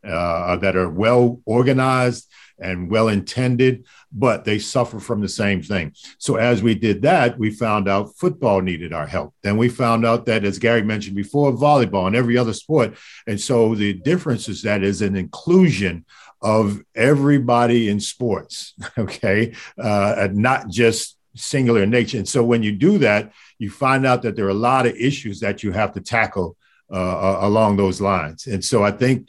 uh, 0.07 0.57
that 0.57 0.77
are 0.77 0.91
well 0.91 1.41
organized 1.47 2.29
and 2.59 2.91
well 2.91 3.09
intended, 3.09 3.85
but 4.13 4.45
they 4.45 4.59
suffer 4.59 5.01
from 5.01 5.21
the 5.21 5.29
same 5.29 5.63
thing. 5.63 5.93
So 6.19 6.37
as 6.37 6.63
we 6.63 6.75
did 6.75 7.03
that, 7.03 7.39
we 7.39 7.51
found 7.51 7.89
out 7.89 8.17
football 8.17 8.61
needed 8.61 8.93
our 8.93 9.07
help. 9.07 9.35
Then 9.43 9.57
we 9.57 9.69
found 9.69 10.07
out 10.07 10.27
that, 10.27 10.45
as 10.45 10.59
Gary 10.59 10.83
mentioned 10.83 11.17
before, 11.17 11.53
volleyball 11.53 12.07
and 12.07 12.17
every 12.17 12.37
other 12.37 12.53
sport. 12.53 12.97
And 13.27 13.41
so 13.41 13.75
the 13.75 13.95
difference 13.95 14.49
is 14.49 14.63
that 14.63 14.83
is 14.83 15.03
an 15.03 15.17
inclusion 15.17 16.05
of 16.43 16.83
everybody 16.95 17.89
in 17.89 17.99
sports, 17.99 18.75
okay, 18.99 19.55
uh, 19.79 20.29
not 20.33 20.69
just 20.69 21.17
singular 21.35 21.83
in 21.83 21.91
nature. 21.91 22.19
And 22.19 22.29
so 22.29 22.45
when 22.45 22.63
you 22.63 22.73
do 22.73 22.99
that, 22.99 23.33
you 23.59 23.71
find 23.71 24.07
out 24.07 24.23
that 24.23 24.37
there 24.37 24.47
are 24.47 24.51
a 24.51 24.55
lot 24.55 24.87
of 24.87 24.95
issues 24.95 25.41
that 25.41 25.63
you 25.63 25.73
have 25.73 25.93
to 25.95 26.01
tackle 26.01 26.57
uh, 26.93 27.39
along 27.41 27.77
those 27.77 28.01
lines. 28.01 28.47
And 28.47 28.65
so 28.65 28.85
I 28.85 28.91
think 28.91 29.29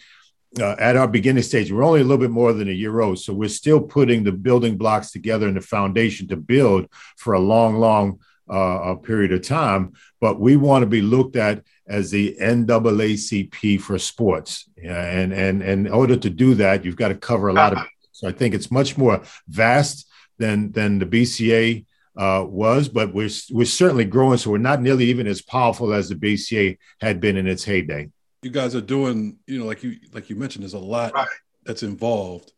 uh, 0.60 0.76
at 0.80 0.96
our 0.96 1.08
beginning 1.08 1.44
stage, 1.44 1.72
we're 1.72 1.84
only 1.84 2.02
a 2.02 2.04
little 2.04 2.18
bit 2.18 2.32
more 2.32 2.54
than 2.54 2.70
a 2.70 2.74
year 2.74 3.02
old. 3.02 3.20
So 3.20 3.34
we're 3.34 3.50
still 3.50 3.82
putting 3.82 4.24
the 4.24 4.32
building 4.32 4.78
blocks 4.78 5.12
together 5.12 5.48
and 5.48 5.58
the 5.58 5.62
foundation 5.62 6.28
to 6.30 6.38
build 6.38 6.88
for 7.18 7.34
a 7.34 7.40
long, 7.40 7.76
long 7.76 8.20
uh, 8.50 8.96
period 8.96 9.34
of 9.34 9.42
time. 9.42 9.94
But 10.22 10.40
we 10.40 10.56
want 10.56 10.84
to 10.84 10.88
be 10.88 11.02
looked 11.02 11.36
at 11.36 11.64
as 11.88 12.12
the 12.12 12.36
NAACP 12.40 13.82
for 13.82 13.98
sports. 14.00 14.70
And, 14.84 15.34
and, 15.34 15.62
and 15.62 15.88
in 15.88 15.94
order 15.94 16.16
to 16.16 16.30
do 16.30 16.56
that, 16.56 16.86
you've 16.86 16.96
got 16.96 17.10
to 17.10 17.16
cover 17.16 17.50
a 17.50 17.54
lot 17.54 17.74
of. 17.74 17.80
So 18.16 18.30
I 18.30 18.32
think 18.32 18.56
it's 18.56 18.72
much 18.72 18.98
more 18.98 19.24
vast 19.50 20.08
than, 20.40 20.72
than 20.72 21.00
the 21.00 21.06
BCA 21.06 21.86
uh, 22.16 22.46
was, 22.48 22.88
but 22.88 23.14
we're, 23.14 23.30
we're 23.52 23.66
certainly 23.66 24.06
growing. 24.06 24.38
So 24.38 24.52
we're 24.52 24.58
not 24.58 24.82
nearly 24.82 25.08
even 25.08 25.28
as 25.28 25.42
powerful 25.42 25.94
as 25.94 26.08
the 26.08 26.16
BCA 26.16 26.78
had 27.02 27.20
been 27.20 27.36
in 27.36 27.46
its 27.46 27.66
heyday 27.66 28.10
you 28.46 28.52
guys 28.52 28.76
are 28.76 28.82
doing, 28.82 29.40
you 29.48 29.58
know, 29.58 29.66
like 29.66 29.82
you 29.82 29.98
like 30.14 30.30
you 30.30 30.36
mentioned, 30.36 30.62
there's 30.62 30.76
a 30.76 30.80
lot 30.80 31.14
right. 31.14 31.28
that's 31.66 31.82
involved. 31.82 32.54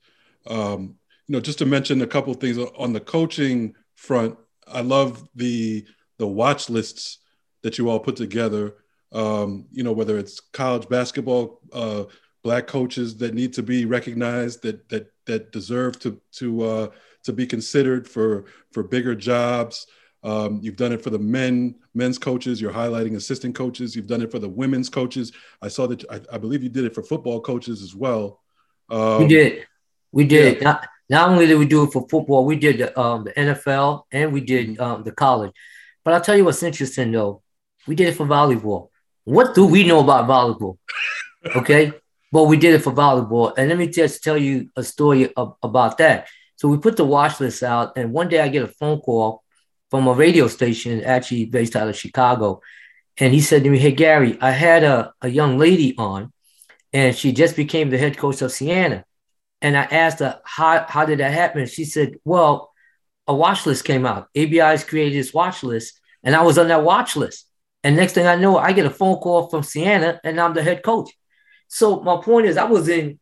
Um, 0.45 0.95
you 1.27 1.33
know, 1.33 1.39
just 1.39 1.59
to 1.59 1.65
mention 1.65 2.01
a 2.01 2.07
couple 2.07 2.33
things 2.33 2.57
on 2.57 2.91
the 2.91 2.99
coaching 2.99 3.73
front, 3.95 4.37
I 4.67 4.81
love 4.81 5.25
the 5.33 5.85
the 6.17 6.27
watch 6.27 6.69
lists 6.69 7.19
that 7.63 7.77
you 7.77 7.89
all 7.89 8.01
put 8.01 8.17
together. 8.17 8.75
Um, 9.13 9.67
you 9.71 9.83
know, 9.83 9.93
whether 9.93 10.17
it's 10.17 10.41
college 10.41 10.89
basketball, 10.89 11.61
uh, 11.71 12.03
black 12.43 12.67
coaches 12.67 13.15
that 13.19 13.33
need 13.33 13.53
to 13.53 13.63
be 13.63 13.85
recognized, 13.85 14.63
that 14.63 14.89
that 14.89 15.09
that 15.25 15.53
deserve 15.53 15.99
to 15.99 16.19
to 16.33 16.63
uh, 16.63 16.87
to 17.23 17.31
be 17.31 17.47
considered 17.47 18.09
for 18.09 18.43
for 18.73 18.83
bigger 18.83 19.15
jobs. 19.15 19.87
Um, 20.27 20.59
you've 20.61 20.75
done 20.75 20.91
it 20.91 21.01
for 21.01 21.09
the 21.09 21.19
men, 21.19 21.75
men's 21.93 22.17
coaches. 22.17 22.59
You're 22.59 22.73
highlighting 22.73 23.15
assistant 23.15 23.55
coaches. 23.55 23.95
You've 23.95 24.07
done 24.07 24.21
it 24.21 24.29
for 24.29 24.39
the 24.39 24.49
women's 24.49 24.89
coaches. 24.89 25.31
I 25.61 25.69
saw 25.69 25.87
that. 25.87 26.03
I, 26.11 26.19
I 26.33 26.37
believe 26.37 26.61
you 26.61 26.69
did 26.69 26.83
it 26.83 26.93
for 26.93 27.01
football 27.01 27.39
coaches 27.39 27.81
as 27.81 27.95
well. 27.95 28.41
Um, 28.89 29.19
we 29.19 29.27
did. 29.27 29.65
We 30.11 30.25
did. 30.25 30.57
Yeah. 30.57 30.63
Not, 30.63 30.87
not 31.09 31.29
only 31.29 31.47
did 31.47 31.57
we 31.57 31.65
do 31.65 31.83
it 31.83 31.93
for 31.93 32.05
football, 32.09 32.43
we 32.43 32.57
did 32.57 32.79
the, 32.79 32.99
um, 32.99 33.23
the 33.23 33.31
NFL 33.31 34.03
and 34.11 34.33
we 34.33 34.41
did 34.41 34.71
mm-hmm. 34.71 34.83
um, 34.83 35.03
the 35.03 35.13
college. 35.13 35.53
But 36.03 36.13
I'll 36.13 36.21
tell 36.21 36.35
you 36.35 36.43
what's 36.43 36.61
interesting 36.61 37.13
though. 37.13 37.41
We 37.87 37.95
did 37.95 38.09
it 38.09 38.15
for 38.15 38.25
volleyball. 38.25 38.89
What 39.23 39.55
do 39.55 39.65
we 39.65 39.85
know 39.85 40.01
about 40.01 40.27
volleyball? 40.27 40.77
Okay. 41.55 41.93
but 42.33 42.43
we 42.43 42.57
did 42.57 42.73
it 42.73 42.79
for 42.79 42.91
volleyball. 42.91 43.53
And 43.57 43.69
let 43.69 43.77
me 43.77 43.87
just 43.87 44.21
tell 44.21 44.37
you 44.37 44.69
a 44.75 44.83
story 44.83 45.31
of, 45.35 45.55
about 45.63 45.97
that. 45.99 46.27
So 46.57 46.67
we 46.67 46.77
put 46.77 46.97
the 46.97 47.05
watch 47.05 47.39
list 47.39 47.63
out, 47.63 47.95
and 47.95 48.11
one 48.11 48.27
day 48.27 48.41
I 48.41 48.49
get 48.49 48.63
a 48.63 48.67
phone 48.67 48.99
call 48.99 49.43
from 49.89 50.07
a 50.07 50.13
radio 50.13 50.47
station 50.47 51.03
actually 51.03 51.45
based 51.45 51.75
out 51.75 51.87
of 51.87 51.97
Chicago. 51.97 52.61
And 53.17 53.33
he 53.33 53.41
said 53.41 53.63
to 53.63 53.69
me, 53.69 53.79
Hey, 53.79 53.91
Gary, 53.91 54.37
I 54.41 54.51
had 54.51 54.83
a, 54.83 55.13
a 55.21 55.29
young 55.29 55.57
lady 55.57 55.95
on, 55.97 56.31
and 56.93 57.15
she 57.15 57.31
just 57.31 57.55
became 57.55 57.89
the 57.89 57.97
head 57.97 58.17
coach 58.17 58.41
of 58.41 58.51
Siena. 58.51 59.05
And 59.61 59.75
I 59.75 59.83
asked 59.83 60.19
her, 60.19 60.39
how, 60.43 60.85
how 60.87 61.05
did 61.05 61.19
that 61.19 61.33
happen? 61.33 61.65
She 61.65 61.85
said, 61.85 62.15
Well, 62.23 62.71
a 63.27 63.35
watch 63.35 63.65
list 63.65 63.85
came 63.85 64.05
out. 64.05 64.29
ABIS 64.35 64.83
created 64.83 65.17
this 65.17 65.33
watch 65.33 65.63
list, 65.63 65.99
and 66.23 66.35
I 66.35 66.43
was 66.43 66.57
on 66.57 66.67
that 66.69 66.83
watch 66.83 67.15
list. 67.15 67.45
And 67.83 67.95
next 67.95 68.13
thing 68.13 68.27
I 68.27 68.35
know, 68.35 68.57
I 68.57 68.73
get 68.73 68.85
a 68.85 68.89
phone 68.89 69.17
call 69.17 69.49
from 69.49 69.63
Siena, 69.63 70.19
and 70.23 70.39
I'm 70.39 70.53
the 70.53 70.63
head 70.63 70.83
coach. 70.83 71.09
So 71.67 72.01
my 72.01 72.21
point 72.21 72.47
is, 72.47 72.57
I 72.57 72.65
was 72.65 72.87
in, 72.87 73.19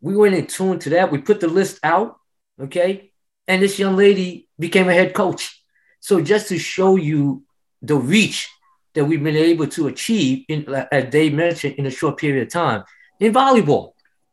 we 0.00 0.16
went 0.16 0.34
in 0.34 0.46
tune 0.46 0.78
to 0.80 0.90
that. 0.90 1.12
We 1.12 1.18
put 1.18 1.40
the 1.40 1.48
list 1.48 1.78
out, 1.82 2.16
okay? 2.60 3.12
And 3.46 3.62
this 3.62 3.78
young 3.78 3.96
lady 3.96 4.48
became 4.58 4.88
a 4.88 4.94
head 4.94 5.14
coach. 5.14 5.61
So 6.02 6.20
just 6.20 6.48
to 6.48 6.58
show 6.58 6.96
you 6.96 7.44
the 7.80 7.94
reach 7.94 8.50
that 8.94 9.04
we've 9.04 9.22
been 9.22 9.36
able 9.36 9.68
to 9.68 9.86
achieve, 9.86 10.44
in, 10.48 10.68
as 10.90 11.10
Dave 11.10 11.32
mentioned, 11.32 11.76
in 11.76 11.86
a 11.86 11.90
short 11.90 12.18
period 12.18 12.42
of 12.42 12.52
time 12.52 12.82
in 13.20 13.32
volleyball. 13.32 13.92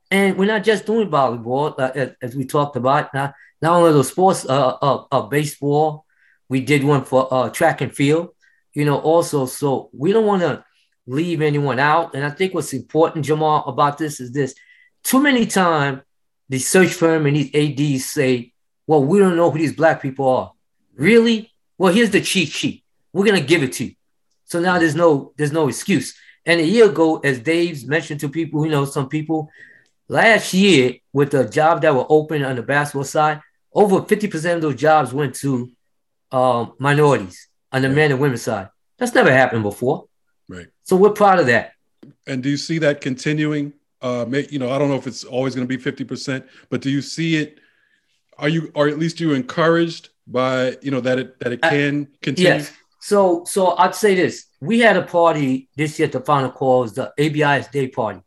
And 0.10 0.36
we're 0.36 0.46
not 0.46 0.64
just 0.64 0.88
doing 0.88 1.10
volleyball, 1.10 1.76
uh, 1.78 1.92
as, 1.94 2.10
as, 2.24 2.36
we 2.36 2.46
talked 2.46 2.76
about. 2.76 3.14
Not, 3.14 3.36
not 3.62 3.76
only 3.76 3.94
the 3.94 4.04
sports, 4.04 4.48
uh, 4.50 4.78
uh, 4.82 5.04
uh, 5.12 5.22
baseball, 5.22 6.06
we 6.50 6.60
did 6.60 6.84
one 6.84 7.06
for 7.06 7.32
uh, 7.32 7.50
track 7.52 7.82
and 7.82 7.96
field, 7.96 8.30
you 8.74 8.84
know, 8.84 8.98
also. 8.98 9.46
So 9.46 9.92
we 9.94 10.12
don't 10.12 10.26
want 10.26 10.42
to 10.42 10.66
leave 11.06 11.44
anyone 11.44 11.78
out. 11.78 12.16
And 12.16 12.26
I 12.26 12.32
think 12.32 12.56
what's 12.56 12.74
important, 12.74 13.26
Jamal, 13.26 13.64
about 13.68 14.00
this 14.00 14.20
is 14.20 14.32
this. 14.32 14.56
Too 15.04 15.22
many 15.22 15.46
times, 15.46 16.02
the 16.50 16.58
search 16.58 16.94
firm 16.94 17.28
and 17.28 17.36
these 17.36 17.54
ADs 17.54 18.06
say, 18.06 18.54
well, 18.88 19.04
we 19.04 19.20
don't 19.20 19.36
know 19.36 19.52
who 19.52 19.60
these 19.60 19.76
black 19.76 20.02
people 20.02 20.28
are. 20.28 20.54
Really? 20.96 21.49
Well, 21.80 21.92
here's 21.92 22.12
the 22.12 22.22
cheat 22.22 22.50
sheet. 22.50 22.84
We're 23.14 23.26
gonna 23.26 23.42
give 23.42 23.64
it 23.64 23.74
to 23.74 23.86
you. 23.86 23.96
So 24.44 24.60
now 24.60 24.78
there's 24.78 24.96
no 24.96 25.34
there's 25.38 25.52
no 25.52 25.68
excuse. 25.68 26.14
And 26.46 26.60
a 26.60 26.66
year 26.66 26.86
ago, 26.90 27.18
as 27.20 27.40
Dave's 27.40 27.86
mentioned 27.86 28.20
to 28.20 28.30
people, 28.30 28.66
you 28.66 28.72
know, 28.72 28.86
some 28.86 29.10
people 29.10 29.50
last 30.08 30.54
year 30.54 30.96
with 31.14 31.32
the 31.32 31.46
job 31.46 31.82
that 31.82 31.96
were 31.96 32.06
open 32.10 32.44
on 32.44 32.56
the 32.56 32.64
basketball 32.64 33.04
side, 33.04 33.42
over 33.74 34.02
50% 34.02 34.56
of 34.56 34.62
those 34.62 34.76
jobs 34.76 35.14
went 35.14 35.36
to 35.36 35.72
um, 36.32 36.74
minorities 36.80 37.48
on 37.72 37.82
the 37.82 37.90
men 37.90 38.12
and 38.12 38.20
women 38.20 38.38
side. 38.38 38.70
That's 38.98 39.14
never 39.14 39.32
happened 39.32 39.64
before. 39.64 40.06
Right. 40.48 40.68
So 40.84 40.96
we're 40.96 41.12
proud 41.12 41.40
of 41.40 41.46
that. 41.48 41.74
And 42.26 42.42
do 42.42 42.50
you 42.50 42.58
see 42.58 42.80
that 42.80 43.02
continuing? 43.02 43.74
Uh, 44.02 44.26
you 44.50 44.60
know, 44.60 44.72
I 44.72 44.80
don't 44.80 44.90
know 44.90 44.96
if 44.96 45.08
it's 45.08 45.24
always 45.24 45.56
going 45.56 45.68
to 45.68 45.78
be 45.78 45.82
50%, 45.82 46.48
but 46.70 46.82
do 46.82 46.90
you 46.90 47.02
see 47.02 47.38
it? 47.38 47.60
Are 48.38 48.50
you, 48.50 48.72
or 48.74 48.88
at 48.88 48.98
least 48.98 49.20
you 49.20 49.34
encouraged 49.34 50.10
by 50.32 50.78
you 50.82 50.92
know 50.92 51.02
that 51.02 51.20
it 51.20 51.40
that 51.40 51.54
it 51.54 51.60
uh, 51.64 51.70
can 51.70 52.08
continue? 52.22 52.52
Yes. 52.52 52.72
So 53.02 53.44
so 53.46 53.76
I'd 53.78 53.96
say 53.96 54.16
this: 54.16 54.46
we 54.62 54.80
had 54.80 54.98
a 54.98 55.02
party 55.02 55.70
this 55.76 56.00
year 56.00 56.08
at 56.08 56.12
the 56.12 56.22
Final 56.22 56.52
Call, 56.52 56.82
was 56.82 56.94
the 56.94 57.12
ABIS 57.18 57.68
Day 57.68 57.88
Party, 57.88 58.22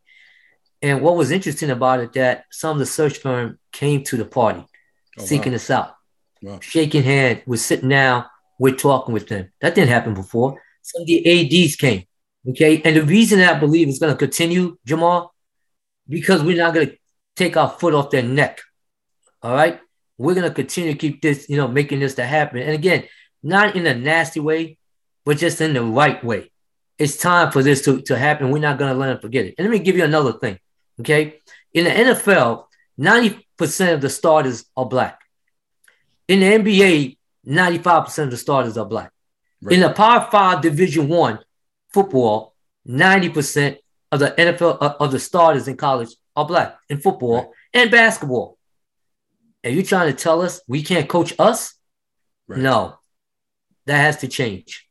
and 0.80 1.00
what 1.00 1.16
was 1.16 1.30
interesting 1.30 1.70
about 1.70 2.00
it 2.00 2.12
that 2.14 2.46
some 2.50 2.72
of 2.72 2.78
the 2.78 2.86
search 2.86 3.18
firm 3.18 3.58
came 3.70 4.02
to 4.04 4.16
the 4.16 4.24
party, 4.24 4.64
oh, 5.18 5.24
seeking 5.24 5.52
wow. 5.52 5.56
us 5.56 5.70
out, 5.70 5.94
wow. 6.42 6.58
shaking 6.60 7.02
hand, 7.02 7.42
we're 7.46 7.56
sitting 7.56 7.88
down, 7.88 8.24
we're 8.58 8.74
talking 8.74 9.14
with 9.14 9.28
them. 9.28 9.52
That 9.60 9.74
didn't 9.74 9.90
happen 9.90 10.14
before. 10.14 10.60
Some 10.82 11.02
of 11.02 11.06
the 11.06 11.64
ads 11.64 11.76
came, 11.76 12.04
okay, 12.48 12.82
and 12.84 12.96
the 12.96 13.04
reason 13.04 13.40
I 13.40 13.58
believe 13.58 13.88
it's 13.88 14.00
going 14.00 14.12
to 14.12 14.18
continue, 14.18 14.76
Jamal, 14.84 15.34
because 16.08 16.42
we're 16.42 16.56
not 16.56 16.74
going 16.74 16.88
to 16.88 16.96
take 17.36 17.56
our 17.56 17.70
foot 17.70 17.94
off 17.94 18.10
their 18.10 18.22
neck. 18.22 18.60
All 19.42 19.54
right 19.54 19.80
we're 20.18 20.34
gonna 20.34 20.50
continue 20.50 20.92
to 20.92 20.98
keep 20.98 21.22
this, 21.22 21.48
you 21.48 21.56
know, 21.56 21.68
making 21.68 22.00
this 22.00 22.14
to 22.16 22.24
happen. 22.24 22.60
And 22.60 22.72
again, 22.72 23.04
not 23.42 23.76
in 23.76 23.86
a 23.86 23.94
nasty 23.94 24.40
way, 24.40 24.78
but 25.24 25.38
just 25.38 25.60
in 25.60 25.74
the 25.74 25.82
right 25.82 26.22
way. 26.22 26.50
It's 26.98 27.16
time 27.16 27.50
for 27.50 27.62
this 27.62 27.84
to, 27.84 28.00
to 28.02 28.16
happen. 28.16 28.50
We're 28.50 28.58
not 28.58 28.78
gonna 28.78 28.94
let 28.94 29.08
them 29.08 29.20
forget 29.20 29.46
it. 29.46 29.54
And 29.58 29.66
let 29.66 29.72
me 29.72 29.78
give 29.78 29.96
you 29.96 30.04
another 30.04 30.34
thing. 30.34 30.58
Okay. 31.00 31.40
In 31.72 31.84
the 31.84 31.90
NFL, 31.90 32.66
90% 33.00 33.94
of 33.94 34.00
the 34.00 34.10
starters 34.10 34.64
are 34.76 34.86
black. 34.86 35.20
In 36.28 36.40
the 36.40 36.46
NBA, 36.46 37.16
95% 37.46 38.24
of 38.24 38.30
the 38.30 38.36
starters 38.36 38.76
are 38.76 38.86
black. 38.86 39.10
Right. 39.60 39.74
In 39.74 39.80
the 39.80 39.90
Power 39.90 40.28
Five 40.30 40.60
Division 40.60 41.08
One 41.08 41.38
football, 41.92 42.54
90% 42.88 43.78
of 44.10 44.20
the 44.20 44.30
NFL 44.30 44.78
uh, 44.80 44.94
of 45.00 45.12
the 45.12 45.18
starters 45.18 45.68
in 45.68 45.76
college 45.76 46.14
are 46.36 46.46
black 46.46 46.78
in 46.88 47.00
football 47.00 47.36
right. 47.36 47.46
and 47.74 47.90
basketball. 47.90 48.58
Are 49.64 49.70
you 49.70 49.82
trying 49.82 50.14
to 50.14 50.20
tell 50.20 50.42
us 50.42 50.60
we 50.66 50.82
can't 50.82 51.08
coach 51.08 51.34
us? 51.38 51.74
Right. 52.48 52.60
No, 52.60 52.96
that 53.86 53.98
has 53.98 54.18
to 54.18 54.28
change. 54.28 54.88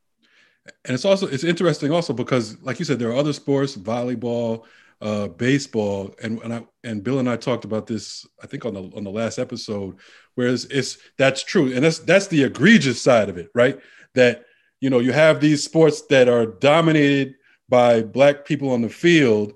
And 0.86 0.94
it's 0.94 1.06
also 1.06 1.28
it's 1.28 1.44
interesting 1.44 1.92
also 1.92 2.14
because, 2.14 2.62
like 2.62 2.80
you 2.80 2.86
said, 2.86 3.00
there 3.00 3.10
are 3.10 3.16
other 3.16 3.34
sports, 3.34 3.76
volleyball, 3.76 4.66
uh, 5.02 5.28
baseball, 5.28 6.16
and 6.24 6.40
and 6.44 6.54
I 6.54 6.66
and 6.84 7.04
Bill 7.04 7.20
and 7.20 7.30
I 7.30 7.36
talked 7.36 7.66
about 7.66 7.88
this, 7.88 8.26
I 8.42 8.48
think 8.48 8.66
on 8.66 8.74
the 8.74 8.84
on 8.96 9.04
the 9.04 9.12
last 9.12 9.40
episode. 9.40 9.98
Whereas 10.36 10.66
it's 10.66 10.98
that's 11.18 11.44
true, 11.44 11.74
and 11.74 11.84
that's 11.84 12.00
that's 12.00 12.28
the 12.28 12.44
egregious 12.44 13.02
side 13.02 13.28
of 13.28 13.38
it, 13.38 13.50
right? 13.54 13.80
That 14.14 14.46
you 14.80 14.90
know 14.90 15.00
you 15.00 15.12
have 15.12 15.42
these 15.42 15.64
sports 15.64 16.04
that 16.04 16.30
are 16.30 16.46
dominated 16.46 17.36
by 17.68 18.04
black 18.04 18.46
people 18.46 18.70
on 18.70 18.82
the 18.82 18.90
field, 18.90 19.54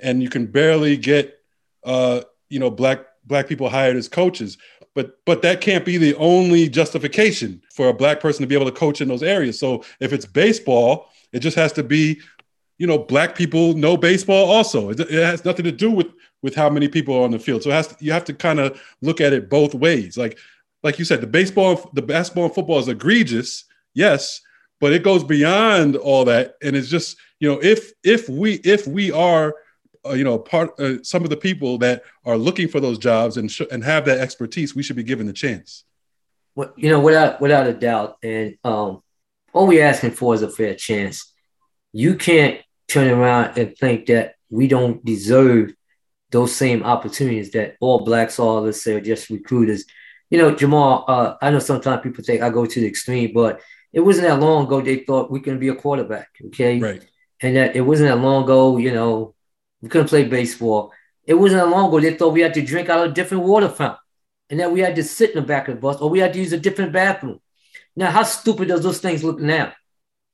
and 0.00 0.22
you 0.22 0.28
can 0.28 0.46
barely 0.46 0.96
get 0.96 1.38
uh, 1.84 2.22
you 2.48 2.58
know 2.58 2.70
black 2.70 3.06
black 3.28 3.48
people 3.48 3.68
hired 3.68 3.96
as 3.96 4.08
coaches. 4.08 4.58
But 4.94 5.18
but 5.24 5.42
that 5.42 5.60
can't 5.60 5.84
be 5.84 5.96
the 5.96 6.14
only 6.16 6.68
justification 6.68 7.62
for 7.72 7.88
a 7.88 7.94
black 7.94 8.20
person 8.20 8.42
to 8.42 8.46
be 8.48 8.54
able 8.54 8.70
to 8.70 8.76
coach 8.76 9.00
in 9.00 9.08
those 9.08 9.22
areas. 9.22 9.58
So 9.58 9.84
if 10.00 10.12
it's 10.12 10.26
baseball 10.26 11.08
it 11.32 11.40
just 11.40 11.56
has 11.56 11.72
to 11.74 11.82
be 11.82 12.20
you 12.78 12.86
know 12.86 12.98
black 12.98 13.34
people 13.34 13.74
know 13.74 13.96
baseball 13.96 14.50
also. 14.50 14.90
It, 14.90 15.10
has 15.10 15.44
nothing 15.44 15.64
to 15.64 15.72
do 15.72 15.90
with 15.90 16.08
with 16.42 16.54
how 16.54 16.70
many 16.70 16.88
people 16.88 17.14
are 17.16 17.24
on 17.24 17.32
the 17.32 17.38
field. 17.38 17.62
So 17.62 17.70
it 17.70 17.74
has 17.74 17.88
to, 17.88 17.96
you 18.00 18.12
have 18.12 18.24
to 18.24 18.34
kind 18.34 18.60
of 18.60 18.80
look 19.02 19.20
at 19.20 19.32
it 19.32 19.50
both 19.50 19.74
ways. 19.74 20.16
Like 20.16 20.38
like 20.82 20.98
you 20.98 21.04
said 21.04 21.20
the 21.20 21.26
baseball 21.26 21.90
the 21.92 22.02
basketball 22.02 22.46
and 22.46 22.54
football 22.54 22.78
is 22.78 22.88
egregious 22.88 23.64
yes 23.94 24.40
but 24.80 24.92
it 24.92 25.02
goes 25.02 25.24
beyond 25.24 25.96
all 25.96 26.24
that. 26.26 26.54
And 26.62 26.76
it's 26.76 26.88
just 26.88 27.16
you 27.40 27.48
know 27.48 27.60
if 27.62 27.92
if 28.02 28.28
we 28.28 28.54
if 28.64 28.86
we 28.86 29.12
are 29.12 29.54
uh, 30.06 30.12
you 30.12 30.24
know, 30.24 30.38
part 30.38 30.78
uh, 30.80 31.02
some 31.02 31.24
of 31.24 31.30
the 31.30 31.36
people 31.36 31.78
that 31.78 32.02
are 32.24 32.36
looking 32.36 32.68
for 32.68 32.80
those 32.80 32.98
jobs 32.98 33.36
and 33.36 33.50
sh- 33.50 33.62
and 33.70 33.84
have 33.84 34.04
that 34.06 34.18
expertise, 34.18 34.74
we 34.74 34.82
should 34.82 34.96
be 34.96 35.02
given 35.02 35.26
the 35.26 35.32
chance. 35.32 35.84
Well, 36.54 36.72
you 36.76 36.90
know, 36.90 37.00
without 37.00 37.40
without 37.40 37.66
a 37.66 37.72
doubt, 37.72 38.18
and 38.22 38.56
um, 38.64 39.02
all 39.52 39.66
we're 39.66 39.84
asking 39.84 40.12
for 40.12 40.34
is 40.34 40.42
a 40.42 40.50
fair 40.50 40.74
chance. 40.74 41.32
You 41.92 42.16
can't 42.16 42.60
turn 42.88 43.08
around 43.08 43.58
and 43.58 43.76
think 43.76 44.06
that 44.06 44.34
we 44.50 44.66
don't 44.66 45.04
deserve 45.04 45.74
those 46.30 46.54
same 46.54 46.82
opportunities 46.82 47.52
that 47.52 47.76
all 47.80 48.00
blacks 48.00 48.38
are, 48.38 48.60
let's 48.60 48.82
say, 48.82 49.00
just 49.00 49.30
recruiters. 49.30 49.84
You 50.30 50.38
know, 50.38 50.54
Jamal, 50.54 51.04
uh, 51.08 51.34
I 51.40 51.50
know 51.50 51.58
sometimes 51.58 52.02
people 52.02 52.22
think 52.22 52.42
I 52.42 52.50
go 52.50 52.66
to 52.66 52.80
the 52.80 52.86
extreme, 52.86 53.32
but 53.32 53.60
it 53.92 54.00
wasn't 54.00 54.28
that 54.28 54.40
long 54.40 54.66
ago 54.66 54.80
they 54.80 54.98
thought 54.98 55.30
we 55.30 55.40
can 55.40 55.58
be 55.58 55.68
a 55.68 55.74
quarterback, 55.74 56.28
okay? 56.46 56.78
Right. 56.78 57.06
And 57.40 57.56
that 57.56 57.76
it 57.76 57.80
wasn't 57.80 58.10
that 58.10 58.20
long 58.22 58.44
ago, 58.44 58.76
you 58.76 58.92
know, 58.92 59.34
we 59.80 59.88
couldn't 59.88 60.08
play 60.08 60.24
baseball. 60.24 60.92
It 61.24 61.34
wasn't 61.34 61.68
long 61.68 61.88
ago 61.88 62.00
they 62.00 62.14
thought 62.14 62.32
we 62.32 62.40
had 62.40 62.54
to 62.54 62.62
drink 62.62 62.88
out 62.88 63.04
of 63.04 63.10
a 63.10 63.14
different 63.14 63.44
water 63.44 63.68
fountain 63.68 63.98
and 64.50 64.60
that 64.60 64.72
we 64.72 64.80
had 64.80 64.96
to 64.96 65.04
sit 65.04 65.30
in 65.30 65.36
the 65.36 65.46
back 65.46 65.68
of 65.68 65.74
the 65.74 65.80
bus 65.80 66.00
or 66.00 66.10
we 66.10 66.20
had 66.20 66.32
to 66.32 66.38
use 66.38 66.52
a 66.52 66.60
different 66.60 66.92
bathroom. 66.92 67.40
Now, 67.94 68.10
how 68.10 68.22
stupid 68.22 68.68
does 68.68 68.82
those 68.82 69.00
things 69.00 69.24
look 69.24 69.40
now? 69.40 69.72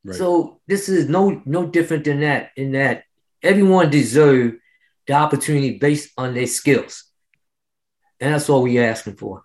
Right. 0.04 0.16
So 0.16 0.60
this 0.66 0.88
is 0.88 1.08
no 1.08 1.42
no 1.46 1.66
different 1.66 2.04
than 2.04 2.20
that. 2.20 2.50
In 2.56 2.72
that 2.72 3.04
everyone 3.42 3.90
deserves 3.90 4.54
the 5.06 5.14
opportunity 5.14 5.78
based 5.78 6.12
on 6.18 6.34
their 6.34 6.46
skills, 6.46 7.04
and 8.20 8.34
that's 8.34 8.50
all 8.50 8.62
we're 8.62 8.84
asking 8.84 9.16
for. 9.16 9.42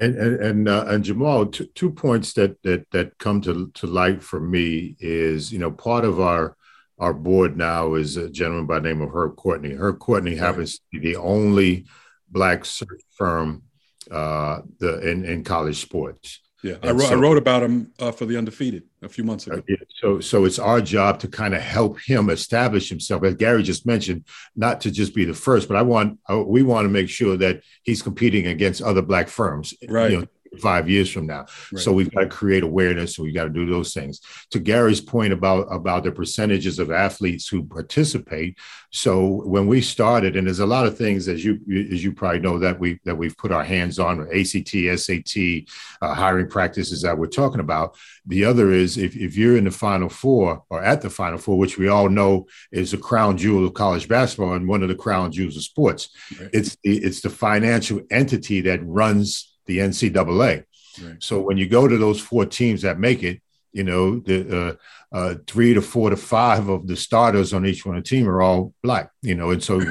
And 0.00 0.16
and 0.16 0.40
and, 0.40 0.68
uh, 0.68 0.86
and 0.88 1.04
Jamal, 1.04 1.46
two, 1.46 1.66
two 1.66 1.92
points 1.92 2.32
that 2.32 2.60
that 2.64 2.90
that 2.90 3.18
come 3.18 3.40
to 3.42 3.70
to 3.74 3.86
light 3.86 4.20
for 4.20 4.40
me 4.40 4.96
is 4.98 5.52
you 5.52 5.60
know 5.60 5.70
part 5.70 6.04
of 6.04 6.18
our 6.18 6.56
our 6.98 7.14
board 7.14 7.56
now 7.56 7.94
is 7.94 8.16
a 8.16 8.30
gentleman 8.30 8.66
by 8.66 8.80
the 8.80 8.88
name 8.88 9.00
of 9.00 9.10
Herb 9.10 9.36
Courtney. 9.36 9.74
Herb 9.74 9.98
Courtney 9.98 10.36
happens 10.36 10.78
to 10.78 10.84
be 10.92 10.98
the 10.98 11.16
only 11.16 11.86
black 12.28 12.64
search 12.64 13.02
firm 13.10 13.62
uh, 14.10 14.60
the 14.78 15.08
in, 15.08 15.24
in 15.24 15.44
college 15.44 15.80
sports. 15.80 16.40
Yeah, 16.62 16.76
I 16.84 16.92
wrote, 16.92 17.02
so, 17.02 17.12
I 17.12 17.14
wrote, 17.16 17.38
about 17.38 17.64
him 17.64 17.92
uh, 17.98 18.12
for 18.12 18.24
the 18.24 18.36
undefeated 18.36 18.84
a 19.02 19.08
few 19.08 19.24
months 19.24 19.48
ago. 19.48 19.62
Uh, 19.68 19.74
so, 20.00 20.20
so 20.20 20.44
it's 20.44 20.60
our 20.60 20.80
job 20.80 21.18
to 21.20 21.28
kind 21.28 21.54
of 21.54 21.60
help 21.60 22.00
him 22.00 22.30
establish 22.30 22.88
himself, 22.88 23.24
as 23.24 23.34
Gary 23.34 23.64
just 23.64 23.84
mentioned, 23.84 24.26
not 24.54 24.80
to 24.82 24.92
just 24.92 25.12
be 25.12 25.24
the 25.24 25.34
first, 25.34 25.66
but 25.66 25.76
I 25.76 25.82
want 25.82 26.20
we 26.46 26.62
want 26.62 26.84
to 26.84 26.88
make 26.88 27.08
sure 27.08 27.36
that 27.38 27.62
he's 27.82 28.00
competing 28.00 28.46
against 28.46 28.80
other 28.80 29.02
black 29.02 29.28
firms, 29.28 29.74
right? 29.88 30.12
You 30.12 30.20
know, 30.20 30.26
five 30.60 30.88
years 30.88 31.10
from 31.10 31.26
now. 31.26 31.46
Right. 31.72 31.82
So 31.82 31.92
we've 31.92 32.12
got 32.12 32.22
to 32.22 32.28
create 32.28 32.62
awareness. 32.62 33.16
So 33.16 33.22
we 33.22 33.32
got 33.32 33.44
to 33.44 33.50
do 33.50 33.66
those 33.66 33.94
things. 33.94 34.20
To 34.50 34.58
Gary's 34.58 35.00
point 35.00 35.32
about 35.32 35.62
about 35.70 36.04
the 36.04 36.12
percentages 36.12 36.78
of 36.78 36.90
athletes 36.90 37.48
who 37.48 37.64
participate. 37.64 38.58
So 38.90 39.42
when 39.44 39.66
we 39.66 39.80
started, 39.80 40.36
and 40.36 40.46
there's 40.46 40.58
a 40.58 40.66
lot 40.66 40.86
of 40.86 40.98
things 40.98 41.28
as 41.28 41.44
you 41.44 41.58
as 41.90 42.04
you 42.04 42.12
probably 42.12 42.40
know 42.40 42.58
that 42.58 42.78
we 42.78 43.00
that 43.04 43.16
we've 43.16 43.36
put 43.36 43.52
our 43.52 43.64
hands 43.64 43.98
on 43.98 44.28
ACT, 44.32 44.76
SAT, 44.96 45.64
uh, 46.02 46.14
hiring 46.14 46.48
practices 46.48 47.02
that 47.02 47.16
we're 47.16 47.26
talking 47.26 47.60
about. 47.60 47.96
The 48.26 48.44
other 48.44 48.70
is 48.70 48.98
if, 48.98 49.16
if 49.16 49.36
you're 49.36 49.56
in 49.56 49.64
the 49.64 49.70
Final 49.70 50.08
Four 50.08 50.62
or 50.70 50.82
at 50.82 51.00
the 51.00 51.10
Final 51.10 51.38
Four, 51.38 51.58
which 51.58 51.78
we 51.78 51.88
all 51.88 52.08
know 52.08 52.46
is 52.70 52.90
the 52.90 52.98
crown 52.98 53.36
jewel 53.36 53.66
of 53.66 53.74
college 53.74 54.08
basketball 54.08 54.54
and 54.54 54.68
one 54.68 54.82
of 54.82 54.88
the 54.88 54.94
crown 54.94 55.32
jewels 55.32 55.56
of 55.56 55.62
sports. 55.62 56.10
Right. 56.38 56.50
It's 56.52 56.76
it's 56.82 57.22
the 57.22 57.30
financial 57.30 58.00
entity 58.10 58.60
that 58.62 58.80
runs 58.84 59.51
the 59.66 59.78
NCAA. 59.78 60.64
Right. 61.02 61.22
So 61.22 61.40
when 61.40 61.56
you 61.56 61.68
go 61.68 61.88
to 61.88 61.96
those 61.96 62.20
four 62.20 62.46
teams 62.46 62.82
that 62.82 62.98
make 62.98 63.22
it, 63.22 63.40
you 63.72 63.84
know, 63.84 64.18
the 64.18 64.78
uh, 65.12 65.16
uh, 65.16 65.34
three 65.46 65.74
to 65.74 65.80
four 65.80 66.10
to 66.10 66.16
five 66.16 66.68
of 66.68 66.86
the 66.86 66.96
starters 66.96 67.54
on 67.54 67.64
each 67.64 67.86
one 67.86 67.96
of 67.96 68.04
the 68.04 68.08
team 68.08 68.28
are 68.28 68.42
all 68.42 68.74
black, 68.82 69.10
you 69.22 69.34
know, 69.34 69.50
and 69.50 69.62
so 69.62 69.78
we 69.78 69.86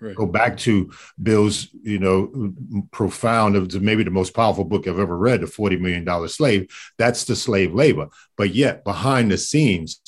right. 0.00 0.14
go 0.14 0.26
back 0.26 0.56
to 0.58 0.92
Bill's, 1.22 1.68
you 1.82 1.98
know, 1.98 2.52
profound, 2.90 3.74
maybe 3.80 4.02
the 4.02 4.10
most 4.10 4.34
powerful 4.34 4.64
book 4.64 4.86
I've 4.86 4.98
ever 4.98 5.16
read, 5.16 5.40
The 5.40 5.46
$40 5.46 5.80
Million 5.80 6.28
Slave. 6.28 6.92
That's 6.98 7.24
the 7.24 7.36
slave 7.36 7.74
labor. 7.74 8.08
But 8.36 8.54
yet 8.54 8.84
behind 8.84 9.30
the 9.30 9.38
scenes, 9.38 10.00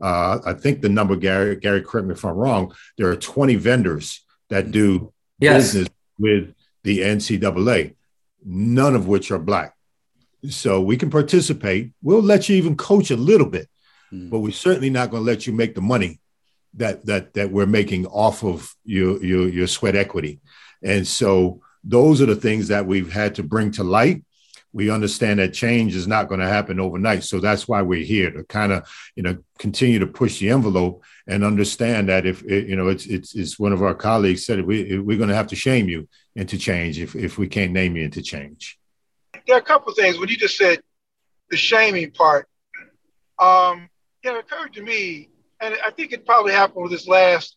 uh, 0.00 0.38
I 0.44 0.52
think 0.52 0.80
the 0.80 0.88
number, 0.88 1.16
Gary, 1.16 1.56
Gary, 1.56 1.82
correct 1.82 2.06
me 2.06 2.14
if 2.14 2.24
I'm 2.24 2.34
wrong, 2.34 2.72
there 2.96 3.08
are 3.08 3.16
20 3.16 3.56
vendors 3.56 4.24
that 4.50 4.70
do 4.70 5.12
yes. 5.40 5.72
business 5.72 5.88
with 6.18 6.54
the 6.84 7.00
NCAA 7.00 7.94
none 8.44 8.94
of 8.94 9.08
which 9.08 9.30
are 9.30 9.38
black. 9.38 9.74
So 10.48 10.80
we 10.80 10.96
can 10.96 11.10
participate. 11.10 11.92
We'll 12.02 12.22
let 12.22 12.48
you 12.48 12.56
even 12.56 12.76
coach 12.76 13.10
a 13.10 13.16
little 13.16 13.48
bit, 13.48 13.68
mm. 14.12 14.30
but 14.30 14.38
we're 14.38 14.52
certainly 14.52 14.90
not 14.90 15.10
going 15.10 15.24
to 15.24 15.30
let 15.30 15.46
you 15.46 15.52
make 15.52 15.74
the 15.74 15.80
money 15.80 16.20
that 16.74 17.04
that 17.06 17.34
that 17.34 17.50
we're 17.50 17.66
making 17.66 18.06
off 18.06 18.44
of 18.44 18.74
your 18.84 19.22
your 19.24 19.48
your 19.48 19.66
sweat 19.66 19.96
equity. 19.96 20.40
And 20.82 21.06
so 21.06 21.60
those 21.82 22.20
are 22.20 22.26
the 22.26 22.36
things 22.36 22.68
that 22.68 22.86
we've 22.86 23.12
had 23.12 23.34
to 23.36 23.42
bring 23.42 23.72
to 23.72 23.84
light. 23.84 24.24
We 24.72 24.90
understand 24.90 25.40
that 25.40 25.54
change 25.54 25.94
is 25.94 26.06
not 26.06 26.28
going 26.28 26.40
to 26.40 26.48
happen 26.48 26.78
overnight. 26.78 27.24
So 27.24 27.40
that's 27.40 27.66
why 27.66 27.82
we're 27.82 28.04
here 28.04 28.30
to 28.30 28.44
kind 28.44 28.72
of, 28.72 28.88
you 29.16 29.22
know, 29.22 29.38
continue 29.58 29.98
to 29.98 30.06
push 30.06 30.38
the 30.38 30.50
envelope 30.50 31.02
and 31.26 31.44
understand 31.44 32.08
that 32.08 32.26
if 32.26 32.42
you 32.42 32.76
know 32.76 32.88
it's 32.88 33.06
it's, 33.06 33.34
it's 33.34 33.58
one 33.58 33.72
of 33.72 33.82
our 33.82 33.94
colleagues 33.94 34.46
said 34.46 34.64
we 34.64 34.98
we're 34.98 35.16
going 35.16 35.28
to 35.28 35.34
have 35.34 35.48
to 35.48 35.56
shame 35.56 35.88
you 35.88 36.08
into 36.36 36.58
change 36.58 36.98
if 36.98 37.14
if 37.14 37.38
we 37.38 37.48
can't 37.48 37.72
name 37.72 37.96
you 37.96 38.04
into 38.04 38.22
change. 38.22 38.78
There 39.46 39.56
are 39.56 39.60
a 39.60 39.64
couple 39.64 39.90
of 39.90 39.96
things 39.96 40.18
when 40.18 40.28
you 40.28 40.36
just 40.36 40.56
said 40.56 40.80
the 41.50 41.56
shaming 41.56 42.10
part. 42.10 42.48
Um, 43.38 43.88
it 44.22 44.36
occurred 44.36 44.74
to 44.74 44.82
me, 44.82 45.30
and 45.60 45.76
I 45.84 45.90
think 45.90 46.12
it 46.12 46.26
probably 46.26 46.52
happened 46.52 46.82
with 46.82 46.92
this 46.92 47.08
last 47.08 47.56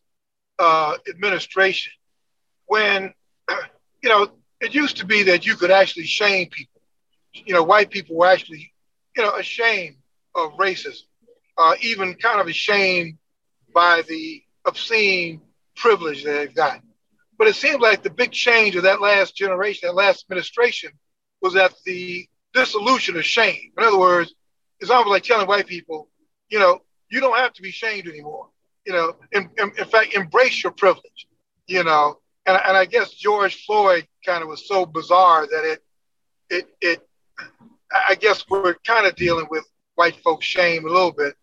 uh, 0.60 0.96
administration, 1.10 1.94
when 2.68 3.14
you 4.04 4.10
know 4.10 4.32
it 4.62 4.74
used 4.76 4.98
to 4.98 5.06
be 5.06 5.24
that 5.24 5.46
you 5.46 5.56
could 5.56 5.72
actually 5.72 6.06
shame 6.06 6.48
people. 6.50 6.71
You 7.34 7.54
know, 7.54 7.64
white 7.64 7.90
people 7.90 8.18
were 8.18 8.28
actually 8.28 8.74
you 9.16 9.24
know 9.24 9.36
ashamed 9.36 9.98
of 10.36 10.54
racism, 10.54 11.04
uh, 11.58 11.76
even 11.82 12.16
kind 12.16 12.40
of 12.40 12.48
ashamed 12.48 13.18
by 13.74 14.04
the 14.08 14.44
obscene 14.66 15.42
privilege 15.76 16.24
that 16.24 16.32
they've 16.32 16.56
got. 16.56 16.82
But 17.38 17.48
it 17.48 17.56
seems 17.56 17.80
like 17.80 18.04
the 18.04 18.10
big 18.10 18.32
change 18.32 18.76
of 18.76 18.84
that 18.84 19.02
last 19.02 19.36
generation, 19.36 19.88
that 19.88 19.96
last 19.96 20.26
administration, 20.26 20.92
was 21.42 21.54
that 21.54 21.74
the 21.86 22.28
dissolution 22.54 23.18
of 23.18 23.26
shame. 23.26 23.72
In 23.78 23.84
other 23.84 23.98
words, 23.98 24.34
it's 24.80 24.92
almost 24.92 25.10
like 25.10 25.24
telling 25.24 25.48
white 25.48 25.68
people, 25.68 26.10
you 26.50 26.60
know, 26.60 26.82
you 27.10 27.20
don't 27.20 27.38
have 27.38 27.54
to 27.54 27.62
be 27.62 27.72
shamed 27.72 28.08
anymore. 28.08 28.50
You 28.86 28.94
know, 28.94 29.16
in, 29.32 29.50
in, 29.58 29.72
in 29.78 29.86
fact, 29.86 30.14
embrace 30.14 30.64
your 30.64 30.72
privilege. 30.72 31.28
You 31.68 31.84
know, 31.84 32.20
and, 32.46 32.60
and 32.66 32.78
I 32.78 32.86
guess 32.86 33.12
George 33.12 33.66
Floyd 33.66 34.08
kind 34.26 34.44
of 34.44 34.50
was 34.50 34.68
so 34.68 34.86
bizarre 34.86 35.46
that 35.46 35.64
it, 35.66 35.84
it, 36.50 36.68
it, 36.82 37.08
I 38.10 38.16
guess 38.16 38.46
we're 38.50 38.76
kind 38.86 39.06
of 39.06 39.16
dealing 39.16 39.48
with 39.50 39.66
white 39.96 40.16
folks' 40.18 40.46
shame 40.46 40.86
a 40.86 40.90
little 40.90 41.12
bit. 41.12 41.36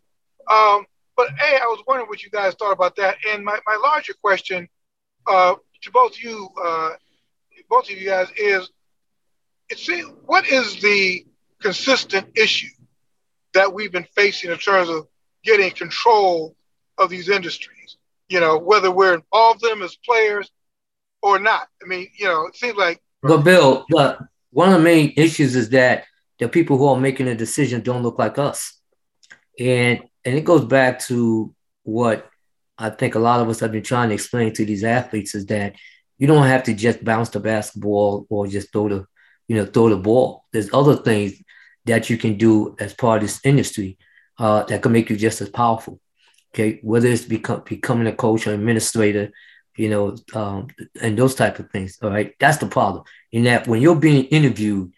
Um, 0.50 0.86
but 1.16 1.30
hey, 1.38 1.56
I 1.56 1.66
was 1.66 1.82
wondering 1.86 2.08
what 2.08 2.22
you 2.22 2.30
guys 2.30 2.54
thought 2.54 2.72
about 2.72 2.96
that. 2.96 3.16
And 3.28 3.44
my, 3.44 3.58
my 3.66 3.76
larger 3.82 4.14
question 4.22 4.68
uh, 5.26 5.54
to 5.82 5.90
both 5.90 6.18
you, 6.22 6.48
uh, 6.62 6.90
both 7.68 7.90
of 7.90 7.98
you 7.98 8.08
guys, 8.08 8.28
is 8.36 8.70
it 9.68 9.78
seems, 9.78 10.10
what 10.24 10.46
is 10.46 10.80
the 10.80 11.26
consistent 11.60 12.26
issue 12.36 12.68
that 13.52 13.72
we've 13.72 13.92
been 13.92 14.06
facing 14.16 14.50
in 14.50 14.58
terms 14.58 14.88
of 14.88 15.06
getting 15.44 15.70
control 15.70 16.56
of 16.96 17.10
these 17.10 17.28
industries? 17.28 17.96
You 18.28 18.40
know, 18.40 18.58
whether 18.58 18.90
we're 18.90 19.14
involved 19.14 19.62
in 19.64 19.70
them 19.70 19.82
as 19.82 19.96
players 19.96 20.50
or 21.22 21.38
not. 21.38 21.68
I 21.82 21.86
mean, 21.86 22.08
you 22.16 22.26
know, 22.26 22.46
it 22.46 22.56
seems 22.56 22.76
like. 22.76 23.02
But 23.22 23.38
Bill, 23.38 23.84
but 23.90 24.20
one 24.50 24.68
of 24.68 24.74
the 24.74 24.84
main 24.84 25.12
issues 25.16 25.54
is 25.56 25.70
that 25.70 26.04
the 26.38 26.48
people 26.48 26.78
who 26.78 26.86
are 26.86 27.00
making 27.00 27.26
the 27.26 27.34
decision 27.34 27.82
don't 27.82 28.02
look 28.02 28.18
like 28.18 28.38
us. 28.38 28.80
And 29.58 30.02
and 30.24 30.36
it 30.36 30.44
goes 30.44 30.64
back 30.64 31.00
to 31.06 31.54
what 31.82 32.28
I 32.78 32.90
think 32.90 33.14
a 33.14 33.18
lot 33.18 33.40
of 33.40 33.48
us 33.48 33.60
have 33.60 33.72
been 33.72 33.82
trying 33.82 34.10
to 34.10 34.14
explain 34.14 34.52
to 34.54 34.64
these 34.64 34.84
athletes 34.84 35.34
is 35.34 35.46
that 35.46 35.74
you 36.18 36.26
don't 36.26 36.46
have 36.46 36.64
to 36.64 36.74
just 36.74 37.02
bounce 37.02 37.30
the 37.30 37.40
basketball 37.40 38.26
or 38.28 38.46
just 38.46 38.72
throw 38.72 38.88
the, 38.88 39.06
you 39.48 39.56
know, 39.56 39.64
throw 39.64 39.88
the 39.88 39.96
ball. 39.96 40.44
There's 40.52 40.72
other 40.72 40.96
things 40.96 41.32
that 41.86 42.10
you 42.10 42.18
can 42.18 42.36
do 42.36 42.76
as 42.78 42.94
part 42.94 43.22
of 43.22 43.28
this 43.28 43.40
industry 43.44 43.98
uh, 44.38 44.64
that 44.64 44.82
can 44.82 44.92
make 44.92 45.10
you 45.10 45.16
just 45.16 45.40
as 45.40 45.48
powerful. 45.48 46.00
Okay, 46.54 46.80
whether 46.82 47.08
it's 47.08 47.24
become 47.24 47.62
becoming 47.64 48.06
a 48.06 48.12
coach 48.12 48.46
or 48.46 48.54
administrator, 48.54 49.30
you 49.76 49.88
know, 49.90 50.16
um, 50.34 50.68
and 51.00 51.18
those 51.18 51.34
type 51.34 51.58
of 51.58 51.70
things. 51.70 51.98
All 52.02 52.10
right, 52.10 52.34
that's 52.40 52.58
the 52.58 52.66
problem. 52.66 53.04
In 53.32 53.44
that 53.44 53.66
when 53.66 53.82
you're 53.82 53.96
being 53.96 54.24
interviewed, 54.26 54.92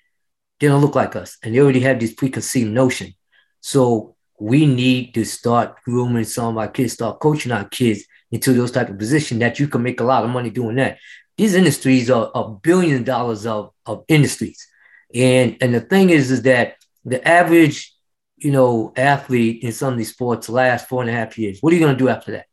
they 0.59 0.69
don't 0.69 0.81
look 0.81 0.95
like 0.95 1.16
us, 1.16 1.38
and 1.43 1.55
they 1.55 1.61
already 1.61 1.81
have 1.81 1.99
this 1.99 2.12
preconceived 2.12 2.71
notion. 2.71 3.14
So 3.61 4.16
we 4.38 4.66
need 4.66 5.14
to 5.14 5.25
start 5.25 5.83
grooming 5.85 6.25
some 6.25 6.57
of 6.57 6.59
our 6.59 6.69
kids, 6.69 6.95
start 6.95 7.21
coaching 7.21 7.53
our 7.53 7.69
kids 7.69 8.05
into 8.31 8.53
those 8.53 8.71
type 8.71 8.88
of 8.88 8.99
positions 8.99 9.40
that 9.40 9.59
you 9.59 9.69
can 9.69 9.83
make 9.83 10.01
a 10.01 10.05
lot 10.05 10.25
of 10.25 10.31
money 10.31 10.51
doing 10.51 10.77
that. 10.77 10.99
These 11.37 11.55
industries 11.55 12.11
are 12.11 12.31
a 12.35 12.49
billion 12.49 13.03
dollars 13.03 13.47
of, 13.47 13.73
of 13.87 14.05
industries. 14.09 14.66
And 15.14 15.57
and 15.61 15.75
the 15.75 15.81
thing 15.81 16.11
is, 16.11 16.31
is 16.31 16.43
that 16.43 16.77
the 17.05 17.27
average, 17.27 17.95
you 18.37 18.53
know, 18.53 18.93
athlete 18.97 19.62
in 19.62 19.73
some 19.73 19.93
of 19.95 19.99
these 19.99 20.11
sports 20.11 20.49
last 20.49 20.88
four 20.88 21.01
and 21.01 21.11
a 21.11 21.14
half 21.14 21.38
years. 21.38 21.59
What 21.61 21.73
are 21.73 21.77
you 21.77 21.83
going 21.83 21.97
to 21.97 22.05
do 22.05 22.09
after 22.09 22.33
that? 22.33 22.47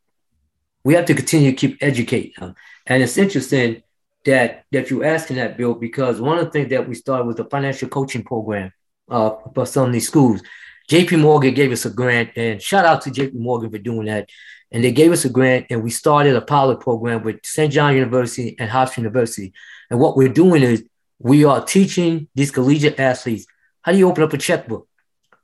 We 0.84 0.94
have 0.94 1.06
to 1.06 1.14
continue 1.14 1.50
to 1.52 1.56
keep 1.56 1.82
educating 1.82 2.32
them. 2.38 2.54
And 2.86 3.02
it's 3.02 3.18
interesting 3.18 3.82
that 4.24 4.64
that 4.72 4.90
you're 4.90 5.04
asking 5.04 5.36
that, 5.36 5.56
Bill, 5.56 5.74
because 5.74 6.20
one 6.20 6.38
of 6.38 6.44
the 6.44 6.50
things 6.50 6.70
that 6.70 6.88
we 6.88 6.94
started 6.94 7.24
was 7.24 7.36
the 7.36 7.44
financial 7.44 7.88
coaching 7.88 8.24
program 8.24 8.72
uh, 9.10 9.30
for 9.54 9.66
some 9.66 9.86
of 9.86 9.92
these 9.92 10.06
schools. 10.06 10.42
JP 10.90 11.20
Morgan 11.20 11.52
gave 11.52 11.70
us 11.70 11.84
a 11.84 11.90
grant, 11.90 12.30
and 12.36 12.62
shout 12.62 12.84
out 12.84 13.02
to 13.02 13.10
JP 13.10 13.34
Morgan 13.34 13.70
for 13.70 13.78
doing 13.78 14.06
that. 14.06 14.28
And 14.70 14.84
they 14.84 14.92
gave 14.92 15.12
us 15.12 15.24
a 15.24 15.30
grant, 15.30 15.66
and 15.70 15.82
we 15.82 15.90
started 15.90 16.36
a 16.36 16.40
pilot 16.40 16.80
program 16.80 17.22
with 17.22 17.40
St. 17.42 17.72
John 17.72 17.94
University 17.94 18.56
and 18.58 18.70
Hofstra 18.70 18.98
University. 18.98 19.52
And 19.90 20.00
what 20.00 20.16
we're 20.16 20.28
doing 20.28 20.62
is 20.62 20.84
we 21.18 21.44
are 21.44 21.64
teaching 21.64 22.28
these 22.34 22.50
collegiate 22.50 23.00
athletes 23.00 23.46
how 23.88 23.92
do 23.92 23.98
you 23.98 24.08
open 24.10 24.22
up 24.22 24.34
a 24.34 24.38
checkbook? 24.38 24.86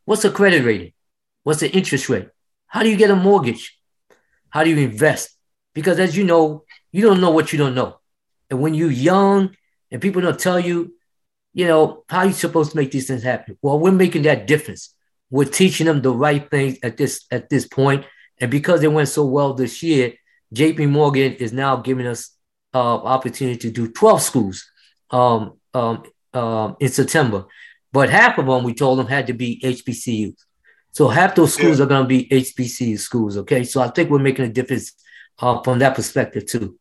What's 0.04 0.20
the 0.20 0.30
credit 0.30 0.64
rating? 0.64 0.92
What's 1.44 1.60
the 1.60 1.70
interest 1.70 2.10
rate? 2.10 2.28
How 2.66 2.82
do 2.82 2.90
you 2.90 2.96
get 2.96 3.10
a 3.10 3.16
mortgage? 3.16 3.78
How 4.50 4.64
do 4.64 4.70
you 4.70 4.76
invest? 4.76 5.30
Because 5.72 5.98
as 5.98 6.14
you 6.14 6.24
know, 6.24 6.64
you 6.92 7.00
don't 7.00 7.22
know 7.22 7.30
what 7.30 7.52
you 7.52 7.58
don't 7.58 7.74
know. 7.74 8.00
And 8.50 8.60
when 8.60 8.74
you're 8.74 8.90
young 8.90 9.56
and 9.90 10.02
people 10.02 10.22
don't 10.22 10.38
tell 10.38 10.60
you, 10.60 10.94
you 11.52 11.66
know, 11.66 12.04
how 12.08 12.20
are 12.20 12.26
you 12.26 12.32
supposed 12.32 12.72
to 12.72 12.76
make 12.76 12.90
these 12.90 13.06
things 13.06 13.22
happen? 13.22 13.56
Well, 13.62 13.78
we're 13.78 13.92
making 13.92 14.22
that 14.22 14.46
difference 14.46 14.94
we're 15.34 15.44
teaching 15.44 15.86
them 15.86 16.00
the 16.00 16.12
right 16.12 16.48
things 16.48 16.78
at 16.84 16.96
this 16.96 17.26
at 17.32 17.50
this 17.50 17.66
point. 17.66 18.04
And 18.40 18.52
because 18.52 18.84
it 18.84 18.92
went 18.92 19.08
so 19.08 19.24
well 19.24 19.52
this 19.52 19.82
year, 19.82 20.14
JP 20.54 20.90
Morgan 20.90 21.34
is 21.34 21.52
now 21.52 21.74
giving 21.76 22.06
us 22.06 22.30
uh, 22.72 22.96
opportunity 22.96 23.58
to 23.58 23.70
do 23.70 23.90
12 23.90 24.22
schools 24.22 24.64
um, 25.10 25.58
um, 25.72 26.04
um, 26.32 26.76
in 26.78 26.88
September. 26.88 27.46
But 27.92 28.10
half 28.10 28.38
of 28.38 28.46
them, 28.46 28.62
we 28.62 28.74
told 28.74 29.00
them, 29.00 29.08
had 29.08 29.26
to 29.26 29.32
be 29.32 29.60
HBCUs. 29.60 30.36
So 30.92 31.08
half 31.08 31.34
those 31.34 31.54
schools 31.54 31.78
yeah. 31.78 31.84
are 31.84 31.88
going 31.88 32.02
to 32.02 32.08
be 32.08 32.28
HBCU 32.28 32.96
schools. 32.98 33.36
Okay. 33.38 33.64
So 33.64 33.80
I 33.80 33.88
think 33.88 34.10
we're 34.10 34.20
making 34.20 34.44
a 34.44 34.52
difference 34.52 34.92
uh, 35.40 35.60
from 35.62 35.80
that 35.80 35.96
perspective 35.96 36.46
too. 36.46 36.78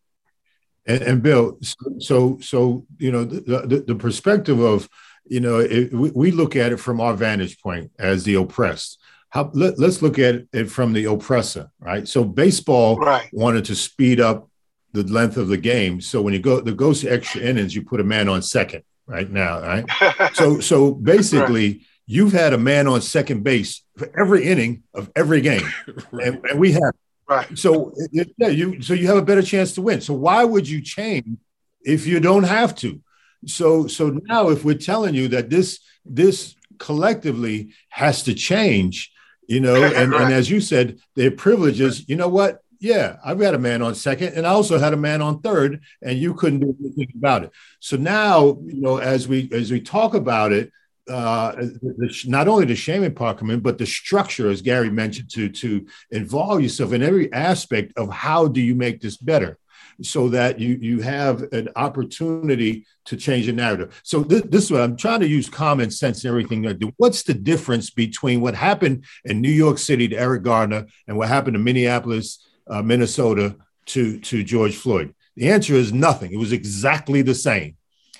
And, 0.86 1.02
and 1.02 1.24
Bill, 1.24 1.60
so 2.00 2.40
so 2.42 2.86
you 2.98 3.12
know 3.12 3.24
the, 3.24 3.66
the, 3.66 3.84
the 3.88 3.96
perspective 3.96 4.60
of 4.60 4.90
you 5.26 5.40
know, 5.40 5.60
it, 5.60 5.94
we, 5.94 6.12
we 6.12 6.32
look 6.32 6.56
at 6.56 6.72
it 6.72 6.78
from 6.78 7.00
our 7.00 7.14
vantage 7.14 7.60
point 7.60 7.92
as 8.00 8.24
the 8.24 8.36
oppressed. 8.36 9.00
How, 9.30 9.50
let, 9.54 9.80
us 9.80 10.02
look 10.02 10.20
at 10.20 10.44
it 10.54 10.70
from 10.70 10.94
the 10.94 11.06
oppressor, 11.06 11.72
right? 11.80 12.08
So 12.08 12.24
baseball 12.24 12.98
right. 12.98 13.30
wanted 13.34 13.66
to 13.66 13.76
speed 13.76 14.20
up 14.20 14.50
the 14.92 15.04
length 15.04 15.38
of 15.38 15.48
the 15.48 15.58
game. 15.58 16.02
So 16.02 16.22
when 16.22 16.34
you 16.34 16.40
go, 16.40 16.62
the 16.62 16.72
goes 16.72 17.02
to 17.02 17.10
extra 17.10 17.42
innings, 17.42 17.74
you 17.76 17.84
put 17.84 18.00
a 18.00 18.04
man 18.04 18.30
on 18.30 18.42
second 18.42 18.84
right 19.08 19.30
now, 19.30 19.60
right? 19.62 19.86
so 20.34 20.60
so 20.60 20.92
basically, 20.92 21.70
right. 21.70 21.82
you've 22.06 22.34
had 22.34 22.54
a 22.54 22.60
man 22.60 22.88
on 22.88 23.02
second 23.02 23.44
base 23.44 23.82
for 23.98 24.12
every 24.20 24.46
inning 24.46 24.84
of 24.94 25.10
every 25.16 25.42
game, 25.42 25.68
right. 26.12 26.28
and, 26.28 26.46
and, 26.46 26.60
we 26.60 26.74
have. 26.74 26.94
Right. 27.28 27.58
So 27.58 27.94
yeah, 28.12 28.48
you 28.48 28.82
so 28.82 28.94
you 28.94 29.08
have 29.08 29.18
a 29.18 29.22
better 29.22 29.42
chance 29.42 29.74
to 29.76 29.82
win. 29.82 30.02
So 30.02 30.14
why 30.14 30.44
would 30.44 30.68
you 30.68 30.82
change 30.82 31.38
if 31.82 32.06
you 32.06 32.20
don't 32.20 32.44
have 32.44 32.76
to? 32.78 33.02
So 33.46 33.88
so 33.88 34.20
now 34.26 34.50
if 34.50 34.64
we're 34.66 34.76
telling 34.76 35.16
you 35.16 35.28
that 35.30 35.50
this 35.50 35.80
this 36.06 36.56
collectively 36.80 37.74
has 37.90 38.24
to 38.24 38.34
change, 38.34 39.12
you 39.48 39.60
know, 39.60 39.84
and, 39.84 40.14
and 40.14 40.34
as 40.34 40.50
you 40.50 40.60
said, 40.60 41.00
their 41.16 41.32
privileges, 41.32 42.08
you 42.10 42.16
know 42.16 42.28
what? 42.28 42.60
Yeah, 42.80 43.16
I've 43.24 43.40
got 43.40 43.54
a 43.54 43.60
man 43.60 43.82
on 43.82 43.96
second, 43.96 44.34
and 44.34 44.46
I 44.46 44.50
also 44.50 44.78
had 44.78 44.92
a 44.92 44.98
man 44.98 45.22
on 45.22 45.40
third, 45.40 45.82
and 46.02 46.20
you 46.20 46.34
couldn't 46.34 46.60
do 46.60 46.76
anything 46.82 47.14
about 47.16 47.46
it. 47.46 47.52
So 47.80 47.96
now, 47.96 48.58
you 48.66 48.82
know, 48.82 48.98
as 48.98 49.28
we 49.28 49.50
as 49.54 49.72
we 49.72 49.80
talk 49.80 50.14
about 50.14 50.52
it, 50.52 50.72
uh, 51.10 51.52
the, 51.54 52.24
not 52.28 52.48
only 52.48 52.66
the 52.66 52.76
shaming 52.76 53.14
part 53.14 53.40
but 53.62 53.78
the 53.78 53.86
structure, 53.86 54.50
as 54.50 54.62
Gary 54.62 54.90
mentioned, 54.90 55.30
to 55.32 55.50
to 55.50 55.86
involve 56.12 56.62
yourself 56.62 56.94
in 56.94 57.04
every 57.04 57.32
aspect 57.34 57.94
of 57.98 58.12
how 58.12 58.48
do 58.48 58.62
you 58.62 58.76
make 58.76 59.02
this 59.02 59.18
better 59.18 59.58
so 60.02 60.30
that 60.30 60.60
you 60.60 60.78
you 60.82 61.02
have 61.02 61.42
an 61.52 61.70
opportunity 61.76 62.86
to 63.06 63.18
change 63.18 63.46
the 63.46 63.54
narrative. 63.54 64.00
So 64.04 64.24
this, 64.24 64.42
this 64.44 64.64
is 64.66 64.72
what 64.72 64.82
I'm 64.82 64.96
trying 64.96 65.20
to 65.20 65.28
use 65.28 65.50
common 65.50 65.92
sense 65.92 66.24
and 66.24 66.30
everything 66.30 66.66
I 66.68 66.74
do. 66.74 66.92
What's 66.98 67.24
the 67.24 67.34
difference 67.34 67.90
between 67.90 68.42
what 68.42 68.56
happened 68.56 69.06
in 69.26 69.42
New 69.42 69.52
York 69.52 69.78
City 69.78 70.08
to 70.08 70.16
Eric 70.16 70.44
Garner 70.44 70.88
and 71.08 71.18
what 71.18 71.28
happened 71.28 71.56
in 71.56 71.64
Minneapolis, 71.64 72.48
uh, 72.68 72.82
Minnesota 72.82 73.56
to 73.88 74.20
to 74.20 74.44
George 74.44 74.76
Floyd? 74.76 75.14
The 75.36 75.50
answer 75.50 75.74
is 75.74 75.92
nothing. 75.92 76.32
It 76.32 76.38
was 76.38 76.54
exactly 76.54 77.22
the 77.22 77.36
same, 77.36 77.76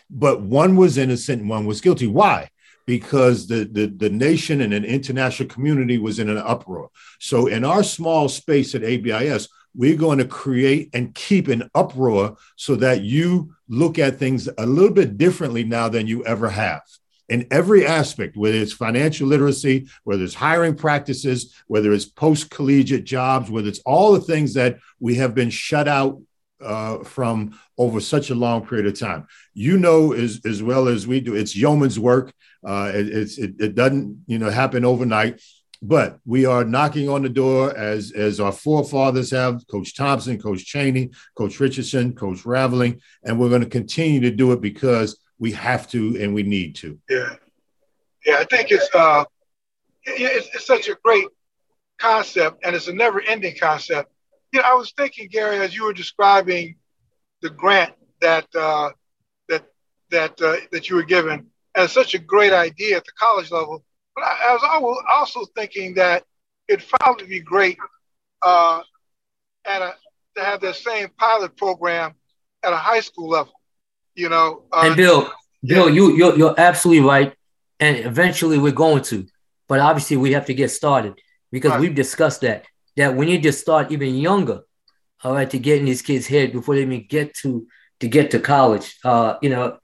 but 0.10 0.42
one 0.42 0.76
was 0.76 0.98
innocent 0.98 1.42
and 1.42 1.50
one 1.50 1.66
was 1.66 1.82
guilty. 1.82 2.08
Why? 2.08 2.50
Because 2.86 3.48
the, 3.48 3.66
the, 3.66 3.88
the 3.88 4.10
nation 4.10 4.62
and 4.62 4.74
an 4.74 4.86
international 4.86 5.50
community 5.50 5.98
was 5.98 6.20
in 6.20 6.30
an 6.30 6.38
uproar. 6.38 6.90
So 7.20 7.48
in 7.48 7.64
our 7.64 7.84
small 7.84 8.30
space 8.30 8.76
at 8.76 8.84
ABIS, 8.84 9.48
we're 9.76 9.98
going 9.98 10.20
to 10.20 10.26
create 10.26 10.90
and 10.94 11.16
keep 11.16 11.48
an 11.48 11.70
uproar 11.74 12.38
so 12.56 12.76
that 12.76 13.02
you 13.02 13.56
look 13.68 13.98
at 13.98 14.20
things 14.20 14.48
a 14.58 14.66
little 14.66 14.94
bit 14.94 15.18
differently 15.18 15.64
now 15.64 15.90
than 15.90 16.08
you 16.08 16.24
ever 16.26 16.50
have 16.50 16.84
in 17.30 17.48
every 17.52 17.86
aspect, 17.86 18.36
whether 18.38 18.58
it's 18.58 18.74
financial 18.74 19.28
literacy, 19.28 19.88
whether 20.04 20.24
it's 20.24 20.36
hiring 20.36 20.76
practices, 20.76 21.56
whether 21.68 21.92
it's 21.94 22.06
post 22.06 22.50
collegiate 22.50 23.06
jobs, 23.06 23.50
whether 23.50 23.68
it's 23.68 23.82
all 23.86 24.14
the 24.14 24.22
things 24.22 24.54
that 24.54 24.78
we 25.00 25.16
have 25.16 25.34
been 25.34 25.50
shut 25.50 25.88
out 25.88 26.22
uh, 26.62 27.04
from 27.04 27.58
over 27.78 28.00
such 28.00 28.30
a 28.30 28.36
long 28.36 28.66
period 28.66 28.88
of 28.88 29.00
time. 29.00 29.28
You 29.54 29.78
know 29.78 30.14
as, 30.14 30.42
as 30.46 30.62
well 30.62 30.88
as 30.88 31.08
we 31.08 31.20
do, 31.20 31.36
it's 31.36 31.56
yeoman's 31.56 32.00
work. 32.00 32.34
Uh, 32.66 32.92
it, 32.94 33.10
it's, 33.10 33.38
it, 33.38 33.56
it 33.60 33.76
doesn't 33.76 34.24
you 34.28 34.38
know 34.38 34.50
happen 34.50 34.86
overnight. 34.86 35.42
But 35.86 36.20
we 36.26 36.46
are 36.46 36.64
knocking 36.64 37.10
on 37.10 37.24
the 37.24 37.30
door 37.30 37.76
as 37.76 38.14
as 38.14 38.40
our 38.40 38.54
forefathers 38.54 39.32
have, 39.32 39.68
Coach 39.68 39.98
Thompson, 39.98 40.42
Coach 40.42 40.64
Chaney, 40.64 41.12
Coach 41.36 41.60
Richardson, 41.60 42.16
Coach 42.16 42.46
Raveling, 42.46 43.02
and 43.22 43.38
we're 43.38 43.50
going 43.50 43.64
to 43.64 43.70
continue 43.70 44.22
to 44.22 44.32
do 44.32 44.54
it 44.54 44.62
because 44.62 45.20
we 45.40 45.52
have 45.52 45.90
to 45.90 46.22
and 46.22 46.34
we 46.34 46.44
need 46.44 46.76
to. 46.76 46.98
Yeah, 47.10 47.36
yeah. 48.26 48.38
I 48.38 48.46
think 48.46 48.72
it's 48.72 48.88
uh, 48.96 49.26
it's, 50.06 50.48
it's 50.56 50.66
such 50.66 50.88
a 50.88 50.96
great 51.04 51.28
concept, 51.98 52.62
and 52.64 52.78
it's 52.78 52.88
a 52.88 52.94
never-ending 52.94 53.58
concept. 53.60 54.10
You 54.54 54.62
know, 54.62 54.68
I 54.70 54.76
was 54.76 54.94
thinking, 54.96 55.28
Gary, 55.28 55.58
as 55.58 55.76
you 55.76 55.84
were 55.84 55.94
describing 55.94 56.76
the 57.44 57.52
grant 57.52 57.94
that 58.22 58.48
uh, 58.56 58.90
that 59.50 59.66
that 60.10 60.42
uh, 60.42 60.56
that 60.72 60.90
you 60.90 60.96
were 60.96 61.04
given, 61.04 61.46
as 61.76 61.92
such 61.92 62.16
a 62.16 62.20
great 62.20 62.54
idea 62.54 62.98
at 62.98 63.06
the 63.06 63.12
college 63.20 63.52
level 63.52 63.84
but 64.16 64.24
I, 64.24 64.58
I 64.76 64.80
was 64.80 65.04
also 65.12 65.46
thinking 65.56 65.96
that 65.96 66.24
it'd 66.68 66.88
probably 66.88 67.28
be 67.28 67.40
great 67.40 67.78
uh, 68.42 68.82
at 69.66 69.82
a, 69.82 69.96
to 70.36 70.44
have 70.44 70.62
that 70.62 70.76
same 70.76 71.10
pilot 71.18 71.56
program 71.58 72.14
at 72.64 72.74
a 72.74 72.78
high 72.78 73.00
school 73.00 73.30
level. 73.30 73.54
You 74.16 74.30
know. 74.30 74.64
Uh, 74.72 74.84
and 74.86 74.96
Bill, 74.96 75.32
Bill, 75.64 75.90
yeah. 75.90 75.96
you 75.96 76.16
you're, 76.16 76.38
you're 76.38 76.56
absolutely 76.58 77.08
right, 77.08 77.34
and 77.80 77.98
eventually 77.98 78.58
we're 78.58 78.72
going 78.72 79.04
to, 79.04 79.26
but 79.68 79.80
obviously 79.80 80.18
we 80.18 80.34
have 80.34 80.46
to 80.46 80.54
get 80.54 80.70
started 80.70 81.20
because 81.52 81.72
right. 81.72 81.82
we've 81.82 81.96
discussed 81.96 82.42
that 82.42 82.66
that 82.96 83.16
we 83.16 83.26
need 83.26 83.42
to 83.44 83.52
start 83.52 83.92
even 83.92 84.16
younger, 84.16 84.62
all 85.24 85.34
right, 85.34 85.50
to 85.50 85.60
get 85.60 85.80
in 85.80 85.86
these 85.86 86.02
kids' 86.02 86.28
head 86.28 86.52
before 86.52 86.76
they 86.76 86.82
even 86.82 87.06
get 87.08 87.34
to 87.36 87.68
to 88.00 88.08
get 88.08 88.32
to 88.32 88.40
college. 88.40 88.98
Uh, 89.04 89.36
you 89.42 89.50
know, 89.50 89.78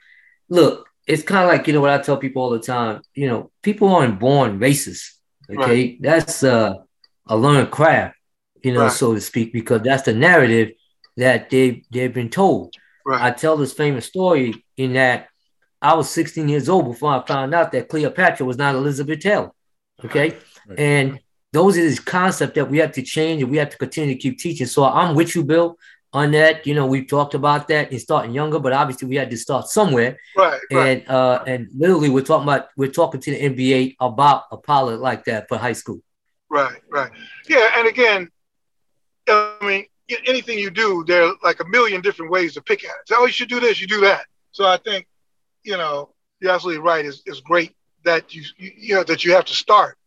look, 0.50 0.90
it's 1.08 1.24
kind 1.24 1.44
of 1.44 1.50
like 1.50 1.68
you 1.68 1.74
know 1.74 1.82
what 1.82 1.92
I 1.92 2.02
tell 2.02 2.18
people 2.18 2.44
all 2.44 2.50
the 2.50 2.60
time. 2.60 3.02
You 3.14 3.28
know, 3.28 3.52
people 3.64 3.90
aren't 3.90 4.20
born 4.20 4.60
racist. 4.60 5.04
Okay, 5.50 5.84
right. 5.84 5.98
that's 6.02 6.44
uh, 6.44 6.74
a 7.28 7.38
learned 7.38 7.72
craft, 7.72 8.18
you 8.62 8.74
know, 8.74 8.82
right. 8.82 8.92
so 8.92 9.14
to 9.16 9.22
speak, 9.22 9.52
because 9.52 9.82
that's 9.82 10.04
the 10.04 10.14
narrative 10.14 10.72
that 11.18 11.50
they 11.50 11.84
they've 11.92 12.14
been 12.14 12.30
told. 12.30 12.76
Right. 13.06 13.22
I 13.22 13.32
tell 13.32 13.58
this 13.58 13.74
famous 13.74 14.06
story 14.06 14.64
in 14.78 14.94
that 14.94 15.30
I 15.82 15.96
was 15.96 16.10
16 16.10 16.50
years 16.50 16.70
old 16.70 16.86
before 16.86 17.12
I 17.12 17.26
found 17.26 17.56
out 17.56 17.72
that 17.72 17.90
Cleopatra 17.90 18.46
was 18.46 18.58
not 18.58 18.76
Elizabeth 18.76 19.20
Taylor. 19.20 19.52
Okay, 20.04 20.38
and 20.78 21.20
those 21.52 21.78
are 21.78 21.82
these 21.82 22.00
concepts 22.00 22.56
that 22.56 22.70
we 22.70 22.78
have 22.78 22.92
to 22.94 23.02
change 23.02 23.42
and 23.42 23.52
we 23.52 23.58
have 23.58 23.70
to 23.70 23.78
continue 23.78 24.14
to 24.14 24.20
keep 24.20 24.38
teaching. 24.40 24.68
So 24.68 24.84
I'm 24.84 25.16
with 25.16 25.36
you, 25.36 25.44
Bill 25.44 25.78
on 26.14 26.32
that. 26.32 26.66
You 26.66 26.74
know, 26.74 26.86
we've 26.86 27.08
talked 27.08 27.34
about 27.34 27.68
that 27.68 27.92
and 27.92 28.02
starting 28.02 28.34
younger, 28.34 28.60
but 28.60 28.74
obviously 28.74 29.08
we 29.08 29.16
had 29.16 29.30
to 29.32 29.38
start 29.38 29.68
somewhere. 29.68 30.18
Right. 30.36 30.60
And 30.72 30.80
right. 30.80 31.10
uh 31.10 31.44
and 31.46 31.70
literally 31.76 32.10
we're 32.10 32.24
talking 32.24 32.44
about 32.44 32.70
we're 32.76 32.92
talking 32.92 33.22
to 33.22 33.32
the 33.32 33.50
NBA 33.50 33.96
about 34.00 34.44
a 34.52 34.58
pilot 34.58 35.00
like 35.00 35.26
that 35.26 35.48
for 35.48 35.58
high 35.58 35.74
school. 35.74 36.02
Right, 36.50 36.82
right. 36.90 37.12
Yeah, 37.48 37.70
and 37.76 37.88
again, 37.88 38.30
I 39.28 39.58
mean, 39.62 39.86
anything 40.26 40.58
you 40.58 40.72
do, 40.72 41.04
there 41.06 41.26
are 41.26 41.36
like 41.44 41.60
a 41.60 41.68
million 41.68 42.02
different 42.02 42.32
ways 42.32 42.56
to 42.56 42.62
pick 42.62 42.84
at 42.84 42.90
it. 42.90 43.08
So, 43.08 43.18
oh, 43.20 43.26
you 43.28 43.32
should 43.32 43.50
do 43.50 43.60
this, 43.60 43.80
you 43.80 43.86
do 43.86 44.02
that. 44.02 44.26
So 44.52 44.66
I 44.66 44.78
think, 44.78 45.06
you 45.64 45.78
know, 45.78 46.16
you're 46.40 46.52
absolutely 46.52 46.82
right. 46.82 47.06
It's, 47.06 47.22
it's 47.28 47.42
great 47.42 47.76
that 48.04 48.34
you, 48.34 48.42
you, 48.58 48.72
you 48.76 48.96
know, 48.96 49.04
that 49.04 49.24
you 49.24 49.34
have 49.34 49.46
to 49.46 49.54
start 49.54 49.99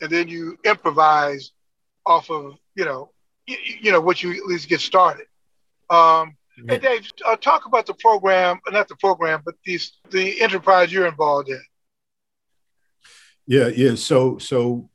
and 0.00 0.10
then 0.10 0.28
you 0.28 0.58
improvise 0.64 1.52
off 2.06 2.30
of, 2.30 2.56
you 2.74 2.84
know, 2.84 3.10
you, 3.46 3.56
you 3.80 3.92
know, 3.92 4.00
what 4.00 4.22
you 4.22 4.32
at 4.32 4.44
least 4.44 4.68
get 4.68 4.80
started. 4.80 5.26
Um, 5.90 6.36
yeah. 6.56 6.74
Hey, 6.74 6.78
Dave, 6.78 7.10
uh, 7.26 7.36
talk 7.36 7.66
about 7.66 7.86
the 7.86 7.94
program, 7.94 8.58
not 8.70 8.88
the 8.88 8.96
program, 8.96 9.42
but 9.44 9.54
these 9.64 9.92
the 10.10 10.40
enterprise 10.40 10.92
you're 10.92 11.06
involved 11.06 11.48
in. 11.48 11.62
Yeah, 13.46 13.68
yeah. 13.68 13.94
So, 13.94 14.38
so 14.38 14.90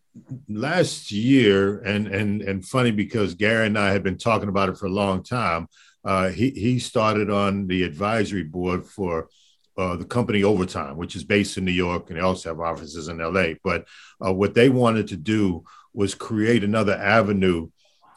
last 0.49 1.11
year, 1.11 1.79
and 1.79 2.07
and 2.07 2.41
and 2.41 2.65
funny 2.65 2.91
because 2.91 3.33
Gary 3.33 3.67
and 3.67 3.79
I 3.79 3.91
had 3.91 4.03
been 4.03 4.17
talking 4.17 4.49
about 4.49 4.69
it 4.69 4.77
for 4.77 4.87
a 4.87 4.91
long 4.91 5.23
time. 5.23 5.67
Uh, 6.03 6.29
he 6.29 6.49
he 6.51 6.79
started 6.79 7.29
on 7.29 7.67
the 7.67 7.83
advisory 7.83 8.43
board 8.43 8.85
for 8.85 9.29
uh, 9.77 9.95
the 9.95 10.05
company 10.05 10.43
Overtime, 10.43 10.97
which 10.97 11.15
is 11.15 11.23
based 11.23 11.57
in 11.57 11.65
New 11.65 11.71
York, 11.71 12.09
and 12.09 12.17
they 12.17 12.23
also 12.23 12.49
have 12.49 12.59
offices 12.59 13.07
in 13.07 13.17
LA. 13.17 13.53
But 13.63 13.85
uh, 14.23 14.33
what 14.33 14.53
they 14.53 14.69
wanted 14.69 15.07
to 15.09 15.17
do 15.17 15.63
was 15.93 16.15
create 16.15 16.63
another 16.63 16.93
avenue 16.93 17.69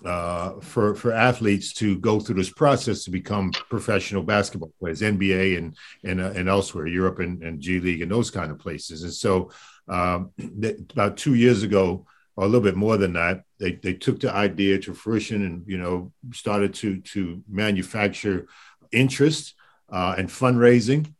uh, 0.04 0.60
for 0.60 0.94
for 0.94 1.12
athletes 1.12 1.72
to 1.72 1.98
go 1.98 2.20
through 2.20 2.36
this 2.36 2.52
process 2.52 3.04
to 3.04 3.10
become 3.10 3.50
professional 3.70 4.22
basketball 4.22 4.72
players, 4.78 5.00
NBA 5.00 5.58
and 5.58 5.76
and 6.04 6.20
uh, 6.20 6.32
and 6.34 6.48
elsewhere, 6.48 6.86
Europe 6.86 7.18
and, 7.18 7.42
and 7.42 7.60
G 7.60 7.80
League 7.80 8.02
and 8.02 8.10
those 8.10 8.30
kind 8.30 8.50
of 8.50 8.58
places. 8.58 9.02
And 9.02 9.12
so, 9.12 9.50
um, 9.88 10.30
about 10.92 11.16
two 11.16 11.34
years 11.34 11.62
ago, 11.62 12.06
or 12.36 12.44
a 12.44 12.46
little 12.46 12.60
bit 12.60 12.76
more 12.76 12.96
than 12.98 13.14
that, 13.14 13.42
they 13.58 13.72
they 13.72 13.94
took 13.94 14.20
the 14.20 14.32
idea 14.32 14.78
to 14.80 14.94
fruition 14.94 15.44
and 15.46 15.64
you 15.66 15.78
know 15.78 16.12
started 16.32 16.74
to 16.74 17.00
to 17.00 17.42
manufacture 17.48 18.46
interest 18.92 19.54
uh, 19.90 20.14
and 20.18 20.28
fundraising. 20.28 21.12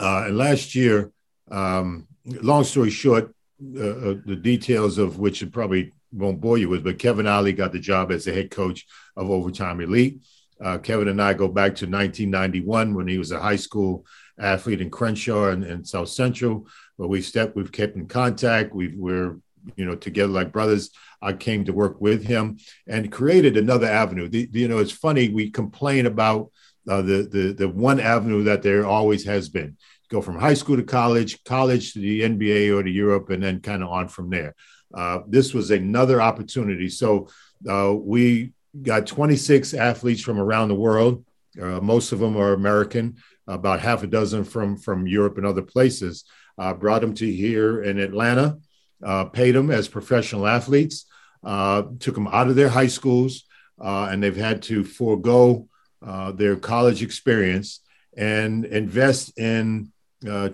Uh, 0.00 0.24
and 0.26 0.38
last 0.38 0.74
year, 0.74 1.12
um, 1.50 2.08
long 2.24 2.64
story 2.64 2.90
short, 2.90 3.34
uh, 3.76 3.80
uh, 3.80 4.14
the 4.24 4.38
details 4.40 4.96
of 4.96 5.18
which 5.18 5.42
are 5.42 5.50
probably 5.50 5.92
won't 6.12 6.40
bore 6.40 6.58
you 6.58 6.68
with, 6.68 6.82
but 6.82 6.98
Kevin 6.98 7.26
Ollie 7.26 7.52
got 7.52 7.72
the 7.72 7.78
job 7.78 8.10
as 8.10 8.24
the 8.24 8.32
head 8.32 8.50
coach 8.50 8.86
of 9.16 9.30
Overtime 9.30 9.80
Elite. 9.80 10.22
Uh, 10.60 10.78
Kevin 10.78 11.08
and 11.08 11.22
I 11.22 11.34
go 11.34 11.48
back 11.48 11.76
to 11.76 11.86
1991 11.86 12.94
when 12.94 13.06
he 13.06 13.18
was 13.18 13.30
a 13.30 13.40
high 13.40 13.56
school 13.56 14.04
athlete 14.38 14.80
in 14.80 14.90
Crenshaw 14.90 15.50
and, 15.50 15.86
South 15.86 16.08
Central. 16.08 16.66
But 16.98 17.08
we 17.08 17.22
stepped, 17.22 17.54
we've 17.54 17.70
kept 17.70 17.96
in 17.96 18.06
contact. 18.08 18.74
we 18.74 18.88
we're 18.88 19.38
you 19.76 19.84
know 19.84 19.94
together 19.94 20.32
like 20.32 20.52
brothers. 20.52 20.90
I 21.22 21.34
came 21.34 21.64
to 21.66 21.72
work 21.72 22.00
with 22.00 22.24
him 22.24 22.58
and 22.86 23.12
created 23.12 23.56
another 23.56 23.86
avenue. 23.86 24.28
The, 24.28 24.48
you 24.52 24.68
know, 24.68 24.78
it's 24.78 24.92
funny 24.92 25.28
we 25.28 25.50
complain 25.50 26.06
about 26.06 26.50
uh, 26.88 27.02
the 27.02 27.28
the 27.30 27.52
the 27.52 27.68
one 27.68 28.00
avenue 28.00 28.44
that 28.44 28.62
there 28.62 28.86
always 28.86 29.24
has 29.24 29.48
been 29.48 29.76
go 30.10 30.20
from 30.20 30.38
high 30.38 30.54
school 30.54 30.76
to 30.76 30.82
college, 30.82 31.42
college 31.44 31.92
to 31.92 32.00
the 32.00 32.22
NBA 32.22 32.76
or 32.76 32.82
to 32.82 32.90
Europe, 32.90 33.30
and 33.30 33.42
then 33.42 33.60
kind 33.60 33.82
of 33.82 33.88
on 33.88 34.08
from 34.08 34.28
there. 34.28 34.54
Uh, 34.92 35.20
this 35.28 35.54
was 35.54 35.70
another 35.70 36.20
opportunity. 36.20 36.88
So 36.88 37.28
uh, 37.68 37.94
we 37.96 38.52
got 38.82 39.06
26 39.06 39.72
athletes 39.74 40.20
from 40.20 40.38
around 40.38 40.68
the 40.68 40.74
world. 40.74 41.24
Uh, 41.60 41.80
most 41.80 42.12
of 42.12 42.18
them 42.18 42.36
are 42.36 42.52
American, 42.52 43.16
about 43.46 43.80
half 43.80 44.02
a 44.02 44.06
dozen 44.06 44.44
from, 44.44 44.76
from 44.76 45.06
Europe 45.06 45.38
and 45.38 45.46
other 45.46 45.62
places. 45.62 46.24
Uh, 46.58 46.74
brought 46.74 47.00
them 47.00 47.14
to 47.14 47.32
here 47.32 47.82
in 47.82 47.98
Atlanta, 47.98 48.58
uh, 49.04 49.24
paid 49.24 49.52
them 49.52 49.70
as 49.70 49.88
professional 49.88 50.46
athletes, 50.46 51.06
took 51.44 52.14
them 52.14 52.28
out 52.28 52.48
of 52.48 52.56
their 52.56 52.68
high 52.68 52.86
schools, 52.86 53.44
and 53.78 54.22
they've 54.22 54.36
had 54.36 54.60
to 54.60 54.84
forego 54.84 55.68
their 56.02 56.56
college 56.56 57.02
experience 57.02 57.80
and 58.16 58.64
invest 58.64 59.38
in 59.38 59.92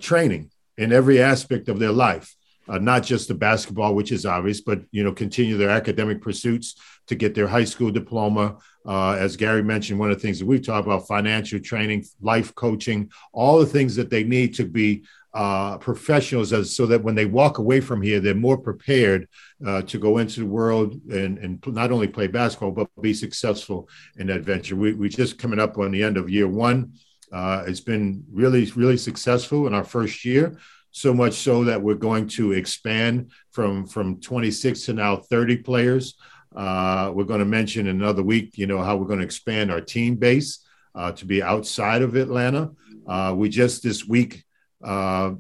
training 0.01 0.51
in 0.76 0.92
every 0.92 1.22
aspect 1.22 1.68
of 1.68 1.78
their 1.78 1.92
life 1.92 2.34
uh, 2.68 2.78
not 2.78 3.03
just 3.03 3.28
the 3.28 3.34
basketball, 3.34 3.94
which 3.94 4.12
is 4.12 4.26
obvious, 4.26 4.61
but 4.61 4.80
you 4.90 5.05
know, 5.05 5.12
continue 5.12 5.57
their 5.57 5.70
academic 5.70 6.20
pursuits 6.20 6.76
to 7.07 7.14
get 7.14 7.34
their 7.34 7.47
high 7.47 7.64
school 7.64 7.90
diploma. 7.90 8.57
Uh, 8.84 9.12
as 9.12 9.36
Gary 9.36 9.62
mentioned, 9.62 9.99
one 9.99 10.11
of 10.11 10.16
the 10.16 10.22
things 10.22 10.38
that 10.38 10.47
we've 10.47 10.64
talked 10.64 10.86
about: 10.86 11.07
financial 11.07 11.61
training, 11.61 12.05
life 12.20 12.55
coaching, 12.55 13.11
all 13.32 13.59
the 13.59 13.66
things 13.66 13.97
that 13.97 14.11
they 14.11 14.24
need 14.24 14.55
to 14.55 14.64
be 14.64 15.05
uh, 15.37 15.76
professionals, 15.76 16.51
as, 16.55 16.74
so 16.74 16.87
that 16.87 17.03
when 17.03 17.14
they 17.14 17.26
walk 17.26 17.59
away 17.59 17.78
from 17.78 18.01
here, 18.01 18.20
they're 18.20 18.34
more 18.34 18.57
prepared 18.57 19.28
uh, 19.66 19.82
to 19.82 19.99
go 19.99 20.16
into 20.16 20.41
the 20.41 20.47
world 20.47 20.95
and, 21.11 21.37
and 21.37 21.62
not 21.66 21.93
only 21.93 22.09
play 22.09 22.26
basketball 22.26 22.70
but 22.70 22.89
be 23.03 23.12
successful 23.12 23.87
in 24.16 24.26
that 24.28 24.41
venture. 24.41 24.76
We 24.76 24.95
we 24.95 25.11
just 25.11 25.39
coming 25.39 25.61
up 25.61 25.76
on 25.76 25.91
the 25.91 26.03
end 26.03 26.16
of 26.16 26.30
year 26.30 26.49
one. 26.49 26.95
Uh, 27.30 27.64
it's 27.66 27.80
been 27.80 28.24
really 28.32 28.64
really 28.76 28.97
successful 28.97 29.66
in 29.66 29.74
our 29.74 29.84
first 29.84 30.24
year 30.24 30.57
so 30.91 31.12
much 31.12 31.34
so 31.34 31.64
that 31.64 31.82
we're 31.82 31.95
going 31.95 32.26
to 32.26 32.53
expand 32.53 33.30
from 33.51 33.87
from 33.87 34.18
26 34.18 34.87
to 34.87 34.95
now 34.95 35.16
30 35.16 35.59
players. 35.59 36.14
Uh, 36.57 37.12
we're 37.14 37.24
going 37.24 37.41
to 37.41 37.45
mention 37.45 37.89
another 37.89 38.22
week, 38.22 38.57
you 38.57 38.66
know, 38.66 38.82
how 38.82 38.97
we're 38.97 39.07
going 39.12 39.18
to 39.18 39.24
expand 39.26 39.70
our 39.70 39.82
team 39.82 40.14
base 40.14 40.64
uh, 40.95 41.12
to 41.12 41.26
be 41.26 41.43
outside 41.43 42.01
of 42.01 42.16
Atlanta. 42.16 42.70
Uh, 43.07 43.34
we 43.37 43.51
just 43.51 43.82
this 43.82 44.09
week 44.09 44.47
uh, 44.83 45.33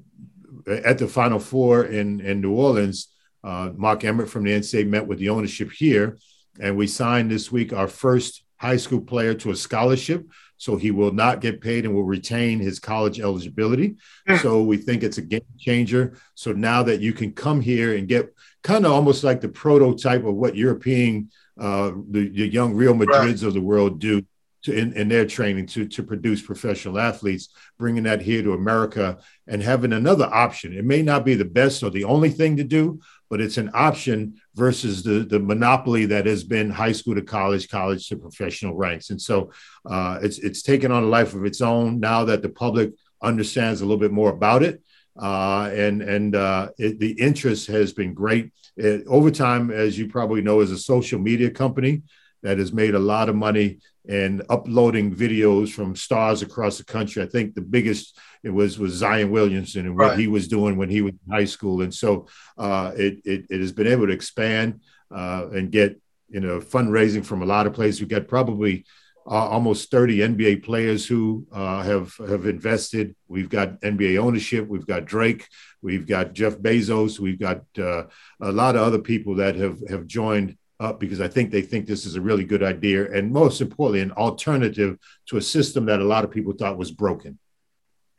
at 0.66 0.98
the 0.98 1.08
Final 1.08 1.38
Four 1.38 1.84
in 1.84 2.20
in 2.20 2.40
New 2.40 2.52
Orleans, 2.52 3.08
uh, 3.44 3.70
Mark 3.76 4.04
Emmert 4.04 4.28
from 4.28 4.44
the 4.44 4.52
NCAA 4.52 4.88
met 4.88 5.06
with 5.06 5.18
the 5.18 5.28
ownership 5.28 5.70
here, 5.72 6.18
and 6.60 6.76
we 6.76 6.86
signed 6.86 7.30
this 7.30 7.50
week 7.52 7.72
our 7.72 7.88
first 7.88 8.42
high 8.58 8.76
school 8.76 9.00
player 9.00 9.34
to 9.34 9.50
a 9.50 9.56
scholarship 9.56 10.26
so 10.58 10.76
he 10.76 10.90
will 10.90 11.12
not 11.12 11.40
get 11.40 11.60
paid 11.60 11.84
and 11.84 11.94
will 11.94 12.04
retain 12.04 12.58
his 12.58 12.78
college 12.78 13.20
eligibility. 13.20 13.96
Hmm. 14.26 14.36
So 14.36 14.62
we 14.62 14.76
think 14.76 15.02
it's 15.02 15.18
a 15.18 15.22
game 15.22 15.40
changer. 15.58 16.18
So 16.34 16.52
now 16.52 16.82
that 16.84 17.00
you 17.00 17.12
can 17.12 17.32
come 17.32 17.60
here 17.60 17.96
and 17.96 18.08
get 18.08 18.34
kind 18.62 18.86
of 18.86 18.92
almost 18.92 19.22
like 19.22 19.40
the 19.40 19.48
prototype 19.48 20.24
of 20.24 20.34
what 20.34 20.56
European, 20.56 21.30
uh, 21.60 21.92
the, 22.10 22.28
the 22.28 22.48
young 22.48 22.74
Real 22.74 22.94
Madrids 22.94 23.42
right. 23.42 23.42
of 23.42 23.54
the 23.54 23.60
world 23.60 24.00
do 24.00 24.22
to, 24.66 24.76
in, 24.76 24.92
in 24.92 25.08
their 25.08 25.26
training 25.26 25.66
to, 25.66 25.86
to 25.88 26.02
produce 26.02 26.42
professional 26.42 26.98
athletes, 26.98 27.48
bringing 27.78 28.04
that 28.04 28.20
here 28.20 28.42
to 28.42 28.52
America 28.52 29.18
and 29.46 29.62
having 29.62 29.92
another 29.92 30.26
option. 30.26 30.76
It 30.76 30.84
may 30.84 31.02
not 31.02 31.24
be 31.24 31.34
the 31.34 31.44
best 31.44 31.82
or 31.82 31.90
the 31.90 32.04
only 32.04 32.30
thing 32.30 32.56
to 32.58 32.64
do, 32.64 33.00
but 33.30 33.40
it's 33.40 33.56
an 33.56 33.70
option 33.74 34.40
versus 34.54 35.02
the, 35.02 35.20
the 35.20 35.40
monopoly 35.40 36.06
that 36.06 36.26
has 36.26 36.44
been 36.44 36.70
high 36.70 36.92
school 36.92 37.14
to 37.14 37.22
college, 37.22 37.68
college 37.68 38.08
to 38.08 38.16
professional 38.16 38.74
ranks. 38.74 39.10
And 39.10 39.20
so 39.20 39.50
uh, 39.84 40.18
it's, 40.22 40.38
it's 40.38 40.62
taken 40.62 40.92
on 40.92 41.04
a 41.04 41.06
life 41.06 41.34
of 41.34 41.44
its 41.44 41.60
own 41.60 41.98
now 41.98 42.24
that 42.24 42.42
the 42.42 42.48
public 42.48 42.92
understands 43.22 43.80
a 43.80 43.84
little 43.84 44.00
bit 44.00 44.12
more 44.12 44.30
about 44.30 44.62
it. 44.62 44.82
Uh, 45.18 45.70
and 45.72 46.02
and 46.02 46.36
uh, 46.36 46.68
it, 46.76 47.00
the 47.00 47.12
interest 47.12 47.68
has 47.68 47.94
been 47.94 48.12
great. 48.12 48.52
It, 48.76 49.06
Overtime, 49.06 49.70
as 49.70 49.98
you 49.98 50.08
probably 50.08 50.42
know, 50.42 50.60
as 50.60 50.70
a 50.70 50.76
social 50.76 51.18
media 51.18 51.50
company 51.50 52.02
that 52.46 52.58
has 52.58 52.72
made 52.72 52.94
a 52.94 52.98
lot 52.98 53.28
of 53.28 53.34
money 53.34 53.80
in 54.04 54.40
uploading 54.48 55.12
videos 55.14 55.68
from 55.68 55.96
stars 55.96 56.40
across 56.40 56.78
the 56.78 56.84
country. 56.84 57.22
I 57.24 57.26
think 57.26 57.54
the 57.54 57.60
biggest 57.60 58.16
it 58.44 58.50
was 58.50 58.78
was 58.78 58.92
Zion 58.92 59.32
Williamson 59.32 59.86
and 59.86 59.96
what 59.96 60.10
right. 60.10 60.18
he 60.18 60.28
was 60.28 60.46
doing 60.46 60.76
when 60.76 60.88
he 60.88 61.02
was 61.02 61.12
in 61.12 61.32
high 61.32 61.44
school, 61.44 61.82
and 61.82 61.92
so 61.92 62.28
uh, 62.56 62.92
it, 62.96 63.20
it, 63.24 63.46
it 63.50 63.60
has 63.60 63.72
been 63.72 63.88
able 63.88 64.06
to 64.06 64.12
expand 64.12 64.80
uh, 65.14 65.48
and 65.52 65.72
get 65.72 66.00
you 66.28 66.40
know 66.40 66.60
fundraising 66.60 67.24
from 67.24 67.42
a 67.42 67.46
lot 67.46 67.66
of 67.66 67.74
places. 67.74 68.00
We've 68.00 68.08
got 68.08 68.28
probably 68.28 68.84
uh, 69.28 69.48
almost 69.48 69.90
30 69.90 70.18
NBA 70.18 70.62
players 70.62 71.04
who 71.04 71.48
uh, 71.52 71.82
have 71.82 72.14
have 72.28 72.46
invested. 72.46 73.16
We've 73.26 73.50
got 73.50 73.80
NBA 73.80 74.18
ownership. 74.18 74.68
We've 74.68 74.86
got 74.86 75.04
Drake. 75.04 75.48
We've 75.82 76.06
got 76.06 76.32
Jeff 76.32 76.58
Bezos. 76.58 77.18
We've 77.18 77.40
got 77.40 77.62
uh, 77.76 78.04
a 78.40 78.52
lot 78.52 78.76
of 78.76 78.82
other 78.82 79.00
people 79.00 79.34
that 79.36 79.56
have 79.56 79.80
have 79.88 80.06
joined 80.06 80.56
up 80.78 81.00
because 81.00 81.20
I 81.20 81.28
think 81.28 81.50
they 81.50 81.62
think 81.62 81.86
this 81.86 82.06
is 82.06 82.16
a 82.16 82.20
really 82.20 82.44
good 82.44 82.62
idea, 82.62 83.10
and 83.12 83.32
most 83.32 83.60
importantly, 83.60 84.00
an 84.00 84.12
alternative 84.12 84.98
to 85.26 85.36
a 85.36 85.42
system 85.42 85.86
that 85.86 86.00
a 86.00 86.04
lot 86.04 86.24
of 86.24 86.30
people 86.30 86.52
thought 86.52 86.76
was 86.76 86.90
broken. 86.90 87.38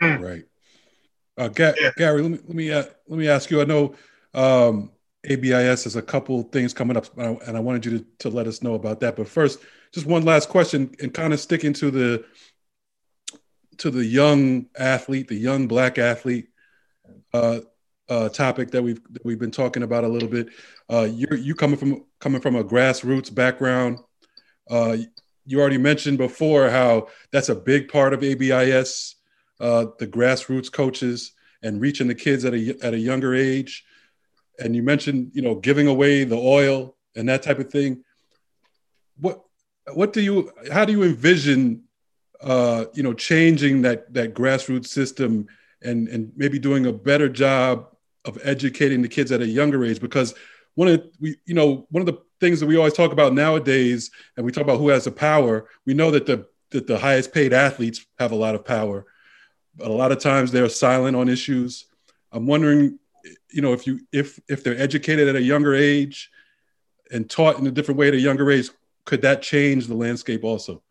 Hmm. 0.02 0.18
Right. 0.18 0.44
Uh, 1.38 1.50
Ga- 1.50 1.76
yeah. 1.80 1.92
Gary, 1.98 2.22
let 2.22 2.32
me 2.32 2.40
let 2.48 2.56
me 2.56 2.72
uh, 2.72 2.84
let 3.08 3.20
me 3.20 3.28
ask 3.28 3.52
you. 3.52 3.62
I 3.62 3.66
know 3.66 3.96
um, 4.34 4.92
ABIS 5.26 5.84
has 5.84 5.96
a 5.96 6.02
couple 6.02 6.44
things 6.44 6.74
coming 6.74 6.98
up, 6.98 7.06
and 7.18 7.56
I 7.56 7.60
wanted 7.60 7.86
you 7.86 8.00
to, 8.00 8.06
to 8.20 8.30
let 8.30 8.48
us 8.48 8.64
know 8.64 8.74
about 8.74 9.00
that. 9.02 9.16
But 9.16 9.28
first, 9.28 9.60
just 9.94 10.08
one 10.08 10.24
last 10.24 10.50
question, 10.50 10.96
and 11.02 11.14
kind 11.14 11.34
of 11.34 11.40
sticking 11.40 11.74
to 11.74 11.92
the 11.92 12.26
to 13.78 13.92
the 13.92 14.06
young 14.06 14.68
athlete, 14.78 15.28
the 15.28 15.36
young 15.36 15.68
black 15.68 15.98
athlete. 15.98 16.50
Uh, 17.34 17.60
uh, 18.10 18.30
topic 18.30 18.72
that 18.72 18.82
we've 18.82 19.02
that 19.12 19.24
we've 19.26 19.40
been 19.40 19.52
talking 19.52 19.84
about 19.84 20.04
a 20.04 20.08
little 20.08 20.30
bit. 20.30 20.50
Uh, 20.90 21.08
you're 21.12 21.36
you 21.36 21.56
coming 21.56 21.78
from 21.78 22.06
coming 22.20 22.42
from 22.42 22.56
a 22.56 22.64
grassroots 22.64 23.34
background. 23.34 24.00
Uh, 24.70 24.98
you 25.46 25.60
already 25.60 25.78
mentioned 25.78 26.18
before 26.18 26.70
how 26.70 27.08
that's 27.32 27.50
a 27.50 27.56
big 27.56 27.90
part 27.90 28.14
of 28.14 28.22
ABIS, 28.22 29.16
uh, 29.60 29.88
the 30.00 30.08
grassroots 30.08 30.72
coaches 30.72 31.34
and 31.64 31.82
reaching 31.82 32.08
the 32.08 32.16
kids 32.16 32.46
at 32.46 32.54
a 32.54 32.78
at 32.82 32.94
a 32.94 33.00
younger 33.00 33.34
age. 33.34 33.86
And 34.60 34.76
you 34.76 34.84
mentioned 34.84 35.32
you 35.34 35.42
know 35.42 35.56
giving 35.56 35.88
away 35.88 36.24
the 36.24 36.38
oil 36.38 36.96
and 37.16 37.28
that 37.30 37.44
type 37.44 37.60
of 37.60 37.72
thing. 37.72 38.04
What 39.20 39.44
what 39.94 40.14
do 40.14 40.22
you 40.22 40.52
how 40.72 40.86
do 40.86 40.94
you 40.94 41.04
envision 41.04 41.84
uh, 42.40 42.86
you 42.94 43.04
know 43.04 43.14
changing 43.14 43.82
that 43.82 44.14
that 44.14 44.34
grassroots 44.34 44.88
system 44.88 45.48
and 45.82 46.08
and 46.08 46.32
maybe 46.36 46.58
doing 46.60 46.86
a 46.86 46.94
better 46.94 47.28
job 47.28 47.88
of 48.28 48.38
educating 48.44 49.02
the 49.02 49.08
kids 49.08 49.32
at 49.32 49.42
a 49.42 49.48
younger 49.48 49.84
age 49.86 50.00
because 50.00 50.36
one 50.76 50.88
of 50.88 51.00
the, 51.00 51.12
we 51.20 51.36
you 51.46 51.56
know 51.56 51.88
one 51.90 52.02
of 52.02 52.06
the 52.06 52.22
things 52.40 52.60
that 52.60 52.68
we 52.68 52.78
always 52.78 52.94
talk 52.94 53.12
about 53.12 53.34
nowadays 53.34 54.12
and 54.36 54.46
we 54.46 54.52
talk 54.52 54.64
about 54.64 54.78
who 54.78 54.90
has 54.90 55.06
the 55.06 55.12
power 55.12 55.68
we 55.86 55.94
know 55.94 56.12
that 56.12 56.26
the 56.26 56.46
that 56.72 56.88
the 56.88 56.98
highest 56.98 57.34
paid 57.34 57.54
athletes 57.54 58.06
have 58.20 58.32
a 58.32 58.36
lot 58.36 58.56
of 58.56 58.66
power. 58.66 59.06
But 59.76 59.88
a 59.88 59.94
lot 59.94 60.12
of 60.12 60.20
times 60.20 60.52
they're 60.52 60.70
silent 60.70 61.16
on 61.16 61.30
issues. 61.30 61.86
I'm 62.32 62.48
wondering 62.48 63.00
you 63.52 63.62
know 63.62 63.74
if 63.74 63.86
you 63.86 64.00
if 64.12 64.40
if 64.48 64.64
they're 64.64 64.80
educated 64.80 65.28
at 65.28 65.36
a 65.36 65.42
younger 65.42 65.76
age 65.76 66.30
and 67.12 67.30
taught 67.30 67.58
in 67.58 67.68
a 67.68 67.72
different 67.72 67.98
way 67.98 68.08
at 68.08 68.14
a 68.14 68.20
younger 68.20 68.50
age 68.52 68.70
could 69.06 69.22
that 69.22 69.42
change 69.42 69.88
the 69.88 69.96
landscape 69.96 70.44
also? 70.44 70.82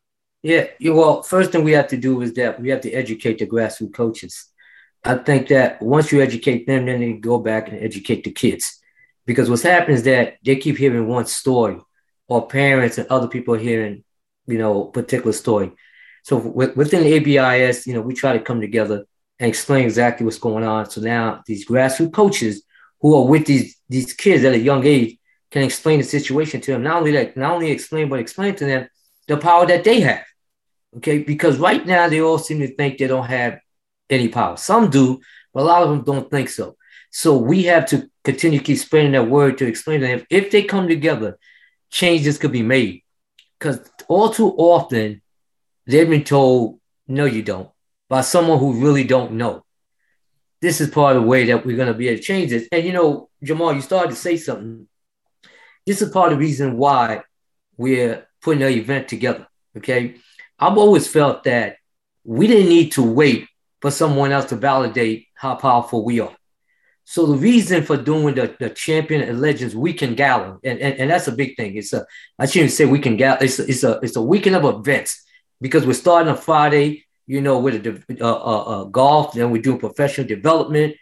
Yeah 0.42 0.66
well 0.84 1.22
first 1.22 1.52
thing 1.52 1.64
we 1.64 1.72
have 1.72 1.88
to 1.88 1.96
do 1.96 2.22
is 2.22 2.32
that 2.34 2.60
we 2.60 2.70
have 2.70 2.80
to 2.82 2.92
educate 2.92 3.38
the 3.38 3.46
grassroots 3.46 3.94
coaches 3.94 4.46
I 5.04 5.16
think 5.16 5.48
that 5.48 5.80
once 5.80 6.10
you 6.10 6.20
educate 6.20 6.66
them, 6.66 6.86
then 6.86 7.00
they 7.00 7.12
go 7.12 7.38
back 7.38 7.68
and 7.68 7.78
educate 7.78 8.24
the 8.24 8.32
kids. 8.32 8.80
Because 9.24 9.50
what's 9.50 9.62
happening 9.62 9.96
is 9.96 10.02
that 10.04 10.36
they 10.44 10.56
keep 10.56 10.76
hearing 10.76 11.08
one 11.08 11.26
story, 11.26 11.78
or 12.28 12.46
parents 12.48 12.98
and 12.98 13.08
other 13.08 13.28
people 13.28 13.54
hearing, 13.54 14.04
you 14.46 14.58
know, 14.58 14.84
particular 14.84 15.32
story. 15.32 15.72
So 16.22 16.36
within 16.38 17.04
ABIS, 17.04 17.86
you 17.86 17.94
know, 17.94 18.00
we 18.00 18.14
try 18.14 18.32
to 18.32 18.42
come 18.42 18.60
together 18.60 19.04
and 19.38 19.48
explain 19.48 19.84
exactly 19.84 20.24
what's 20.24 20.38
going 20.38 20.64
on. 20.64 20.90
So 20.90 21.00
now 21.00 21.42
these 21.46 21.66
grassroots 21.66 22.12
coaches 22.12 22.64
who 23.00 23.14
are 23.14 23.26
with 23.26 23.46
these 23.46 23.76
these 23.88 24.12
kids 24.12 24.44
at 24.44 24.54
a 24.54 24.58
young 24.58 24.84
age 24.84 25.18
can 25.50 25.62
explain 25.62 25.98
the 25.98 26.04
situation 26.04 26.60
to 26.62 26.72
them. 26.72 26.82
Not 26.82 26.96
only 26.96 27.12
that, 27.12 27.36
not 27.36 27.52
only 27.52 27.70
explain, 27.70 28.08
but 28.08 28.18
explain 28.18 28.56
to 28.56 28.64
them 28.64 28.88
the 29.28 29.36
power 29.36 29.66
that 29.66 29.84
they 29.84 30.00
have. 30.00 30.24
Okay, 30.96 31.18
because 31.18 31.58
right 31.58 31.84
now 31.86 32.08
they 32.08 32.20
all 32.20 32.38
seem 32.38 32.58
to 32.60 32.74
think 32.74 32.98
they 32.98 33.06
don't 33.06 33.26
have 33.26 33.58
any 34.10 34.28
power. 34.28 34.56
Some 34.56 34.90
do, 34.90 35.20
but 35.52 35.62
a 35.62 35.64
lot 35.64 35.82
of 35.82 35.90
them 35.90 36.02
don't 36.02 36.30
think 36.30 36.48
so. 36.48 36.76
So 37.10 37.36
we 37.36 37.64
have 37.64 37.86
to 37.86 38.10
continue 38.24 38.58
to 38.58 38.64
keep 38.64 38.78
spreading 38.78 39.12
that 39.12 39.28
word 39.28 39.58
to 39.58 39.66
explain 39.66 40.00
to 40.00 40.06
them 40.06 40.26
if 40.30 40.50
they 40.50 40.62
come 40.64 40.88
together, 40.88 41.38
changes 41.90 42.38
could 42.38 42.52
be 42.52 42.62
made. 42.62 43.02
Because 43.58 43.88
all 44.08 44.30
too 44.30 44.50
often, 44.50 45.22
they've 45.86 46.08
been 46.08 46.24
told, 46.24 46.78
no, 47.08 47.24
you 47.24 47.42
don't, 47.42 47.70
by 48.08 48.20
someone 48.20 48.58
who 48.58 48.84
really 48.84 49.04
don't 49.04 49.32
know. 49.32 49.64
This 50.60 50.80
is 50.80 50.90
part 50.90 51.16
of 51.16 51.22
the 51.22 51.28
way 51.28 51.44
that 51.46 51.64
we're 51.64 51.76
going 51.76 51.88
to 51.88 51.94
be 51.94 52.08
able 52.08 52.18
to 52.18 52.22
change 52.22 52.50
this. 52.50 52.68
And 52.72 52.84
you 52.84 52.92
know, 52.92 53.30
Jamal, 53.42 53.72
you 53.72 53.80
started 53.80 54.10
to 54.10 54.16
say 54.16 54.36
something. 54.36 54.88
This 55.86 56.02
is 56.02 56.10
part 56.10 56.32
of 56.32 56.38
the 56.38 56.44
reason 56.44 56.76
why 56.76 57.22
we're 57.76 58.26
putting 58.42 58.62
an 58.62 58.72
event 58.72 59.08
together. 59.08 59.46
Okay. 59.76 60.16
I've 60.58 60.78
always 60.78 61.06
felt 61.06 61.44
that 61.44 61.76
we 62.24 62.46
didn't 62.46 62.68
need 62.68 62.92
to 62.92 63.02
wait 63.02 63.46
for 63.86 63.92
someone 63.92 64.32
else 64.32 64.46
to 64.46 64.56
validate 64.56 65.28
how 65.34 65.54
powerful 65.54 66.04
we 66.04 66.18
are. 66.18 66.34
So 67.04 67.24
the 67.24 67.36
reason 67.36 67.84
for 67.84 67.96
doing 67.96 68.34
the, 68.34 68.52
the 68.58 68.70
champion 68.70 69.20
and 69.20 69.40
legends 69.40 69.76
weekend 69.76 70.16
gala, 70.16 70.58
and, 70.64 70.80
and, 70.80 70.98
and 70.98 71.08
that's 71.08 71.28
a 71.28 71.32
big 71.32 71.54
thing. 71.54 71.76
It's 71.76 71.92
a 71.92 72.04
I 72.36 72.46
shouldn't 72.46 72.72
say 72.72 72.84
weekend 72.84 73.18
gala. 73.18 73.38
It's 73.40 73.60
a, 73.60 73.62
it's 73.68 73.84
a 73.84 74.00
it's 74.02 74.16
a 74.16 74.22
weekend 74.22 74.56
of 74.56 74.64
events 74.64 75.24
because 75.60 75.86
we're 75.86 75.92
starting 75.92 76.28
on 76.28 76.36
Friday. 76.36 77.04
You 77.28 77.40
know, 77.40 77.60
with 77.60 77.86
a 77.86 78.02
uh, 78.20 78.26
uh, 78.26 78.62
uh, 78.72 78.84
golf, 78.84 79.34
then 79.34 79.52
we're 79.52 79.62
doing 79.62 79.78
professional 79.78 80.26
development. 80.26 80.96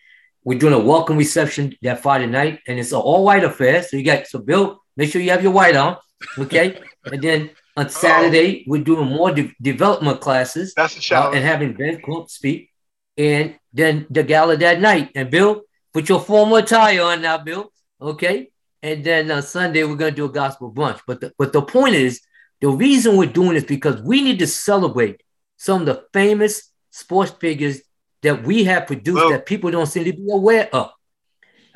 We're 0.44 0.58
doing 0.58 0.74
a 0.74 0.78
welcome 0.78 1.16
reception 1.16 1.74
that 1.80 2.02
Friday 2.02 2.26
night, 2.26 2.60
and 2.68 2.78
it's 2.78 2.92
an 2.92 2.98
all 2.98 3.24
white 3.24 3.44
affair. 3.44 3.82
So 3.82 3.96
you 3.96 4.04
got 4.04 4.26
so 4.26 4.40
Bill, 4.40 4.78
make 4.94 5.10
sure 5.10 5.22
you 5.22 5.30
have 5.30 5.42
your 5.42 5.52
white 5.52 5.74
on, 5.74 5.96
okay? 6.36 6.78
and 7.06 7.22
then 7.22 7.50
on 7.78 7.88
Saturday, 7.88 8.60
oh. 8.60 8.64
we're 8.66 8.84
doing 8.84 9.08
more 9.08 9.32
de- 9.32 9.54
development 9.62 10.20
classes. 10.20 10.74
That's 10.74 10.98
a 10.98 11.00
shout. 11.00 11.34
And 11.34 11.42
having 11.42 11.72
Ben 11.72 12.02
Crump 12.02 12.28
speak. 12.28 12.72
And 13.16 13.56
then 13.72 14.06
the 14.10 14.22
gala 14.22 14.56
that 14.56 14.80
night. 14.80 15.10
And 15.14 15.30
Bill, 15.30 15.62
put 15.92 16.08
your 16.08 16.20
formal 16.20 16.56
attire 16.56 17.02
on 17.02 17.22
now, 17.22 17.38
Bill. 17.38 17.72
Okay. 18.00 18.50
And 18.82 19.04
then 19.04 19.30
on 19.30 19.42
Sunday, 19.42 19.84
we're 19.84 19.96
going 19.96 20.12
to 20.12 20.16
do 20.16 20.24
a 20.26 20.32
gospel 20.32 20.72
brunch. 20.72 21.00
But 21.06 21.20
the, 21.20 21.32
but 21.38 21.52
the 21.52 21.62
point 21.62 21.94
is, 21.94 22.20
the 22.60 22.70
reason 22.70 23.16
we're 23.16 23.26
doing 23.26 23.54
this 23.54 23.64
because 23.64 24.00
we 24.02 24.22
need 24.22 24.38
to 24.38 24.46
celebrate 24.46 25.22
some 25.56 25.82
of 25.82 25.86
the 25.86 26.04
famous 26.12 26.70
sports 26.90 27.32
figures 27.32 27.80
that 28.22 28.44
we 28.44 28.64
have 28.64 28.86
produced 28.86 29.16
well, 29.16 29.30
that 29.30 29.46
people 29.46 29.70
don't 29.70 29.86
seem 29.86 30.04
to 30.04 30.12
be 30.12 30.30
aware 30.30 30.68
of. 30.74 30.90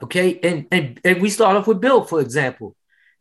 Okay. 0.02 0.38
And, 0.42 0.66
and, 0.70 1.00
and 1.04 1.20
we 1.20 1.30
start 1.30 1.56
off 1.56 1.66
with 1.66 1.80
Bill, 1.80 2.04
for 2.04 2.20
example. 2.20 2.74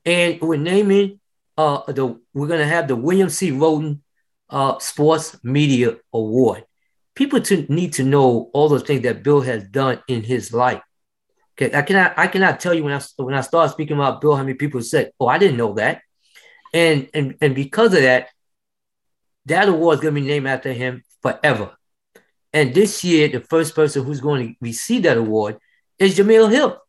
And 0.06 0.40
we're 0.42 0.58
naming 0.58 1.20
uh, 1.58 1.92
the 1.92 2.20
we're 2.34 2.48
gonna 2.48 2.68
have 2.68 2.88
the 2.88 2.96
William 2.96 3.30
C. 3.30 3.52
Rhoden 3.52 4.00
uh, 4.50 4.80
Sports 4.80 5.38
Media 5.44 5.98
Award. 6.14 6.66
People 7.18 7.42
to 7.42 7.66
need 7.68 7.94
to 7.94 8.04
know 8.04 8.52
all 8.54 8.70
the 8.70 8.80
things 8.80 9.02
that 9.02 9.24
Bill 9.24 9.42
has 9.42 9.64
done 9.64 10.04
in 10.08 10.22
his 10.22 10.54
life. 10.54 10.84
Okay, 11.54 11.76
I 11.76 11.82
cannot 11.82 12.14
I 12.16 12.28
cannot 12.28 12.60
tell 12.60 12.76
you 12.76 12.84
when 12.84 12.94
I 12.94 13.02
when 13.16 13.34
I 13.34 13.42
started 13.42 13.74
speaking 13.74 13.98
about 13.98 14.22
Bill 14.22 14.36
how 14.36 14.44
many 14.44 14.54
people 14.54 14.82
said, 14.84 15.12
"Oh, 15.20 15.26
I 15.26 15.40
didn't 15.40 15.58
know 15.58 15.74
that," 15.74 16.04
and 16.76 17.10
and 17.16 17.36
and 17.42 17.56
because 17.56 17.96
of 17.96 18.04
that, 18.04 18.30
that 19.48 19.68
award 19.68 19.96
is 19.96 20.02
gonna 20.02 20.22
be 20.22 20.22
named 20.22 20.46
after 20.46 20.72
him 20.72 21.02
forever. 21.24 21.76
And 22.54 22.76
this 22.76 23.04
year, 23.04 23.28
the 23.30 23.42
first 23.42 23.74
person 23.74 24.04
who's 24.04 24.22
going 24.22 24.50
to 24.50 24.56
receive 24.62 25.04
that 25.04 25.18
award 25.18 25.58
is 25.98 26.16
Jemele 26.16 26.52
Hill 26.52 26.80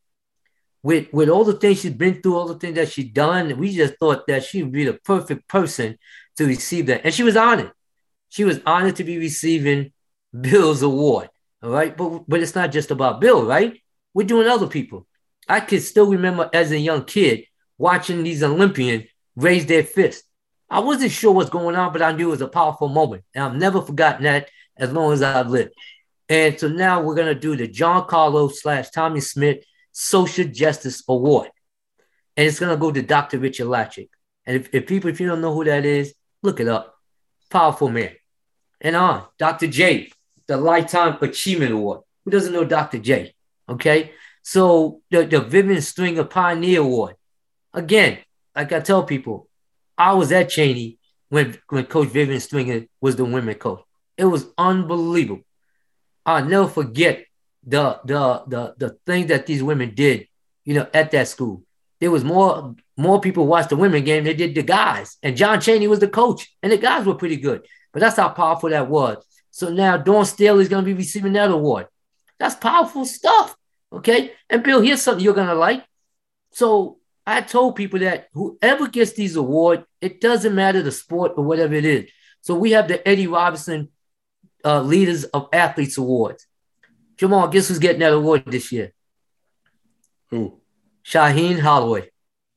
with 0.83 1.09
with 1.13 1.29
all 1.29 1.45
the 1.45 1.55
things 1.55 1.81
she's 1.81 1.93
been 1.93 2.21
through, 2.21 2.37
all 2.37 2.49
the 2.49 2.59
things 2.59 2.75
that 2.77 2.91
she's 2.91 3.11
done, 3.11 3.59
we 3.59 3.75
just 3.75 3.95
thought 3.99 4.27
that 4.27 4.45
she 4.45 4.63
would 4.63 4.73
be 4.73 4.85
the 4.85 4.99
perfect 5.05 5.49
person 5.49 5.99
to 6.37 6.47
receive 6.47 6.87
that. 6.87 7.03
And 7.05 7.15
she 7.15 7.23
was 7.23 7.37
honored. 7.37 7.73
She 8.29 8.45
was 8.45 8.61
honored 8.65 8.97
to 8.97 9.05
be 9.05 9.19
receiving 9.19 9.93
Bill's 10.39 10.83
award. 10.83 11.31
All 11.63 11.71
right. 11.71 11.97
But 11.97 12.25
but 12.29 12.41
it's 12.41 12.55
not 12.55 12.73
just 12.73 12.91
about 12.91 13.21
Bill, 13.21 13.45
right? 13.45 13.81
We're 14.15 14.27
doing 14.27 14.49
other 14.49 14.67
people. 14.67 15.07
I 15.49 15.61
can 15.61 15.81
still 15.81 16.11
remember 16.11 16.51
as 16.53 16.71
a 16.73 16.79
young 16.79 17.05
kid 17.05 17.45
watching 17.79 18.23
these 18.23 18.43
Olympians 18.43 19.05
raise 19.37 19.67
their 19.67 19.85
fist. 19.85 20.25
I 20.71 20.81
wasn't 20.81 21.13
sure 21.13 21.33
what's 21.33 21.51
going 21.51 21.77
on, 21.77 21.93
but 21.93 22.03
I 22.03 22.13
knew 22.13 22.29
it 22.29 22.33
was 22.33 22.43
a 22.43 22.49
powerful 22.49 22.89
moment. 22.89 23.25
And 23.35 23.45
I've 23.45 23.55
never 23.55 23.81
forgotten 23.81 24.25
that 24.25 24.51
as 24.77 24.93
long 24.93 25.13
as 25.13 25.23
I've 25.23 25.49
lived. 25.49 25.73
And 26.29 26.61
so 26.61 26.69
now 26.69 27.01
we're 27.01 27.15
going 27.15 27.35
to 27.35 27.41
do 27.41 27.57
the 27.57 27.67
John 27.67 28.07
Carlos 28.07 28.61
slash 28.61 28.91
Tommie 28.91 29.21
Smith 29.21 29.65
Social 29.93 30.45
Justice 30.45 31.03
Award. 31.09 31.51
And 32.37 32.47
it's 32.47 32.61
going 32.61 32.71
to 32.71 32.81
go 32.81 32.93
to 32.93 33.03
Dr. 33.03 33.39
Richard 33.39 33.67
Lapchick. 33.67 34.11
And 34.45 34.57
if, 34.57 34.69
if 34.75 34.87
people, 34.87 35.11
if 35.11 35.21
you 35.21 35.27
don't 35.27 35.41
know 35.41 35.55
who 35.55 35.65
that 35.65 35.85
is, 35.87 36.15
look 36.43 36.61
it 36.61 36.69
up. 36.69 36.95
Powerful 37.51 37.89
man. 37.89 38.13
And 38.81 38.95
uh, 38.95 39.03
on, 39.03 39.25
Dr. 39.39 39.67
J, 39.67 40.11
the 40.49 40.57
Lifetime 40.57 41.17
Achievement 41.21 41.73
Award. 41.73 42.01
Who 42.25 42.31
doesn't 42.33 42.53
know 42.53 42.65
Dr. 42.65 42.99
J? 42.99 43.35
Okay. 43.69 44.13
So 44.43 45.01
the, 45.11 45.25
the 45.25 45.41
Vivian 45.41 45.81
Stringer 45.81 46.25
Pioneer 46.25 46.81
Award. 46.81 47.15
Again, 47.73 48.19
like 48.57 48.73
I 48.73 48.81
tell 48.81 49.05
people, 49.05 49.49
I 49.97 50.15
was 50.15 50.33
at 50.33 50.49
Cheyney 50.49 50.97
when, 51.29 51.57
when 51.69 51.85
Coach 51.85 52.09
Vivian 52.09 52.41
Stringer 52.41 52.87
was 53.01 53.17
the 53.17 53.25
women 53.25 53.55
coach. 53.55 53.83
It 54.17 54.25
was 54.25 54.47
unbelievable. 54.57 55.45
I'll 56.27 56.45
never 56.45 56.67
forget 56.67 57.25
the 57.65 58.01
the 58.05 58.43
the 58.47 58.75
the 58.79 58.91
thing 59.07 59.29
that 59.29 59.47
these 59.47 59.63
women 59.63 59.95
did, 59.95 60.29
you 60.65 60.75
know, 60.75 60.87
at 60.93 61.11
that 61.13 61.29
school. 61.29 61.63
There 62.01 62.11
was 62.11 62.25
more 62.25 62.75
more 62.97 63.21
people 63.21 63.47
watched 63.47 63.71
the 63.71 63.77
women 63.77 64.05
game 64.05 64.25
than 64.25 64.37
did 64.37 64.55
the 64.55 64.63
guys. 64.63 65.17
And 65.23 65.37
John 65.37 65.61
Chaney 65.61 65.89
was 65.89 66.01
the 66.01 66.09
coach, 66.09 66.55
and 66.63 66.73
the 66.73 66.79
guys 66.79 67.07
were 67.07 67.15
pretty 67.15 67.37
good. 67.37 67.67
But 67.93 68.01
that's 68.01 68.17
how 68.17 68.29
powerful 68.31 68.71
that 68.71 68.89
was. 68.89 69.25
So 69.59 69.71
now 69.71 69.97
Dawn 69.97 70.25
Staley 70.25 70.63
is 70.63 70.69
going 70.69 70.85
to 70.85 70.87
be 70.87 70.95
receiving 70.95 71.33
that 71.33 71.51
award. 71.51 71.89
That's 72.39 72.55
powerful 72.55 73.05
stuff. 73.05 73.57
Okay. 73.93 74.31
And 74.49 74.63
Bill, 74.63 74.81
here's 74.81 75.03
something 75.03 75.25
you're 75.25 75.35
going 75.35 75.49
to 75.49 75.55
like. 75.57 75.85
So 76.53 76.99
I 77.27 77.41
told 77.41 77.75
people 77.75 77.99
that 77.99 78.29
whoever 78.35 78.87
gets 78.87 79.15
these 79.15 79.35
awards, 79.35 79.83
it 80.01 80.21
doesn't 80.21 80.55
matter 80.55 80.81
the 80.81 80.93
sport 80.93 81.33
or 81.37 81.43
whatever 81.43 81.75
it 81.75 81.85
is. 81.85 82.09
So 82.41 82.55
we 82.55 82.71
have 82.71 82.87
the 82.87 83.07
Eddie 83.07 83.27
Robinson 83.27 83.89
uh, 84.65 84.81
Leaders 84.81 85.25
of 85.25 85.49
Athletes 85.53 85.99
Awards. 85.99 86.47
Jamal, 87.17 87.49
guess 87.49 87.67
who's 87.67 87.81
getting 87.81 87.99
that 87.99 88.13
award 88.13 88.45
this 88.47 88.71
year? 88.71 88.93
Who? 90.31 90.61
Shaheen 91.05 91.59
Holloway. 91.59 92.13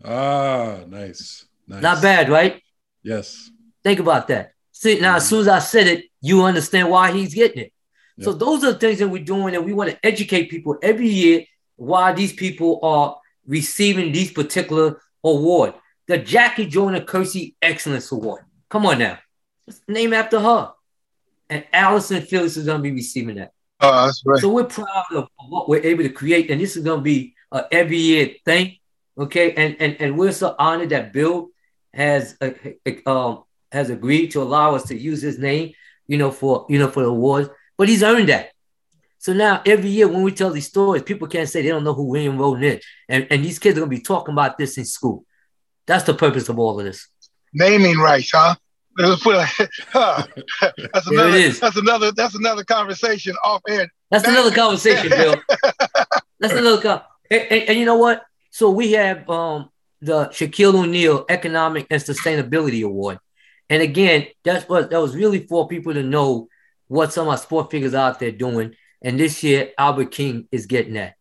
Ah, 0.05 0.81
nice. 0.87 1.45
nice. 1.67 1.81
Not 1.81 2.03
bad, 2.03 2.29
right? 2.29 2.61
Yes. 3.01 3.49
Think 3.83 3.99
about 3.99 4.27
that. 4.27 4.51
See, 4.71 4.99
now 4.99 5.15
as 5.15 5.27
soon 5.27 5.41
as 5.41 5.47
I 5.47 5.57
said 5.57 5.87
it, 5.87 6.10
you 6.21 6.43
understand 6.43 6.89
why 6.89 7.11
he's 7.11 7.33
getting 7.33 7.63
it. 7.63 7.73
Yep. 8.17 8.25
So 8.25 8.33
those 8.33 8.63
are 8.63 8.73
the 8.73 8.79
things 8.79 8.99
that 8.99 9.07
we're 9.07 9.23
doing, 9.23 9.55
and 9.55 9.65
we 9.65 9.73
want 9.73 9.89
to 9.89 10.05
educate 10.05 10.49
people 10.49 10.77
every 10.81 11.09
year 11.09 11.45
why 11.75 12.13
these 12.13 12.33
people 12.33 12.79
are 12.83 13.17
receiving 13.45 14.11
these 14.11 14.31
particular 14.31 15.01
award. 15.23 15.73
The 16.07 16.17
Jackie 16.17 16.67
Joyner 16.67 17.01
Kersee 17.01 17.55
Excellence 17.61 18.11
Award. 18.11 18.43
Come 18.69 18.85
on 18.85 18.99
now. 18.99 19.17
It's 19.67 19.81
named 19.87 20.13
after 20.13 20.39
her. 20.39 20.71
And 21.49 21.65
Allyson 21.73 22.21
Felix 22.21 22.57
is 22.57 22.65
going 22.65 22.77
to 22.77 22.83
be 22.83 22.91
receiving 22.91 23.35
that. 23.35 23.51
Oh, 23.81 24.05
that's 24.05 24.21
right. 24.25 24.39
So 24.39 24.49
we're 24.49 24.65
proud 24.65 25.05
of 25.11 25.27
what 25.49 25.67
we're 25.67 25.83
able 25.83 26.03
to 26.03 26.09
create, 26.09 26.51
and 26.51 26.61
this 26.61 26.77
is 26.77 26.83
going 26.83 26.99
to 26.99 27.03
be 27.03 27.33
a 27.51 27.65
every 27.71 27.97
year 27.97 28.31
thing. 28.45 28.77
Okay, 29.17 29.53
and 29.53 29.75
and 29.79 29.97
and 29.99 30.17
we're 30.17 30.31
so 30.31 30.55
honored 30.57 30.89
that 30.89 31.11
Bill 31.11 31.49
has 31.93 32.37
uh, 32.41 32.51
um 33.05 33.43
has 33.71 33.89
agreed 33.89 34.31
to 34.31 34.41
allow 34.41 34.75
us 34.75 34.83
to 34.83 34.97
use 34.97 35.21
his 35.21 35.39
name, 35.39 35.73
you 36.11 36.17
know, 36.17 36.29
for 36.29 36.65
you 36.67 36.77
know 36.77 36.89
for 36.89 37.03
the 37.03 37.09
awards. 37.09 37.49
But 37.77 37.87
he's 37.87 38.03
earned 38.03 38.27
that. 38.27 38.51
So 39.17 39.33
now 39.33 39.61
every 39.65 39.89
year 39.89 40.09
when 40.09 40.23
we 40.23 40.31
tell 40.33 40.49
these 40.49 40.67
stories, 40.67 41.03
people 41.03 41.27
can't 41.29 41.47
say 41.47 41.61
they 41.61 41.69
don't 41.69 41.85
know 41.85 41.93
who 41.93 42.09
William 42.09 42.37
Rhoden 42.37 42.63
is, 42.63 42.85
and 43.07 43.27
and 43.31 43.45
these 43.45 43.59
kids 43.59 43.77
are 43.77 43.81
to 43.81 43.87
be 43.87 44.01
talking 44.01 44.33
about 44.33 44.57
this 44.57 44.77
in 44.77 44.83
school. 44.83 45.23
That's 45.87 46.03
the 46.03 46.13
purpose 46.13 46.49
of 46.49 46.59
all 46.59 46.77
of 46.77 46.85
this. 46.85 47.07
Naming 47.53 47.97
rights, 47.97 48.31
huh? 48.33 48.55
that's 48.97 49.25
another. 51.07 51.49
That's 51.49 51.77
another. 51.77 52.11
That's 52.11 52.35
another 52.35 52.65
conversation 52.65 53.35
off 53.43 53.61
air. 53.69 53.89
That's 54.09 54.27
another 54.27 54.51
conversation, 54.51 55.09
Bill. 55.17 55.35
that's 56.41 56.53
another. 56.53 56.81
Co- 56.81 57.01
and, 57.29 57.41
and, 57.49 57.69
and, 57.69 57.79
you 57.79 57.85
know 57.85 57.95
what? 57.95 58.23
So 58.49 58.69
we 58.69 58.91
have 58.91 59.29
um, 59.29 59.69
the 60.01 60.25
Shaquille 60.27 60.75
O'Neal 60.75 61.25
Economic 61.29 61.87
and 61.89 62.01
Sustainability 62.01 62.83
Award, 62.83 63.19
and 63.71 63.81
again, 63.81 64.27
that's 64.43 64.69
what 64.69 64.91
that 64.91 65.01
was 65.01 65.15
really 65.15 65.47
for 65.47 65.67
people 65.67 65.95
to 65.95 66.03
know 66.03 66.47
what 66.87 67.11
some 67.11 67.27
of 67.27 67.31
our 67.31 67.37
sport 67.37 67.71
figures 67.71 67.95
out 67.95 68.19
there 68.19 68.31
doing. 68.31 68.75
And 69.01 69.19
this 69.19 69.41
year, 69.41 69.71
Albert 69.79 70.11
King 70.11 70.47
is 70.51 70.67
getting 70.67 70.93
that, 70.93 71.15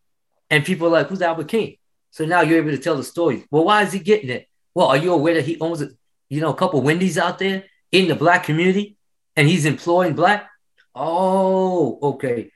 and 0.51 0.67
people 0.67 0.89
are 0.89 0.91
like, 0.91 1.07
"Who's 1.07 1.23
Albert 1.23 1.49
King?" 1.49 1.77
So 2.11 2.27
now 2.27 2.43
you're 2.43 2.59
able 2.59 2.73
to 2.73 2.79
tell 2.79 2.97
the 2.97 3.05
story. 3.05 3.47
Well, 3.51 3.65
why 3.65 3.85
is 3.85 3.93
he 3.93 4.01
getting 4.01 4.29
it? 4.29 4.49
Well, 4.75 4.89
are 4.89 4.99
you 4.99 5.15
aware 5.15 5.35
that 5.35 5.47
he 5.47 5.59
owns 5.61 5.81
it? 5.81 5.93
you 6.31 6.41
know, 6.41 6.51
a 6.51 6.55
couple 6.55 6.81
Wendy's 6.81 7.19
out 7.19 7.39
there 7.39 7.65
in 7.93 8.09
the 8.09 8.15
black 8.15 8.45
community 8.45 8.97
and 9.37 9.47
he's 9.47 9.67
employing 9.67 10.15
black. 10.15 10.49
Oh, 10.95 11.99
okay. 12.03 12.51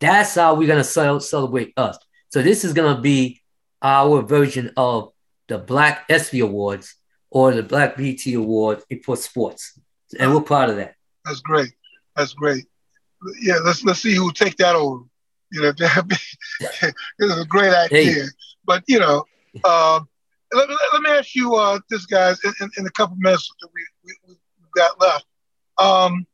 That's 0.00 0.34
how 0.34 0.54
we're 0.54 0.68
gonna 0.68 0.84
celebrate 0.84 1.72
us. 1.76 1.96
So 2.30 2.42
this 2.42 2.64
is 2.64 2.72
gonna 2.72 3.00
be 3.00 3.40
our 3.80 4.22
version 4.22 4.72
of 4.76 5.12
the 5.48 5.58
Black 5.58 6.04
ESPY 6.08 6.40
Awards 6.40 6.96
or 7.32 7.50
the 7.52 7.62
Black 7.62 7.96
BET 7.96 8.26
Awards 8.34 8.84
for 9.04 9.16
sports, 9.16 9.80
and 10.18 10.32
we're 10.32 10.42
proud 10.42 10.68
of 10.68 10.76
that. 10.76 10.94
That's 11.24 11.40
great. 11.40 11.72
That's 12.14 12.34
great. 12.34 12.66
Yeah, 13.40 13.56
let's 13.64 13.82
let's 13.84 14.00
see 14.00 14.14
who 14.14 14.32
take 14.32 14.56
that 14.58 14.76
over. 14.76 15.04
You 15.50 15.62
know, 15.62 15.72
that 15.72 16.08
this 16.58 17.30
is 17.30 17.40
a 17.40 17.46
great 17.46 17.72
idea. 17.72 18.12
Hey. 18.12 18.22
But 18.66 18.84
you 18.86 18.98
know, 18.98 19.24
um, 19.64 20.08
let, 20.52 20.68
let, 20.68 21.02
me 21.02 21.10
ask 21.10 21.34
you 21.34 21.54
uh, 21.54 21.80
this, 21.88 22.04
guys, 22.04 22.38
in, 22.44 22.52
in, 22.60 22.70
in, 22.78 22.86
a 22.86 22.90
couple 22.90 23.16
minutes 23.18 23.50
that 23.60 23.68
we, 23.74 23.86
we, 24.04 24.34
we 24.60 24.66
got 24.76 25.00
left. 25.00 25.24
Um, 25.78 26.26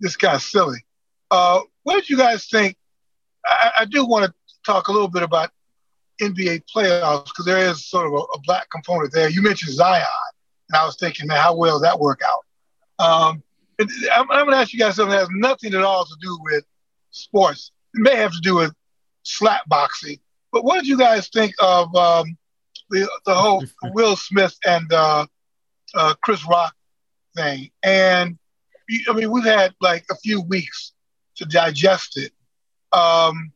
this 0.00 0.16
guy's 0.16 0.44
silly. 0.44 0.84
Uh, 1.30 1.60
what 1.82 1.94
did 1.94 2.10
you 2.10 2.18
guys 2.18 2.46
think? 2.46 2.76
I, 3.44 3.70
I 3.80 3.84
do 3.86 4.04
want 4.04 4.26
to 4.26 4.34
talk 4.66 4.88
a 4.88 4.92
little 4.92 5.08
bit 5.08 5.22
about 5.22 5.50
NBA 6.20 6.64
playoffs 6.74 7.26
because 7.26 7.44
there 7.44 7.58
is 7.58 7.86
sort 7.86 8.06
of 8.06 8.12
a, 8.12 8.16
a, 8.16 8.40
black 8.44 8.68
component 8.70 9.12
there. 9.12 9.28
You 9.28 9.42
mentioned 9.42 9.72
Zion, 9.72 10.04
and 10.70 10.76
I 10.76 10.84
was 10.84 10.96
thinking, 10.96 11.26
man, 11.26 11.38
how 11.38 11.54
well 11.54 11.80
that 11.80 11.98
work 11.98 12.20
out? 12.26 12.42
Um, 12.98 13.42
I'm, 13.80 14.30
I'm 14.30 14.44
going 14.46 14.52
to 14.52 14.56
ask 14.56 14.72
you 14.72 14.78
guys 14.78 14.96
something 14.96 15.12
that 15.12 15.20
has 15.20 15.28
nothing 15.32 15.74
at 15.74 15.82
all 15.82 16.04
to 16.04 16.16
do 16.20 16.38
with 16.42 16.64
sports. 17.10 17.72
It 17.94 18.00
may 18.00 18.16
have 18.16 18.32
to 18.32 18.40
do 18.40 18.56
with 18.56 18.72
slap 19.22 19.68
boxing. 19.68 20.18
But 20.52 20.64
what 20.64 20.76
did 20.76 20.86
you 20.86 20.98
guys 20.98 21.28
think 21.28 21.52
of 21.60 21.94
um, 21.94 22.36
the 22.90 23.08
the 23.26 23.34
whole 23.34 23.62
Will 23.92 24.16
Smith 24.16 24.56
and 24.64 24.90
uh, 24.92 25.26
uh, 25.94 26.14
Chris 26.22 26.46
Rock 26.48 26.74
thing? 27.36 27.70
And 27.82 28.38
I 29.08 29.12
mean, 29.12 29.30
we've 29.30 29.44
had 29.44 29.74
like 29.80 30.06
a 30.10 30.16
few 30.16 30.40
weeks 30.40 30.92
to 31.36 31.44
digest 31.44 32.16
it. 32.16 32.32
Um, 32.96 33.52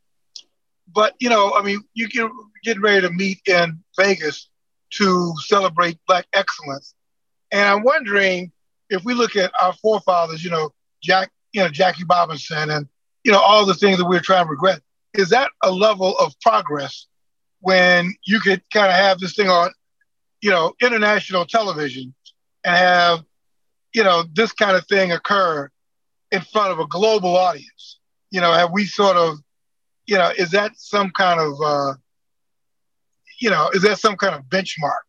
but 0.95 1.14
you 1.18 1.28
know, 1.28 1.55
I 1.55 1.62
mean, 1.62 1.82
you 1.95 2.09
can 2.09 2.26
get 2.26 2.32
getting 2.64 2.82
ready 2.82 3.01
to 3.03 3.12
meet 3.12 3.41
in 3.47 3.80
Vegas 3.99 4.49
to 4.95 5.34
celebrate 5.45 5.99
Black 6.07 6.26
excellence, 6.32 6.95
and 7.51 7.68
I'm 7.68 7.82
wondering 7.82 8.53
if 8.88 9.05
we 9.05 9.14
look 9.14 9.36
at 9.36 9.53
our 9.61 9.72
forefathers, 9.74 10.45
you 10.45 10.51
know, 10.51 10.72
Jack, 11.03 11.30
you 11.53 11.62
know, 11.62 11.68
Jackie 11.68 12.05
Robinson, 12.09 12.70
and 12.70 12.88
you 13.24 13.32
know, 13.32 13.41
all 13.41 13.66
the 13.66 13.74
things 13.74 13.99
that 13.99 14.07
we're 14.07 14.20
trying 14.20 14.45
to 14.45 14.51
regret. 14.51 14.80
Is 15.14 15.30
that 15.30 15.51
a 15.62 15.70
level 15.70 16.16
of 16.18 16.38
progress 16.41 17.07
when 17.61 18.14
you 18.24 18.41
could 18.41 18.62
kind 18.72 18.86
of 18.86 18.95
have 18.95 19.18
this 19.18 19.34
thing 19.34 19.49
on, 19.49 19.70
you 20.41 20.51
know, 20.51 20.72
international 20.80 21.45
television 21.45 22.14
and 22.64 22.76
have, 22.76 23.24
you 23.93 24.05
know, 24.05 24.24
this 24.32 24.53
kind 24.53 24.76
of 24.76 24.86
thing 24.86 25.12
occur 25.12 25.68
in 26.30 26.41
front 26.43 26.70
of 26.70 26.78
a 26.78 26.86
global 26.86 27.36
audience? 27.36 27.99
You 28.30 28.41
know, 28.41 28.53
have 28.53 28.70
we 28.72 28.86
sort 28.86 29.16
of, 29.16 29.38
you 30.11 30.19
know, 30.19 30.33
is 30.37 30.51
that 30.51 30.73
some 30.77 31.11
kind 31.11 31.41
of, 31.41 31.55
uh, 31.65 31.95
you 33.41 33.49
know, 33.49 33.71
is 33.73 33.83
that 33.83 34.01
some 34.01 34.17
kind 34.17 34.35
of 34.35 34.43
benchmark? 34.47 35.05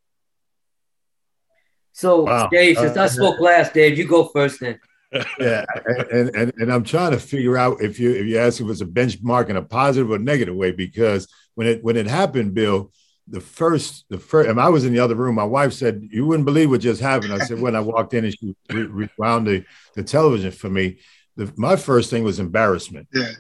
So, 1.91 2.21
wow. 2.21 2.47
Dave, 2.51 2.77
since 2.77 2.95
uh, 2.95 3.01
I 3.01 3.07
spoke 3.07 3.39
last, 3.39 3.73
Dave, 3.73 3.97
you 3.97 4.05
go 4.07 4.25
first 4.25 4.59
then. 4.59 4.79
yeah, 5.39 5.65
and, 6.09 6.29
and 6.33 6.53
and 6.55 6.71
I'm 6.71 6.85
trying 6.85 7.11
to 7.11 7.19
figure 7.19 7.57
out 7.57 7.81
if 7.81 7.99
you 7.99 8.11
if 8.11 8.27
you 8.27 8.37
ask 8.37 8.61
if 8.61 8.69
it's 8.69 8.79
a 8.79 8.85
benchmark 8.85 9.49
in 9.49 9.57
a 9.57 9.61
positive 9.61 10.09
or 10.09 10.17
negative 10.17 10.55
way 10.55 10.71
because 10.71 11.27
when 11.55 11.67
it 11.67 11.83
when 11.83 11.97
it 11.97 12.07
happened, 12.07 12.53
Bill, 12.53 12.93
the 13.27 13.41
first 13.41 14.05
the 14.09 14.17
first 14.17 14.49
and 14.49 14.57
I 14.61 14.69
was 14.69 14.85
in 14.85 14.93
the 14.93 14.99
other 14.99 15.15
room. 15.15 15.35
My 15.35 15.43
wife 15.43 15.73
said 15.73 16.07
you 16.09 16.25
wouldn't 16.25 16.45
believe 16.45 16.69
what 16.69 16.79
just 16.79 17.01
happened. 17.01 17.33
I 17.33 17.39
said 17.39 17.59
when 17.59 17.75
I 17.75 17.81
walked 17.81 18.13
in 18.13 18.23
and 18.23 18.33
she 18.33 18.55
rewound 18.69 19.47
the 19.47 19.65
the 19.95 20.03
television 20.03 20.51
for 20.51 20.69
me. 20.69 20.99
The, 21.35 21.51
my 21.57 21.75
first 21.75 22.09
thing 22.09 22.23
was 22.23 22.39
embarrassment. 22.39 23.09
Yeah. 23.13 23.31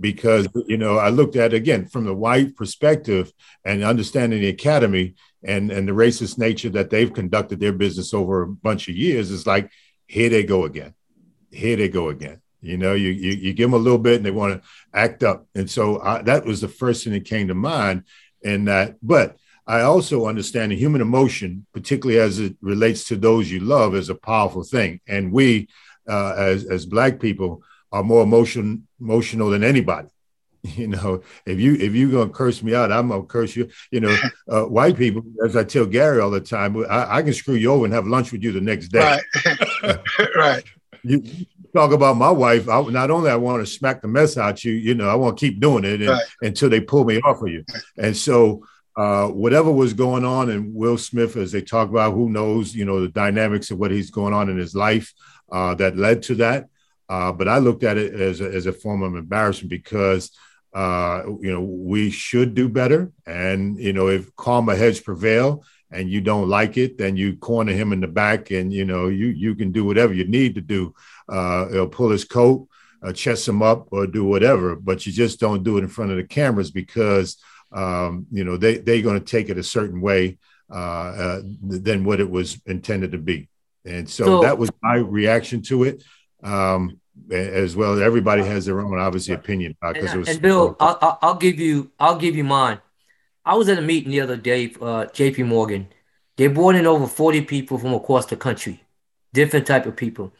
Because 0.00 0.48
you 0.66 0.78
know 0.78 0.96
I 0.96 1.10
looked 1.10 1.36
at 1.36 1.52
again 1.52 1.86
from 1.86 2.04
the 2.04 2.14
white 2.14 2.56
perspective 2.56 3.32
and 3.64 3.84
understanding 3.84 4.40
the 4.40 4.48
academy 4.48 5.14
and 5.44 5.70
and 5.70 5.86
the 5.86 5.92
racist 5.92 6.38
nature 6.38 6.70
that 6.70 6.88
they've 6.88 7.12
conducted 7.12 7.60
their 7.60 7.72
business 7.74 8.14
over 8.14 8.42
a 8.42 8.48
bunch 8.48 8.88
of 8.88 8.96
years 8.96 9.30
is 9.30 9.46
like 9.46 9.70
here 10.06 10.30
they 10.30 10.42
go 10.42 10.64
again 10.64 10.94
here 11.50 11.76
they 11.76 11.88
go 11.88 12.08
again. 12.08 12.40
You 12.60 12.76
know, 12.76 12.94
you 12.94 13.10
you, 13.10 13.32
you 13.32 13.52
give 13.52 13.70
them 13.70 13.80
a 13.80 13.82
little 13.82 13.98
bit 13.98 14.16
and 14.16 14.26
they 14.26 14.30
want 14.30 14.62
to 14.62 14.68
act 14.92 15.22
up. 15.22 15.46
And 15.54 15.70
so 15.70 16.00
I, 16.00 16.22
that 16.22 16.44
was 16.44 16.60
the 16.60 16.68
first 16.68 17.04
thing 17.04 17.12
that 17.14 17.24
came 17.24 17.48
to 17.48 17.54
mind. 17.54 18.04
And 18.44 18.68
that, 18.68 18.96
but 19.02 19.36
I 19.66 19.82
also 19.82 20.26
understand 20.26 20.72
the 20.72 20.76
human 20.76 21.00
emotion, 21.00 21.66
particularly 21.72 22.20
as 22.20 22.38
it 22.38 22.56
relates 22.60 23.04
to 23.04 23.16
those 23.16 23.50
you 23.50 23.60
love, 23.60 23.94
is 23.94 24.08
a 24.08 24.14
powerful 24.14 24.62
thing. 24.62 25.00
And 25.06 25.32
we, 25.32 25.68
uh, 26.08 26.34
as 26.36 26.64
as 26.64 26.86
black 26.86 27.20
people, 27.20 27.62
are 27.92 28.02
more 28.02 28.22
emotion 28.22 28.86
emotional 29.00 29.50
than 29.50 29.64
anybody. 29.64 30.08
You 30.62 30.88
know, 30.88 31.22
if 31.46 31.58
you 31.58 31.74
if 31.76 31.94
you're 31.94 32.10
gonna 32.10 32.28
curse 32.28 32.62
me 32.62 32.74
out, 32.74 32.92
I'm 32.92 33.08
gonna 33.08 33.22
curse 33.22 33.56
you. 33.56 33.70
You 33.90 34.00
know, 34.00 34.14
uh, 34.48 34.64
white 34.64 34.94
people, 34.94 35.22
as 35.42 35.56
I 35.56 35.64
tell 35.64 35.86
Gary 35.86 36.20
all 36.20 36.30
the 36.30 36.38
time, 36.38 36.76
I, 36.84 37.16
I, 37.16 37.22
can 37.22 37.32
screw 37.32 37.54
you 37.54 37.72
over 37.72 37.86
and 37.86 37.94
have 37.94 38.06
lunch 38.06 38.30
with 38.30 38.42
you 38.42 38.52
the 38.52 38.60
next 38.60 38.88
day. 38.88 39.20
Right. 39.82 39.98
right 40.36 40.64
you 41.02 41.22
talk 41.74 41.92
about 41.92 42.16
my 42.16 42.30
wife. 42.30 42.68
I, 42.68 42.82
not 42.82 43.10
only 43.10 43.30
I 43.30 43.36
want 43.36 43.64
to 43.64 43.72
smack 43.72 44.02
the 44.02 44.08
mess 44.08 44.36
out 44.36 44.64
you, 44.64 44.72
you 44.72 44.94
know, 44.94 45.08
I 45.08 45.14
want 45.14 45.38
to 45.38 45.46
keep 45.46 45.60
doing 45.60 45.84
it 45.84 46.00
and, 46.00 46.10
right. 46.10 46.22
until 46.42 46.68
they 46.68 46.80
pull 46.80 47.04
me 47.04 47.20
off 47.20 47.42
of 47.42 47.48
you. 47.48 47.64
And 47.96 48.16
so, 48.16 48.64
uh, 48.96 49.28
whatever 49.28 49.70
was 49.70 49.94
going 49.94 50.24
on 50.24 50.50
in 50.50 50.74
Will 50.74 50.98
Smith, 50.98 51.36
as 51.36 51.52
they 51.52 51.62
talk 51.62 51.88
about, 51.88 52.12
who 52.12 52.28
knows, 52.28 52.74
you 52.74 52.84
know, 52.84 53.00
the 53.00 53.08
dynamics 53.08 53.70
of 53.70 53.78
what 53.78 53.90
he's 53.90 54.10
going 54.10 54.34
on 54.34 54.50
in 54.50 54.58
his 54.58 54.74
life 54.74 55.14
uh, 55.50 55.74
that 55.76 55.96
led 55.96 56.22
to 56.24 56.34
that. 56.36 56.68
Uh, 57.10 57.32
but 57.32 57.48
I 57.48 57.58
looked 57.58 57.82
at 57.82 57.98
it 57.98 58.14
as 58.14 58.40
a, 58.40 58.48
as 58.48 58.66
a 58.66 58.72
form 58.72 59.02
of 59.02 59.16
embarrassment 59.16 59.68
because, 59.68 60.30
uh, 60.72 61.22
you 61.40 61.50
know, 61.52 61.60
we 61.60 62.10
should 62.10 62.54
do 62.54 62.68
better. 62.68 63.10
And, 63.26 63.76
you 63.78 63.92
know, 63.92 64.08
if 64.08 64.34
karma 64.36 64.76
heads 64.76 65.00
prevail, 65.00 65.64
and 65.92 66.10
you 66.10 66.20
don't 66.20 66.48
like 66.48 66.76
it, 66.76 66.98
then 66.98 67.16
you 67.16 67.36
corner 67.36 67.72
him 67.72 67.92
in 67.92 68.00
the 68.00 68.06
back, 68.06 68.50
and 68.50 68.72
you 68.72 68.84
know 68.84 69.08
you 69.08 69.26
you 69.26 69.54
can 69.54 69.72
do 69.72 69.84
whatever 69.84 70.14
you 70.14 70.24
need 70.24 70.54
to 70.54 70.60
do. 70.60 70.94
Uh, 71.28 71.86
pull 71.90 72.10
his 72.10 72.24
coat, 72.24 72.68
uh, 73.02 73.12
chest 73.12 73.48
him 73.48 73.62
up, 73.62 73.88
or 73.90 74.06
do 74.06 74.24
whatever, 74.24 74.76
but 74.76 75.04
you 75.04 75.12
just 75.12 75.40
don't 75.40 75.64
do 75.64 75.78
it 75.78 75.82
in 75.82 75.88
front 75.88 76.10
of 76.10 76.16
the 76.16 76.24
cameras 76.24 76.70
because 76.70 77.36
um, 77.72 78.26
you 78.30 78.44
know 78.44 78.56
they 78.56 78.78
they're 78.78 79.02
going 79.02 79.18
to 79.18 79.24
take 79.24 79.48
it 79.48 79.58
a 79.58 79.62
certain 79.62 80.00
way 80.00 80.38
uh, 80.72 80.74
uh, 80.76 81.40
than 81.62 82.04
what 82.04 82.20
it 82.20 82.30
was 82.30 82.60
intended 82.66 83.12
to 83.12 83.18
be, 83.18 83.48
and 83.84 84.08
so, 84.08 84.24
so 84.24 84.42
that 84.42 84.58
was 84.58 84.70
my 84.82 84.94
reaction 84.94 85.62
to 85.62 85.84
it. 85.84 86.04
Um, 86.42 87.00
as 87.30 87.76
well, 87.76 88.02
everybody 88.02 88.42
has 88.42 88.66
their 88.66 88.80
own 88.80 88.98
obviously 88.98 89.34
opinion 89.34 89.76
because 89.80 90.14
it 90.14 90.18
was. 90.18 90.28
And 90.28 90.42
Bill, 90.42 90.76
I'll, 90.80 91.18
I'll 91.22 91.34
give 91.36 91.60
you 91.60 91.90
I'll 91.98 92.18
give 92.18 92.36
you 92.36 92.44
mine. 92.44 92.80
I 93.44 93.54
was 93.54 93.68
at 93.68 93.78
a 93.78 93.82
meeting 93.82 94.10
the 94.10 94.20
other 94.20 94.36
day, 94.36 94.66
uh, 94.80 95.06
JP 95.06 95.46
Morgan. 95.46 95.88
They 96.36 96.46
brought 96.46 96.74
in 96.74 96.86
over 96.86 97.06
40 97.06 97.42
people 97.42 97.78
from 97.78 97.92
across 97.94 98.26
the 98.26 98.36
country, 98.36 98.82
different 99.32 99.66
type 99.66 99.86
of 99.86 99.96
people. 99.96 100.32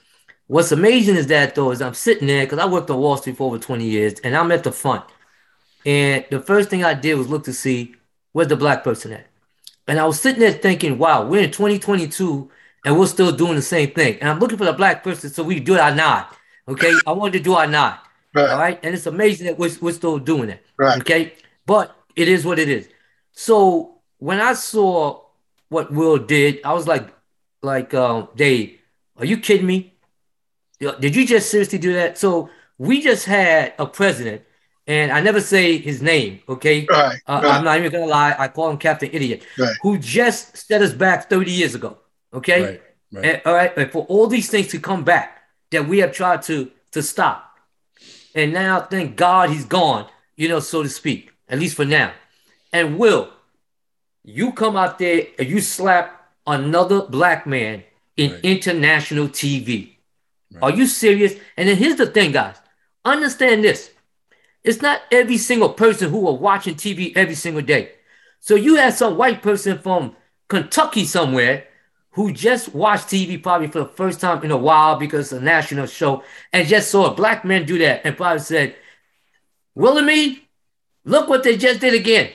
What's 0.47 0.73
amazing 0.73 1.17
is 1.17 1.27
that 1.29 1.55
though, 1.55 1.71
is 1.71 1.83
I'm 1.83 1.95
sitting 1.95 2.27
there 2.27 2.45
because 2.45 2.59
I 2.59 2.67
worked 2.67 2.91
on 2.91 2.99
Wall 2.99 3.17
Street 3.17 3.37
for 3.37 3.47
over 3.47 3.59
20 3.59 3.85
years 3.85 4.15
and 4.25 4.37
I'm 4.37 4.51
at 4.51 4.65
the 4.65 4.73
front. 4.73 5.05
And 5.87 6.25
the 6.31 6.41
first 6.41 6.71
thing 6.71 6.85
I 6.85 6.95
did 6.95 7.15
was 7.15 7.29
look 7.29 7.45
to 7.45 7.53
see 7.53 7.95
where's 8.33 8.49
the 8.49 8.57
black 8.57 8.83
person 8.83 9.13
at. 9.13 9.27
And 9.87 9.99
I 9.99 10.05
was 10.05 10.21
sitting 10.21 10.41
there 10.41 10.53
thinking, 10.53 10.99
wow, 10.99 11.27
we're 11.27 11.43
in 11.43 11.51
2022 11.51 12.51
and 12.85 12.99
we're 12.99 13.07
still 13.07 13.33
doing 13.33 13.55
the 13.55 13.63
same 13.63 13.91
thing. 13.91 14.19
And 14.21 14.29
I'm 14.29 14.39
looking 14.39 14.59
for 14.59 14.65
the 14.65 14.73
black 14.73 15.03
person 15.03 15.31
so 15.31 15.43
we 15.43 15.61
do 15.61 15.79
our 15.79 15.95
nod. 15.95 16.27
Okay. 16.69 16.93
I 17.07 17.13
wanted 17.13 17.39
to 17.39 17.45
do 17.45 17.55
our 17.55 17.67
nod. 17.67 17.99
Right. 18.35 18.49
All 18.49 18.59
right. 18.59 18.79
And 18.83 18.95
it's 18.95 19.07
amazing 19.07 19.47
that 19.47 19.59
we're, 19.59 19.71
we're 19.81 19.93
still 19.93 20.19
doing 20.19 20.51
it. 20.51 20.65
Right. 20.77 21.01
Okay. 21.01 21.35
But 21.67 21.97
it 22.17 22.29
is 22.29 22.45
what 22.45 22.59
it 22.59 22.69
is. 22.69 22.89
So 23.33 23.99
when 24.19 24.41
I 24.41 24.55
saw 24.55 25.23
what 25.69 25.93
Will 25.93 26.19
did, 26.19 26.61
I 26.65 26.73
was 26.73 26.87
like, 26.87 27.13
like, 27.63 27.93
um, 27.95 28.29
Dave, 28.37 28.79
are 29.17 29.25
you 29.25 29.39
kidding 29.39 29.67
me? 29.67 29.95
Did 30.79 31.15
you 31.15 31.27
just 31.27 31.51
seriously 31.51 31.79
do 31.79 31.93
that? 31.95 32.17
So 32.17 32.49
we 32.79 33.03
just 33.03 33.27
had 33.27 33.75
a 33.79 33.87
president, 33.87 34.43
and 34.87 35.13
I 35.13 35.21
never 35.21 35.43
say 35.43 35.77
his 35.77 36.01
name, 36.01 36.41
okay? 36.49 36.87
Right, 36.89 37.21
uh, 37.27 37.41
right. 37.45 37.55
I'm 37.55 37.65
not 37.65 37.79
even 37.79 37.93
gonna 37.93 38.07
lie. 38.07 38.35
I 38.39 38.49
call 38.49 38.71
him 38.71 38.79
Captain 38.79 39.11
Idiot, 39.13 39.43
who 39.83 39.99
just 39.99 40.57
set 40.57 40.81
us 40.81 40.95
back 40.95 41.29
30 41.29 41.51
years 41.51 41.75
ago, 41.75 41.99
okay? 42.33 42.63
Right, 42.63 42.83
right. 43.13 43.25
And, 43.25 43.43
all 43.45 43.55
right, 43.55 43.77
and 43.77 43.91
for 43.91 44.05
all 44.07 44.27
these 44.27 44.51
things 44.51 44.69
to 44.69 44.81
come 44.81 45.05
back 45.05 45.43
that 45.71 45.89
we 45.89 45.99
have 45.99 46.13
tried 46.13 46.43
to 46.43 46.71
to 46.93 47.03
stop, 47.03 47.57
and 48.35 48.53
now 48.53 48.81
thank 48.81 49.17
God 49.17 49.51
he's 49.51 49.65
gone, 49.65 50.09
you 50.37 50.49
know, 50.49 50.61
so 50.61 50.83
to 50.83 50.89
speak, 50.89 51.31
at 51.49 51.59
least 51.59 51.77
for 51.77 51.85
now. 51.85 52.13
And 52.73 52.99
Will, 52.99 53.31
you 54.25 54.53
come 54.53 54.77
out 54.77 54.99
there 54.99 55.27
and 55.39 55.49
you 55.49 55.61
slap 55.61 56.29
another 56.47 57.03
black 57.03 57.47
man 57.47 57.85
in 58.17 58.33
right. 58.33 58.45
international 58.45 59.29
TV. 59.29 59.97
Right. 60.53 60.63
Are 60.63 60.71
you 60.71 60.87
serious? 60.87 61.35
And 61.57 61.69
then 61.69 61.77
here's 61.77 61.97
the 61.97 62.07
thing, 62.07 62.33
guys. 62.33 62.57
Understand 63.05 63.65
this. 63.65 63.91
It's 64.63 64.83
not 64.83 65.01
every 65.11 65.39
single 65.39 65.71
person 65.71 66.11
who 66.11 66.27
are 66.29 66.35
watching 66.35 66.75
TV 66.75 67.13
every 67.17 67.35
single 67.35 67.63
day. 67.63 67.93
So 68.41 68.55
you 68.55 68.77
have 68.77 68.95
some 68.95 69.17
white 69.17 69.43
person 69.43 69.79
from 69.79 70.17
Kentucky 70.49 71.05
somewhere 71.05 71.67
who 72.13 72.33
just 72.33 72.75
watched 72.75 73.09
TV 73.09 73.41
probably 73.41 73.69
for 73.69 73.81
the 73.81 73.87
first 73.87 74.21
time 74.21 74.43
in 74.43 74.51
a 74.51 74.57
while 74.57 74.97
because 74.97 75.33
it's 75.33 75.41
a 75.41 75.45
national 75.45 75.87
show 75.87 76.23
and 76.53 76.67
just 76.67 76.91
saw 76.91 77.11
a 77.11 77.15
black 77.15 77.45
man 77.45 77.65
do 77.65 77.79
that 77.79 78.03
and 78.05 78.17
probably 78.17 78.41
said, 78.41 78.75
Willie, 79.75 80.49
look 81.05 81.29
what 81.29 81.45
they 81.45 81.57
just 81.57 81.81
did 81.81 81.95
again. 81.95 82.31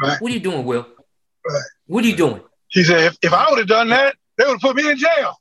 Right. 0.00 0.20
What 0.20 0.30
are 0.30 0.34
you 0.34 0.40
doing, 0.40 0.64
Will? 0.64 0.86
Right. 1.46 1.62
What 1.86 2.04
are 2.04 2.08
you 2.08 2.16
doing? 2.16 2.42
He 2.68 2.82
said, 2.84 3.04
if, 3.04 3.18
if 3.22 3.32
I 3.32 3.48
would 3.50 3.58
have 3.58 3.68
done 3.68 3.90
that, 3.90 4.16
they 4.36 4.44
would 4.44 4.52
have 4.52 4.60
put 4.60 4.76
me 4.76 4.90
in 4.90 4.96
jail. 4.96 5.40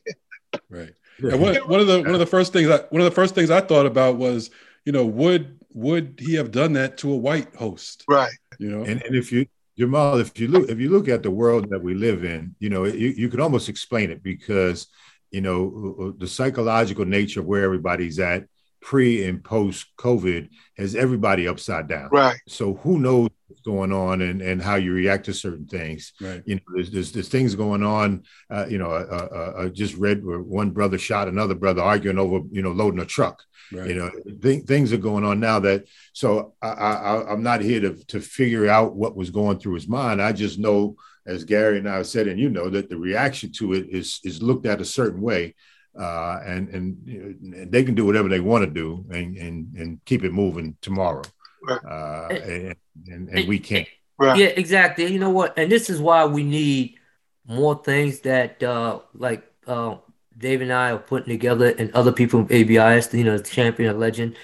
right. 0.68 0.92
And 1.18 1.40
one, 1.40 1.54
one 1.56 1.80
of 1.80 1.86
the 1.86 2.02
one 2.02 2.12
of 2.12 2.18
the 2.18 2.26
first 2.26 2.52
things 2.52 2.68
I, 2.68 2.78
one 2.90 3.00
of 3.00 3.06
the 3.06 3.14
first 3.14 3.34
things 3.34 3.50
I 3.50 3.62
thought 3.62 3.86
about 3.86 4.16
was, 4.16 4.50
you 4.84 4.92
know, 4.92 5.06
would 5.06 5.58
would 5.72 6.20
he 6.22 6.34
have 6.34 6.50
done 6.50 6.74
that 6.74 6.98
to 6.98 7.12
a 7.12 7.16
white 7.16 7.54
host? 7.54 8.04
Right. 8.06 8.32
You 8.58 8.70
know, 8.70 8.84
and, 8.84 9.02
and 9.02 9.14
if 9.14 9.32
you 9.32 9.46
Jamal, 9.78 10.18
if 10.18 10.38
you 10.40 10.48
look 10.48 10.70
if 10.70 10.78
you 10.80 10.88
look 10.90 11.08
at 11.08 11.22
the 11.22 11.30
world 11.30 11.68
that 11.70 11.82
we 11.82 11.94
live 11.94 12.24
in, 12.24 12.54
you 12.58 12.70
know, 12.70 12.84
you, 12.84 13.08
you 13.08 13.28
could 13.28 13.40
almost 13.40 13.68
explain 13.68 14.10
it 14.10 14.22
because, 14.22 14.86
you 15.30 15.42
know, 15.42 15.96
uh, 15.98 16.04
uh, 16.08 16.12
the 16.16 16.26
psychological 16.26 17.04
nature 17.04 17.40
of 17.40 17.46
where 17.46 17.62
everybody's 17.62 18.18
at 18.18 18.44
pre 18.86 19.24
and 19.24 19.42
post 19.42 19.88
COVID 19.98 20.48
has 20.78 20.94
everybody 20.94 21.48
upside 21.48 21.88
down. 21.88 22.08
Right. 22.12 22.38
So 22.46 22.74
who 22.74 23.00
knows 23.00 23.30
what's 23.48 23.60
going 23.62 23.90
on 23.90 24.22
and, 24.22 24.40
and 24.40 24.62
how 24.62 24.76
you 24.76 24.92
react 24.92 25.24
to 25.24 25.34
certain 25.34 25.66
things. 25.66 26.12
Right. 26.20 26.40
You 26.46 26.54
know, 26.54 26.60
there's 26.72 26.92
there's, 26.92 27.10
there's 27.10 27.28
things 27.28 27.56
going 27.56 27.82
on. 27.82 28.22
Uh, 28.48 28.66
you 28.68 28.78
know, 28.78 28.92
I 28.92 29.00
uh, 29.00 29.28
uh, 29.32 29.62
uh, 29.62 29.68
just 29.70 29.96
read 29.96 30.24
where 30.24 30.40
one 30.40 30.70
brother 30.70 30.98
shot 30.98 31.26
another 31.26 31.56
brother 31.56 31.82
arguing 31.82 32.16
over 32.16 32.46
you 32.52 32.62
know 32.62 32.70
loading 32.70 33.00
a 33.00 33.04
truck. 33.04 33.42
Right. 33.72 33.88
You 33.88 33.94
know, 33.96 34.10
th- 34.40 34.66
things 34.66 34.92
are 34.92 34.98
going 34.98 35.24
on 35.24 35.40
now 35.40 35.58
that. 35.58 35.86
So 36.12 36.54
I, 36.62 36.68
I 36.68 37.32
I'm 37.32 37.42
not 37.42 37.62
here 37.62 37.80
to 37.80 37.96
to 38.06 38.20
figure 38.20 38.68
out 38.68 38.94
what 38.94 39.16
was 39.16 39.30
going 39.30 39.58
through 39.58 39.74
his 39.74 39.88
mind. 39.88 40.22
I 40.22 40.30
just 40.30 40.60
know, 40.60 40.94
as 41.26 41.42
Gary 41.42 41.78
and 41.78 41.88
I 41.88 42.02
said, 42.02 42.28
and 42.28 42.38
you 42.38 42.50
know, 42.50 42.70
that 42.70 42.88
the 42.88 42.96
reaction 42.96 43.50
to 43.54 43.72
it 43.72 43.88
is 43.90 44.20
is 44.22 44.40
looked 44.40 44.64
at 44.64 44.80
a 44.80 44.84
certain 44.84 45.20
way 45.20 45.56
uh, 45.98 46.40
and 46.44 46.68
and 46.68 46.98
you 47.04 47.36
know, 47.40 47.64
they 47.64 47.84
can 47.84 47.94
do 47.94 48.04
whatever 48.04 48.28
they 48.28 48.40
want 48.40 48.64
to 48.64 48.70
do 48.70 49.04
and 49.10 49.36
and 49.36 49.74
and 49.76 50.04
keep 50.04 50.24
it 50.24 50.32
moving 50.32 50.76
tomorrow. 50.80 51.22
Right. 51.62 51.84
Uh, 51.84 52.28
and, 52.30 52.76
and 53.08 53.28
and 53.30 53.48
we 53.48 53.58
can't. 53.58 53.88
Right. 54.18 54.38
Yeah, 54.38 54.46
exactly. 54.46 55.06
You 55.06 55.18
know 55.18 55.30
what? 55.30 55.58
And 55.58 55.70
this 55.70 55.90
is 55.90 56.00
why 56.00 56.24
we 56.24 56.42
need 56.42 56.98
more 57.46 57.80
things 57.82 58.20
that 58.20 58.62
uh 58.62 59.00
like 59.14 59.44
uh 59.66 59.96
Dave 60.36 60.60
and 60.60 60.72
I 60.72 60.90
are 60.90 60.98
putting 60.98 61.28
together 61.28 61.74
and 61.78 61.90
other 61.92 62.12
people 62.12 62.40
from 62.40 62.48
ABIS, 62.54 63.14
you 63.14 63.24
know, 63.24 63.38
the 63.38 63.44
champion, 63.44 63.94
a 63.94 63.98
legend, 63.98 64.36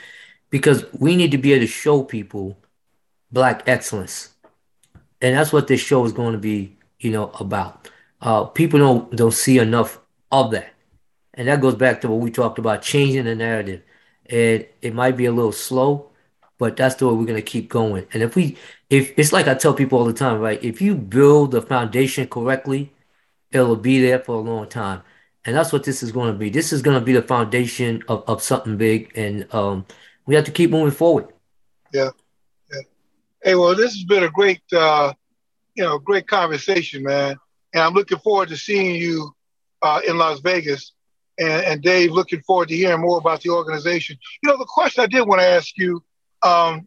because 0.51 0.85
we 0.93 1.17
need 1.17 1.31
to 1.33 1.39
be 1.39 1.53
able 1.53 1.67
to 1.67 1.67
show 1.67 2.03
people 2.03 2.57
black 3.31 3.63
excellence. 3.67 4.31
And 5.21 5.37
that's 5.37 5.53
what 5.53 5.69
this 5.69 5.81
show 5.81 6.05
is 6.05 6.13
going 6.13 6.33
to 6.33 6.39
be, 6.39 6.77
you 7.01 7.11
know, 7.11 7.31
about. 7.41 7.89
Uh 8.21 8.45
people 8.45 8.79
don't 8.79 9.17
don't 9.17 9.35
see 9.35 9.59
enough 9.59 9.99
of 10.31 10.51
that. 10.53 10.72
And 11.35 11.49
that 11.49 11.61
goes 11.61 11.75
back 11.75 12.01
to 12.03 12.09
what 12.09 12.21
we 12.21 12.31
talked 12.31 12.59
about, 12.59 12.83
changing 12.83 13.25
the 13.25 13.35
narrative. 13.35 13.83
And 14.27 14.67
it 14.81 14.95
might 14.95 15.17
be 15.17 15.27
a 15.27 15.33
little 15.33 15.53
slow, 15.53 16.11
but 16.59 16.77
that's 16.77 16.97
the 16.97 17.09
way 17.09 17.15
we're 17.15 17.27
gonna 17.27 17.43
keep 17.43 17.69
going. 17.69 18.07
And 18.13 18.23
if 18.23 18.37
we 18.37 18.57
if 18.91 19.19
it's 19.19 19.33
like 19.33 19.49
I 19.49 19.55
tell 19.55 19.75
people 19.75 19.99
all 19.99 20.05
the 20.05 20.13
time, 20.13 20.39
right? 20.39 20.63
If 20.63 20.83
you 20.83 20.95
build 20.95 21.53
the 21.53 21.63
foundation 21.63 22.29
correctly, 22.29 22.93
it'll 23.51 23.77
be 23.77 24.01
there 24.01 24.19
for 24.19 24.35
a 24.35 24.41
long 24.41 24.69
time. 24.69 25.03
And 25.45 25.57
that's 25.57 25.73
what 25.73 25.85
this 25.85 26.03
is 26.03 26.13
going 26.13 26.33
to 26.33 26.39
be. 26.39 26.51
This 26.51 26.73
is 26.73 26.83
going 26.83 26.99
to 26.99 27.05
be 27.05 27.13
the 27.13 27.23
foundation 27.23 28.03
of, 28.09 28.23
of 28.29 28.43
something 28.43 28.77
big. 28.77 29.13
And 29.17 29.53
um, 29.53 29.87
we 30.27 30.35
have 30.35 30.45
to 30.45 30.51
keep 30.51 30.71
moving 30.71 30.93
forward. 30.93 31.29
Yeah. 31.93 32.11
yeah. 32.73 32.81
Hey, 33.43 33.55
well, 33.55 33.75
this 33.75 33.93
has 33.95 34.05
been 34.05 34.23
a 34.23 34.31
great, 34.31 34.63
uh, 34.73 35.13
you 35.75 35.83
know, 35.83 35.99
great 35.99 36.29
conversation, 36.29 37.03
man. 37.03 37.37
And 37.75 37.83
I'm 37.83 37.95
looking 37.95 38.19
forward 38.19 38.51
to 38.51 38.57
seeing 38.57 38.95
you 38.95 39.35
uh, 39.83 40.01
in 40.07 40.17
Las 40.17 40.41
Vegas. 40.41 40.92
And, 41.39 41.65
and 41.65 41.83
Dave, 41.83 42.13
looking 42.13 42.43
forward 42.43 42.69
to 42.69 42.77
hearing 42.77 43.01
more 43.01 43.19
about 43.19 43.41
the 43.41 43.51
organization. 43.51 44.19
You 44.43 44.51
know, 44.51 44.59
the 44.59 44.67
question 44.69 45.03
I 45.03 45.07
did 45.07 45.27
want 45.27 45.41
to 45.41 45.47
ask 45.47 45.77
you 45.77 46.03
um, 46.43 46.87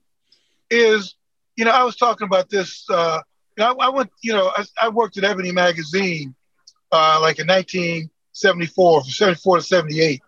is, 0.70 1.16
you 1.56 1.66
know, 1.66 1.72
I 1.72 1.84
was 1.84 1.96
talking 1.96 2.28
about 2.28 2.50
this. 2.50 2.86
Uh, 2.90 3.22
you 3.58 3.64
know, 3.64 3.76
I, 3.80 3.88
I, 3.88 3.90
went, 3.90 4.12
you 4.22 4.34
know, 4.34 4.52
I, 4.56 4.66
I 4.82 4.90
worked 4.90 5.18
at 5.18 5.24
Ebony 5.24 5.52
Magazine 5.52 6.36
uh, 6.92 7.20
like 7.22 7.40
in 7.40 7.48
1974, 7.48 9.02
from 9.02 9.10
74 9.10 9.58
to 9.58 9.64
78. 9.64 10.22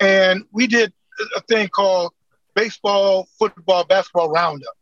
And 0.00 0.44
we 0.52 0.66
did 0.66 0.92
a 1.36 1.40
thing 1.40 1.68
called 1.68 2.12
baseball, 2.54 3.28
football, 3.38 3.84
basketball 3.84 4.30
roundup. 4.30 4.74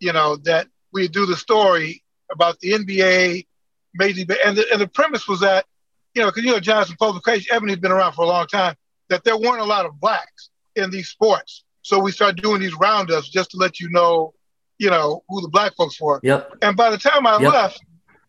You 0.00 0.12
know, 0.12 0.36
that 0.44 0.68
we 0.92 1.08
do 1.08 1.26
the 1.26 1.36
story 1.36 2.02
about 2.30 2.58
the 2.60 2.72
NBA, 2.72 3.46
Major 3.94 4.24
and 4.44 4.56
the, 4.56 4.66
and 4.72 4.80
the 4.80 4.88
premise 4.88 5.28
was 5.28 5.40
that, 5.40 5.66
you 6.14 6.22
know, 6.22 6.28
because 6.28 6.44
you 6.44 6.52
know 6.52 6.60
Johnson 6.60 6.96
Publication, 6.98 7.54
Ebony's 7.54 7.78
been 7.78 7.92
around 7.92 8.12
for 8.12 8.22
a 8.22 8.28
long 8.28 8.46
time, 8.46 8.74
that 9.08 9.24
there 9.24 9.36
weren't 9.36 9.60
a 9.60 9.64
lot 9.64 9.86
of 9.86 9.98
blacks 10.00 10.50
in 10.76 10.90
these 10.90 11.08
sports. 11.08 11.64
So 11.82 11.98
we 11.98 12.12
started 12.12 12.42
doing 12.42 12.60
these 12.60 12.74
roundups 12.74 13.28
just 13.28 13.50
to 13.50 13.58
let 13.58 13.78
you 13.78 13.90
know, 13.90 14.32
you 14.78 14.90
know, 14.90 15.22
who 15.28 15.42
the 15.42 15.48
black 15.48 15.74
folks 15.76 16.00
were. 16.00 16.20
Yep. 16.22 16.56
And 16.62 16.76
by 16.76 16.90
the 16.90 16.98
time 16.98 17.26
I 17.26 17.38
Yep. 17.38 17.52
left, 17.52 17.80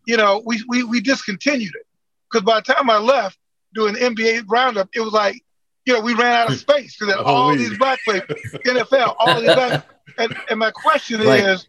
you 0.06 0.18
know, 0.18 0.42
we, 0.46 0.62
we, 0.68 0.84
we 0.84 1.00
discontinued 1.00 1.74
it. 1.76 1.86
Because 2.30 2.44
by 2.46 2.60
the 2.60 2.74
time 2.74 2.90
I 2.90 2.98
left 2.98 3.38
doing 3.74 3.94
the 3.94 4.02
NBA 4.02 4.44
roundup, 4.48 4.90
it 4.94 5.00
was 5.00 5.14
like, 5.14 5.42
you 5.86 5.94
know, 5.94 6.02
we 6.02 6.14
ran 6.16 6.32
out 6.34 6.48
of 6.48 6.54
hmm. 6.54 6.60
space 6.60 6.98
because 7.00 7.16
Oh, 7.18 7.24
all 7.24 7.56
these 7.56 7.78
black 7.78 8.00
players, 8.04 8.24
NFL, 8.66 9.16
all 9.20 9.40
these 9.40 9.54
black. 9.54 9.86
And, 10.18 10.36
and 10.50 10.60
my 10.60 10.72
question 10.72 11.22
Right. 11.22 11.46
is, 11.46 11.68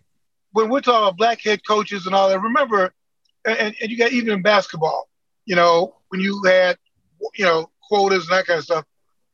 when 0.53 0.71
we're 0.71 0.81
talking 0.81 1.03
about 1.03 1.19
black 1.19 1.41
head 1.43 1.61
coaches 1.67 2.07
and 2.07 2.15
all 2.15 2.29
that, 2.31 2.41
remember, 2.41 2.93
and, 3.47 3.75
and 3.81 3.91
you 3.91 3.99
got 3.99 4.13
even 4.13 4.33
in 4.33 4.43
basketball, 4.43 5.09
you 5.45 5.55
know, 5.55 5.96
when 6.09 6.21
you 6.21 6.43
had, 6.45 6.77
you 7.35 7.45
know, 7.45 7.71
quotas 7.89 8.29
and 8.29 8.39
that 8.39 8.47
kind 8.47 8.59
of 8.59 8.65
stuff, 8.65 8.85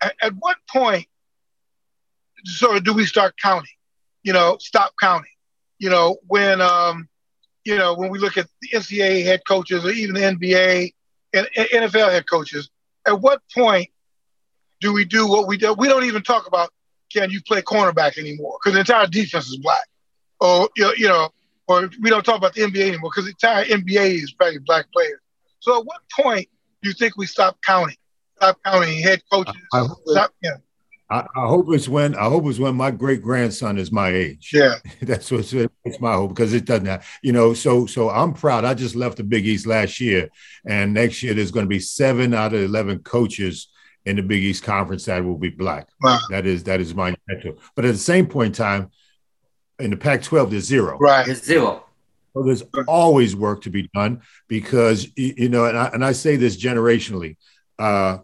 at, 0.03 0.15
at 0.23 0.33
what 0.39 0.57
point 0.69 1.07
of 2.63 2.85
do 2.85 2.93
we 2.93 3.07
start 3.07 3.35
counting? 3.41 3.71
You 4.23 4.33
know, 4.33 4.57
stop 4.61 4.93
counting. 5.01 5.31
You 5.79 5.91
know, 5.91 6.19
when 6.27 6.61
um, 6.61 7.09
you 7.65 7.77
know, 7.77 7.95
when 7.95 8.11
we 8.11 8.19
look 8.19 8.37
at 8.37 8.47
the 8.61 8.79
NCAA 8.79 9.25
head 9.25 9.43
coaches 9.47 9.85
or 9.85 9.91
even 9.91 10.15
the 10.15 10.21
NBA 10.21 10.93
and, 11.33 11.49
and 11.57 11.69
NFL 11.69 12.11
head 12.11 12.29
coaches, 12.29 12.71
at 13.07 13.21
what 13.21 13.41
point 13.55 13.89
do 14.81 14.93
we 14.93 15.05
do 15.05 15.27
what 15.27 15.47
we 15.47 15.57
do? 15.57 15.75
We 15.75 15.89
don't 15.89 16.05
even 16.05 16.23
talk 16.23 16.47
about 16.47 16.71
can 17.13 17.31
you 17.31 17.43
play 17.43 17.63
cornerback 17.63 18.19
anymore 18.19 18.59
because 18.63 18.75
the 18.75 18.81
entire 18.81 19.07
defense 19.07 19.49
is 19.49 19.59
black, 19.59 19.87
or 20.41 20.69
you 20.77 21.09
know, 21.09 21.31
or 21.69 21.91
we 22.01 22.11
don't 22.11 22.25
talk 22.25 22.37
about 22.37 22.55
the 22.55 22.63
NBA 22.63 22.89
anymore 22.89 23.11
because 23.11 23.25
the 23.25 23.31
entire 23.31 23.65
NBA 23.65 24.23
is 24.23 24.33
probably 24.33 24.59
black 24.59 24.87
players. 24.93 25.21
So 25.61 25.79
at 25.79 25.87
what 25.87 26.01
point 26.21 26.49
you 26.83 26.93
think 26.95 27.17
we 27.17 27.27
stop 27.27 27.59
counting? 27.65 27.97
Stop 28.37 28.59
counting 28.65 28.99
head 29.03 29.23
coaches. 29.33 29.55
I- 29.73 29.87
Stop, 30.07 30.33
yeah, 30.43 30.57
I, 31.11 31.21
I 31.37 31.47
hope 31.47 31.67
it's 31.71 31.89
when 31.89 32.15
I 32.17 32.25
hope 32.25 32.47
it's 32.47 32.59
when 32.59 32.75
my 32.75 32.91
great 32.91 33.23
grandson 33.23 33.79
is 33.79 33.93
my 33.93 34.09
age. 34.09 34.51
yeah, 34.53 34.75
That's 35.03 35.31
what's 35.31 35.53
it's 35.53 36.01
my 36.01 36.15
hope 36.15 36.31
because 36.31 36.53
it 36.55 36.65
doesn't 36.65 36.87
have, 36.87 37.07
you 37.23 37.33
know, 37.33 37.55
so 37.55 37.87
so 37.87 38.11
I'm 38.11 38.33
proud. 38.35 38.65
I 38.65 38.75
just 38.75 38.95
left 38.97 39.19
the 39.19 39.25
Big 39.25 39.47
East 39.47 39.67
last 39.67 40.01
year, 40.01 40.29
and 40.67 40.95
next 40.95 41.23
year 41.23 41.35
there's 41.35 41.51
going 41.51 41.67
to 41.67 41.69
be 41.71 41.81
seven 41.81 42.35
out 42.35 42.55
of 42.55 42.63
eleven 42.63 42.99
coaches 43.01 43.69
in 44.05 44.17
the 44.17 44.23
Big 44.23 44.43
East 44.43 44.65
conference 44.65 45.05
that 45.05 45.23
will 45.25 45.39
be 45.39 45.51
black. 45.51 45.89
Wow. 46.03 46.19
That 46.31 46.47
is 46.47 46.65
that 46.65 46.81
is 46.81 46.95
my 46.95 47.15
intent. 47.29 47.59
But 47.77 47.85
at 47.85 47.93
the 47.93 47.99
same 47.99 48.27
point 48.27 48.59
in 48.59 48.65
time, 48.65 48.91
in 49.79 49.91
the 49.91 49.97
Pac-12, 49.97 50.51
there's 50.51 50.65
zero. 50.65 50.99
right, 50.99 51.29
It's 51.29 51.45
zero. 51.45 51.85
So 52.35 52.43
there's 52.43 52.63
always 52.87 53.37
work 53.37 53.63
to 53.63 53.71
be 53.71 53.89
done 53.95 54.23
because 54.49 55.07
you 55.17 55.49
know, 55.49 55.67
and 55.67 55.77
I, 55.77 55.87
and 55.89 56.05
I 56.05 56.13
say 56.13 56.37
this 56.37 56.57
generationally. 56.57 57.37
Uh, 57.79 58.19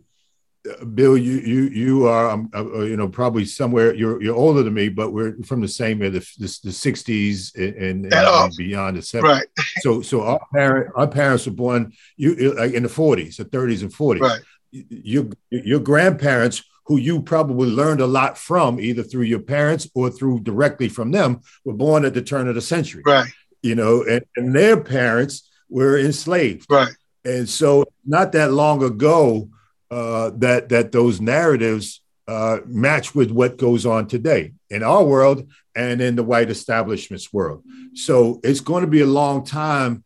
Bill, 0.94 1.16
you 1.16 1.34
you 1.38 1.62
you 1.68 2.06
are 2.06 2.30
um, 2.30 2.50
uh, 2.54 2.59
uh, 2.64 2.80
you 2.82 2.96
know 2.96 3.09
probably 3.09 3.44
somewhere 3.44 3.94
you're 3.94 4.20
you're 4.22 4.34
older 4.34 4.62
than 4.62 4.74
me, 4.74 4.88
but 4.88 5.12
we're 5.12 5.36
from 5.44 5.61
the 5.61 5.68
same 5.68 6.02
era, 6.02 6.11
the 6.11 6.18
the, 6.38 6.59
the 6.64 6.70
60s 6.70 7.54
and, 7.54 7.74
and, 7.76 8.12
And 8.12 8.56
beyond 8.56 8.96
the 8.96 9.00
70s. 9.00 9.22
right, 9.22 9.46
So 9.80 10.02
so 10.02 10.22
our 10.22 10.40
parent 10.52 10.92
our 10.96 11.06
parents 11.06 11.46
were 11.46 11.52
born 11.52 11.92
you 12.16 12.34
you- 12.34 12.54
like 12.54 12.72
in 12.74 12.82
the 12.82 12.88
40s, 12.88 13.36
the 13.36 13.44
30s 13.44 13.82
and 13.82 13.92
40s. 13.92 14.20
right, 14.20 14.40
Your 14.72 15.28
your 15.50 15.80
grandparents 15.80 16.62
who 16.86 16.98
you 16.98 17.22
probably 17.22 17.68
learned 17.70 18.00
a 18.00 18.06
lot 18.06 18.36
from 18.36 18.80
either 18.80 19.02
through 19.02 19.22
your 19.24 19.40
parents 19.40 19.88
or 19.94 20.11
through 20.11 20.40
directly 20.40 20.88
from 20.88 21.12
them 21.12 21.40
were 21.64 21.74
born 21.74 22.04
at 22.04 22.14
the 22.14 22.22
turn 22.22 22.48
of 22.48 22.54
the 22.54 22.62
century 22.62 23.02
right, 23.06 23.30
you 23.62 23.74
know, 23.74 24.04
and, 24.04 24.24
and 24.36 24.54
their 24.54 24.80
parents 24.80 25.48
were 25.68 25.98
enslaved. 25.98 26.66
right, 26.70 26.92
And 27.24 27.48
so 27.48 27.84
not 28.06 28.32
that 28.32 28.52
long 28.52 28.82
ago, 28.82 29.50
uh, 29.90 30.30
that 30.36 30.68
that 30.68 30.92
those 30.92 31.20
narratives 31.20 32.02
uh, 32.26 32.59
match 32.66 33.14
with 33.14 33.30
what 33.30 33.56
goes 33.56 33.86
on 33.86 34.06
today 34.06 34.52
in 34.68 34.82
our 34.82 35.02
world 35.02 35.48
and 35.74 36.00
in 36.00 36.14
the 36.14 36.22
white 36.22 36.50
establishment's 36.50 37.32
world. 37.32 37.64
So 37.94 38.40
it's 38.44 38.61
going 38.61 38.82
to 38.82 38.90
be 38.90 39.00
a 39.00 39.06
long 39.06 39.44
time, 39.44 40.04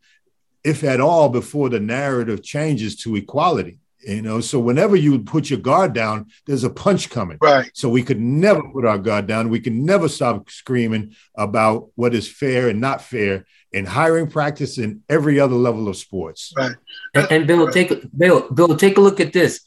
if 0.63 0.85
at 0.85 1.01
all, 1.01 1.29
before 1.29 1.69
the 1.69 1.81
narrative 1.81 2.43
changes 2.43 2.97
to 3.03 3.17
equality. 3.17 3.81
You 4.07 4.23
know, 4.23 4.41
so 4.41 4.59
whenever 4.59 4.97
you 4.97 5.19
put 5.21 5.49
your 5.51 5.61
guard 5.61 5.93
down, 5.93 6.27
there's 6.47 6.65
a 6.65 6.71
punch 6.71 7.09
coming. 7.11 7.39
right, 7.41 7.71
So 7.75 7.89
we 7.89 8.03
could 8.03 8.21
never 8.21 8.63
put 8.73 8.85
our 8.85 8.99
guard 8.99 9.27
down. 9.27 9.49
We 9.49 9.61
can 9.61 9.85
never 9.85 10.09
stop 10.09 10.51
screaming 10.51 11.15
about 11.37 11.91
what 11.95 12.15
is 12.15 12.27
fair 12.29 12.69
and 12.69 12.81
not 12.81 13.03
fair 13.03 13.45
in 13.73 13.87
hiring 13.87 14.29
practice 14.29 14.79
and 14.79 15.01
every 15.09 15.39
other 15.41 15.55
level 15.55 15.89
of 15.89 15.97
sports. 15.97 16.53
right. 16.57 16.75
And, 17.15 17.27
and 17.31 17.47
Bill, 17.47 17.71
take 17.71 17.91
a- 17.93 18.07
Bill, 18.09 18.51
Bill, 18.53 18.77
take 18.77 18.97
a 18.97 19.01
look 19.01 19.21
at 19.21 19.33
this. 19.33 19.61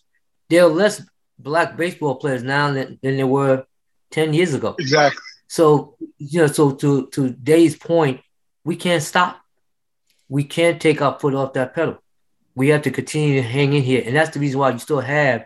There 0.49 0.63
are 0.63 0.69
less 0.69 1.01
black 1.39 1.75
baseball 1.77 2.15
players 2.15 2.43
now 2.43 2.71
than, 2.73 2.99
than 3.01 3.17
there 3.17 3.27
were 3.27 3.65
ten 4.11 4.33
years 4.33 4.53
ago. 4.53 4.75
Exactly. 4.79 5.21
So 5.47 5.95
you 6.17 6.41
know, 6.41 6.47
so 6.47 6.71
to 6.75 7.07
to 7.07 7.29
Dave's 7.31 7.75
point, 7.77 8.21
we 8.63 8.75
can't 8.75 9.01
stop. 9.03 9.39
We 10.29 10.43
can't 10.43 10.81
take 10.81 11.01
our 11.01 11.17
foot 11.19 11.33
off 11.35 11.53
that 11.53 11.73
pedal. 11.75 11.97
We 12.55 12.69
have 12.69 12.83
to 12.83 12.91
continue 12.91 13.35
to 13.35 13.47
hang 13.47 13.73
in 13.73 13.83
here, 13.83 14.03
and 14.05 14.15
that's 14.15 14.31
the 14.31 14.39
reason 14.39 14.59
why 14.59 14.71
you 14.71 14.79
still 14.79 15.01
have 15.01 15.45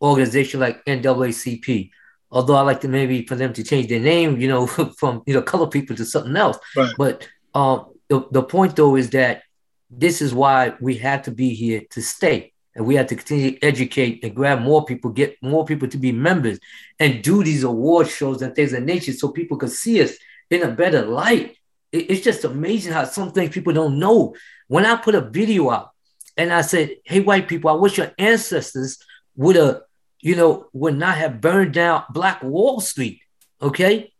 organizations 0.00 0.60
like 0.60 0.84
NAACP. 0.84 1.90
Although 2.30 2.54
I 2.56 2.62
like 2.62 2.80
to 2.80 2.88
maybe 2.88 3.26
for 3.26 3.36
them 3.36 3.52
to 3.52 3.62
change 3.62 3.88
their 3.88 4.00
name, 4.00 4.40
you 4.40 4.48
know, 4.48 4.66
from 4.98 5.22
you 5.26 5.34
know 5.34 5.42
color 5.42 5.66
people 5.66 5.96
to 5.96 6.04
something 6.04 6.36
else. 6.36 6.58
Right. 6.76 6.92
But 6.96 7.28
um, 7.54 7.92
the 8.08 8.26
the 8.30 8.42
point 8.42 8.76
though 8.76 8.96
is 8.96 9.10
that 9.10 9.42
this 9.90 10.22
is 10.22 10.34
why 10.34 10.74
we 10.80 10.96
have 10.96 11.22
to 11.22 11.30
be 11.30 11.54
here 11.54 11.82
to 11.90 12.02
stay. 12.02 12.52
and 12.76 12.84
we 12.86 12.96
have 12.96 13.06
to 13.06 13.14
continue 13.14 13.52
to 13.52 13.62
educate 13.62 14.24
and 14.24 14.34
grab 14.34 14.60
more 14.60 14.84
people, 14.84 15.10
get 15.10 15.36
more 15.40 15.64
people 15.64 15.88
to 15.88 15.98
be 15.98 16.10
members, 16.10 16.58
and 16.98 17.22
do 17.22 17.44
these 17.44 17.62
award 17.62 18.08
shows 18.08 18.42
and 18.42 18.54
things 18.54 18.72
of 18.72 18.82
nature 18.82 19.12
so 19.12 19.28
people 19.28 19.56
can 19.56 19.68
see 19.68 20.02
us 20.02 20.12
in 20.50 20.62
a 20.62 20.70
better 20.70 21.02
light. 21.02 21.56
It, 21.92 22.10
it's 22.10 22.24
just 22.24 22.44
amazing 22.44 22.92
how 22.92 23.04
some 23.04 23.30
things 23.30 23.54
people 23.54 23.72
don't 23.72 23.98
know. 23.98 24.34
When 24.66 24.84
I 24.84 24.96
put 24.96 25.14
a 25.14 25.20
video 25.20 25.70
out 25.70 25.93
and 26.36 26.52
I 26.52 26.62
said, 26.62 26.96
"Hey, 27.04 27.20
white 27.20 27.48
people, 27.48 27.70
I 27.70 27.74
wish 27.74 27.98
your 27.98 28.12
ancestors 28.18 28.98
would 29.36 29.56
have, 29.56 29.82
you 30.20 30.36
know, 30.36 30.68
would 30.72 30.96
not 30.96 31.16
have 31.16 31.40
burned 31.40 31.74
down 31.74 32.04
Black 32.10 32.42
Wall 32.42 32.80
Street." 32.80 33.20
Okay, 33.62 34.12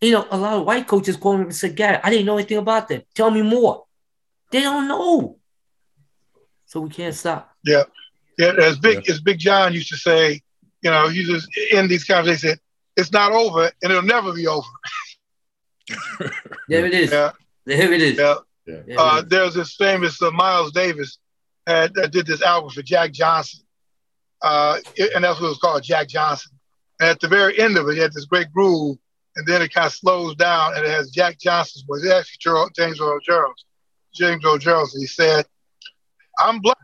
you 0.00 0.12
know, 0.12 0.26
a 0.30 0.36
lot 0.38 0.54
of 0.54 0.66
white 0.66 0.86
coaches 0.86 1.16
call 1.16 1.36
me 1.36 1.44
and 1.44 1.54
said, 1.54 1.76
"Gary, 1.76 1.98
I 2.02 2.10
didn't 2.10 2.26
know 2.26 2.38
anything 2.38 2.58
about 2.58 2.88
that. 2.88 3.06
Tell 3.14 3.30
me 3.30 3.42
more." 3.42 3.84
They 4.50 4.60
don't 4.62 4.88
know, 4.88 5.38
so 6.66 6.80
we 6.80 6.90
can't 6.90 7.14
stop. 7.14 7.54
Yeah, 7.64 7.84
yeah. 8.38 8.54
As 8.62 8.78
big 8.78 9.06
yeah. 9.06 9.12
as 9.12 9.20
Big 9.20 9.38
John 9.38 9.74
used 9.74 9.90
to 9.90 9.96
say, 9.96 10.40
you 10.82 10.90
know, 10.90 11.08
he 11.08 11.24
just 11.24 11.48
in 11.72 11.88
these 11.88 12.04
conversations, 12.04 12.60
"It's 12.96 13.12
not 13.12 13.32
over, 13.32 13.70
and 13.82 13.92
it'll 13.92 14.02
never 14.02 14.32
be 14.32 14.46
over." 14.46 14.66
there 16.68 16.86
it 16.86 16.94
is. 16.94 17.10
Yeah. 17.10 17.32
There 17.64 17.92
it 17.92 18.00
is. 18.00 18.18
Yeah. 18.18 18.34
yeah. 18.86 18.96
Uh, 18.98 19.22
there's 19.22 19.54
this 19.54 19.74
famous 19.76 20.20
uh, 20.22 20.30
Miles 20.30 20.72
Davis 20.72 21.18
had, 21.68 21.94
that 21.94 22.12
did 22.12 22.26
this 22.26 22.42
album 22.42 22.70
for 22.70 22.82
Jack 22.82 23.12
Johnson, 23.12 23.60
uh, 24.42 24.78
and 25.14 25.24
that's 25.24 25.40
what 25.40 25.46
it 25.46 25.50
was 25.50 25.58
called, 25.58 25.82
Jack 25.82 26.08
Johnson. 26.08 26.52
And 27.00 27.10
at 27.10 27.20
the 27.20 27.28
very 27.28 27.58
end 27.60 27.76
of 27.76 27.88
it, 27.88 27.94
he 27.94 28.00
had 28.00 28.12
this 28.12 28.24
great 28.24 28.52
groove, 28.52 28.98
and 29.36 29.46
then 29.46 29.62
it 29.62 29.72
kind 29.72 29.86
of 29.86 29.92
slows 29.92 30.34
down, 30.34 30.76
and 30.76 30.84
it 30.84 30.90
has 30.90 31.10
Jack 31.10 31.38
Johnson's 31.38 31.84
voice. 31.84 32.02
It's 32.02 32.12
actually 32.12 32.38
Charles, 32.40 32.70
James 32.74 33.00
Earl 33.00 33.20
Jones. 33.20 33.64
James 34.14 34.44
Earl 34.44 34.58
Jones. 34.58 34.96
He 34.98 35.06
said, 35.06 35.46
"I'm 36.38 36.60
black. 36.60 36.76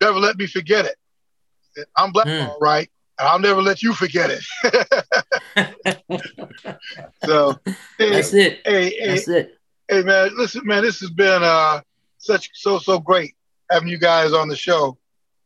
Never 0.00 0.18
let 0.18 0.36
me 0.36 0.46
forget 0.46 0.86
it. 0.86 1.86
I'm 1.96 2.10
black, 2.10 2.26
mm. 2.26 2.48
all 2.48 2.58
right, 2.60 2.90
and 3.18 3.28
I'll 3.28 3.38
never 3.38 3.62
let 3.62 3.82
you 3.82 3.92
forget 3.92 4.30
it." 4.30 4.42
so 7.24 7.58
hey, 7.98 8.10
that's 8.10 8.32
it. 8.32 8.60
Hey, 8.64 9.06
that's 9.06 9.26
hey, 9.26 9.32
it. 9.32 9.58
Hey 9.88 10.02
man, 10.02 10.30
listen, 10.36 10.62
man, 10.64 10.82
this 10.82 11.00
has 11.00 11.10
been 11.10 11.42
uh, 11.42 11.80
such 12.18 12.50
so 12.54 12.78
so 12.78 12.98
great 12.98 13.34
having 13.70 13.88
you 13.88 13.98
guys 13.98 14.32
on 14.32 14.48
the 14.48 14.56
show. 14.56 14.98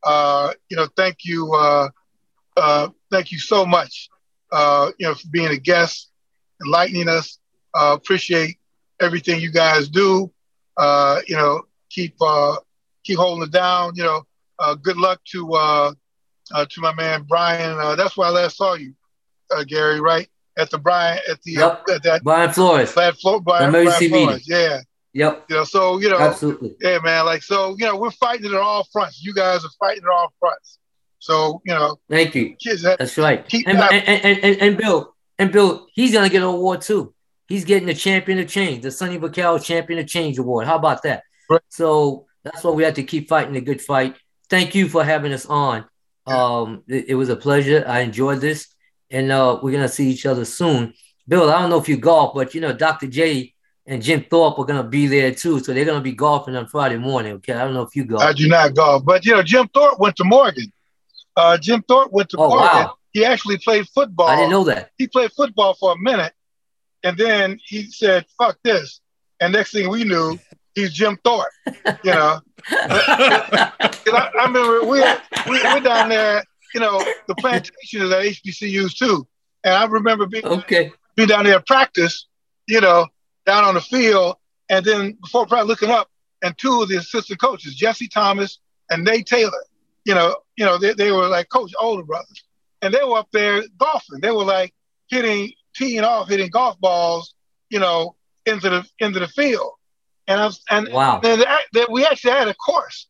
Uh, 0.02 0.52
you 0.68 0.76
know, 0.76 0.86
thank 0.96 1.18
you, 1.24 1.52
uh, 1.54 1.88
uh, 2.56 2.88
thank 3.10 3.32
you 3.32 3.38
so 3.38 3.64
much. 3.64 4.08
Uh, 4.52 4.90
you 4.98 5.06
know, 5.06 5.14
for 5.14 5.28
being 5.28 5.50
a 5.50 5.56
guest, 5.56 6.10
enlightening 6.64 7.08
us. 7.08 7.38
Uh, 7.74 7.96
appreciate 7.96 8.56
everything 9.00 9.40
you 9.40 9.50
guys 9.50 9.88
do. 9.88 10.30
Uh, 10.76 11.20
you 11.26 11.36
know, 11.36 11.62
keep 11.90 12.14
uh, 12.20 12.56
keep 13.02 13.18
holding 13.18 13.44
it 13.44 13.50
down. 13.50 13.92
You 13.96 14.04
know, 14.04 14.22
uh, 14.58 14.74
good 14.74 14.96
luck 14.96 15.20
to 15.32 15.52
uh, 15.54 15.92
uh, 16.52 16.66
to 16.68 16.80
my 16.80 16.94
man 16.94 17.24
Brian. 17.28 17.78
Uh, 17.78 17.96
that's 17.96 18.16
why 18.16 18.26
I 18.26 18.30
last 18.30 18.56
saw 18.56 18.74
you, 18.74 18.94
uh, 19.50 19.64
Gary. 19.64 20.00
Right 20.00 20.28
at 20.56 20.70
the 20.70 20.78
Brian 20.78 21.18
at 21.28 21.42
the 21.42 21.52
yep. 21.52 21.84
at 21.92 22.02
that 22.04 22.22
Brian 22.22 22.52
Flores. 22.52 22.92
Brian, 22.92 23.14
Flo- 23.14 23.40
Brian, 23.40 23.70
Brian 23.70 24.08
Flores. 24.10 24.48
Yeah. 24.48 24.80
Yep. 25.14 25.44
You 25.48 25.56
know, 25.56 25.64
so 25.64 25.98
you 25.98 26.08
know, 26.08 26.18
absolutely. 26.18 26.74
Yeah, 26.80 26.98
man. 27.02 27.24
Like, 27.24 27.42
so 27.42 27.76
you 27.78 27.86
know, 27.86 27.96
we're 27.96 28.10
fighting 28.10 28.46
it 28.46 28.54
on 28.54 28.60
all 28.60 28.86
fronts. 28.92 29.22
You 29.22 29.32
guys 29.32 29.64
are 29.64 29.70
fighting 29.78 30.02
it 30.02 30.06
on 30.06 30.12
all 30.12 30.32
fronts. 30.40 30.78
So 31.20 31.62
you 31.64 31.72
know, 31.72 31.98
thank 32.10 32.34
you. 32.34 32.56
Kids 32.56 32.82
That's 32.82 33.16
right. 33.16 33.46
And, 33.66 33.78
and, 33.78 34.08
and, 34.08 34.44
and, 34.44 34.56
and 34.60 34.76
Bill 34.76 35.14
and 35.38 35.52
Bill, 35.52 35.86
he's 35.92 36.12
gonna 36.12 36.28
get 36.28 36.42
an 36.42 36.48
award 36.48 36.82
too. 36.82 37.14
He's 37.46 37.64
getting 37.64 37.86
the 37.86 37.94
champion 37.94 38.40
of 38.40 38.48
change, 38.48 38.82
the 38.82 38.90
Sonny 38.90 39.18
Vaccaro 39.18 39.62
champion 39.62 40.00
of 40.00 40.08
change 40.08 40.38
award. 40.38 40.66
How 40.66 40.76
about 40.76 41.02
that? 41.04 41.22
Right. 41.48 41.60
So 41.68 42.26
that's 42.42 42.64
why 42.64 42.72
we 42.72 42.82
have 42.82 42.94
to 42.94 43.04
keep 43.04 43.28
fighting 43.28 43.56
a 43.56 43.60
good 43.60 43.80
fight. 43.80 44.16
Thank 44.50 44.74
you 44.74 44.88
for 44.88 45.04
having 45.04 45.32
us 45.32 45.46
on. 45.46 45.84
Um, 46.26 46.82
it, 46.88 47.10
it 47.10 47.14
was 47.14 47.28
a 47.28 47.36
pleasure. 47.36 47.84
I 47.86 48.00
enjoyed 48.00 48.40
this, 48.40 48.66
and 49.10 49.30
uh, 49.30 49.60
we're 49.62 49.72
gonna 49.72 49.88
see 49.88 50.10
each 50.10 50.26
other 50.26 50.44
soon. 50.44 50.94
Bill, 51.28 51.48
I 51.48 51.60
don't 51.60 51.70
know 51.70 51.78
if 51.78 51.88
you 51.88 51.98
golf, 51.98 52.34
but 52.34 52.54
you 52.54 52.60
know, 52.60 52.72
Dr. 52.72 53.06
J 53.06 53.53
and 53.86 54.02
Jim 54.02 54.24
Thorpe 54.30 54.58
are 54.58 54.64
gonna 54.64 54.82
be 54.82 55.06
there 55.06 55.34
too, 55.34 55.60
so 55.60 55.72
they're 55.72 55.84
gonna 55.84 56.00
be 56.00 56.12
golfing 56.12 56.56
on 56.56 56.66
Friday 56.66 56.96
morning. 56.96 57.34
Okay, 57.34 57.52
I 57.52 57.64
don't 57.64 57.74
know 57.74 57.82
if 57.82 57.94
you 57.94 58.04
golf. 58.04 58.22
I 58.22 58.32
do 58.32 58.48
not 58.48 58.74
golf, 58.74 59.04
but 59.04 59.24
you 59.24 59.34
know, 59.34 59.42
Jim 59.42 59.68
Thorpe 59.68 59.98
went 59.98 60.16
to 60.16 60.24
Morgan. 60.24 60.72
Uh, 61.36 61.58
Jim 61.58 61.82
Thorpe 61.86 62.12
went 62.12 62.30
to 62.30 62.36
oh, 62.38 62.48
Morgan. 62.48 62.66
Wow. 62.66 62.96
He 63.12 63.24
actually 63.24 63.58
played 63.58 63.86
football. 63.88 64.28
I 64.28 64.36
didn't 64.36 64.50
know 64.50 64.64
that. 64.64 64.90
He 64.96 65.06
played 65.06 65.32
football 65.32 65.74
for 65.74 65.92
a 65.92 65.98
minute, 65.98 66.32
and 67.02 67.16
then 67.16 67.58
he 67.64 67.84
said, 67.84 68.24
"Fuck 68.38 68.58
this." 68.64 69.00
And 69.40 69.52
next 69.52 69.72
thing 69.72 69.90
we 69.90 70.04
knew, 70.04 70.38
he's 70.74 70.92
Jim 70.92 71.18
Thorpe. 71.22 71.48
You 72.02 72.12
know, 72.12 72.40
I, 72.70 73.72
I, 74.08 74.46
remember 74.46 74.80
we, 74.84 75.00
we 75.50 75.62
we're 75.62 75.80
down 75.80 76.08
there. 76.08 76.42
You 76.74 76.80
know, 76.80 77.04
the 77.28 77.34
plantation 77.36 78.02
is 78.02 78.10
at 78.10 78.22
HBCUs 78.22 78.96
too, 78.96 79.26
and 79.62 79.74
I 79.74 79.84
remember 79.84 80.26
being 80.26 80.46
okay. 80.46 80.92
being 81.16 81.28
down 81.28 81.44
there 81.44 81.60
practice. 81.60 82.26
You 82.66 82.80
know, 82.80 83.06
down 83.46 83.64
on 83.64 83.74
the 83.74 83.80
field, 83.80 84.36
and 84.68 84.84
then 84.84 85.16
before 85.22 85.46
practice, 85.46 85.68
looking 85.68 85.90
up, 85.90 86.08
and 86.42 86.56
two 86.58 86.82
of 86.82 86.88
the 86.88 86.96
assistant 86.96 87.40
coaches, 87.40 87.74
Jesse 87.74 88.08
Thomas 88.08 88.58
and 88.90 89.04
Nate 89.04 89.26
Taylor. 89.26 89.64
You 90.04 90.14
know, 90.14 90.36
you 90.56 90.64
know, 90.64 90.78
they, 90.78 90.92
they 90.92 91.10
were 91.10 91.28
like 91.28 91.48
coach 91.48 91.72
older 91.80 92.02
brothers, 92.02 92.44
and 92.82 92.92
they 92.92 93.02
were 93.02 93.18
up 93.18 93.28
there 93.32 93.62
golfing. 93.78 94.20
They 94.20 94.30
were 94.30 94.44
like 94.44 94.74
hitting 95.08 95.52
teeing 95.74 96.04
off, 96.04 96.28
hitting 96.28 96.50
golf 96.50 96.78
balls, 96.80 97.34
you 97.70 97.78
know, 97.78 98.16
into 98.46 98.68
the 98.70 98.86
into 98.98 99.20
the 99.20 99.28
field. 99.28 99.72
And 100.26 100.40
I 100.40 100.46
was, 100.46 100.62
and 100.70 100.88
wow, 100.92 101.20
and 101.22 101.44
we 101.90 102.04
actually 102.06 102.32
had 102.32 102.48
a 102.48 102.54
course, 102.54 103.08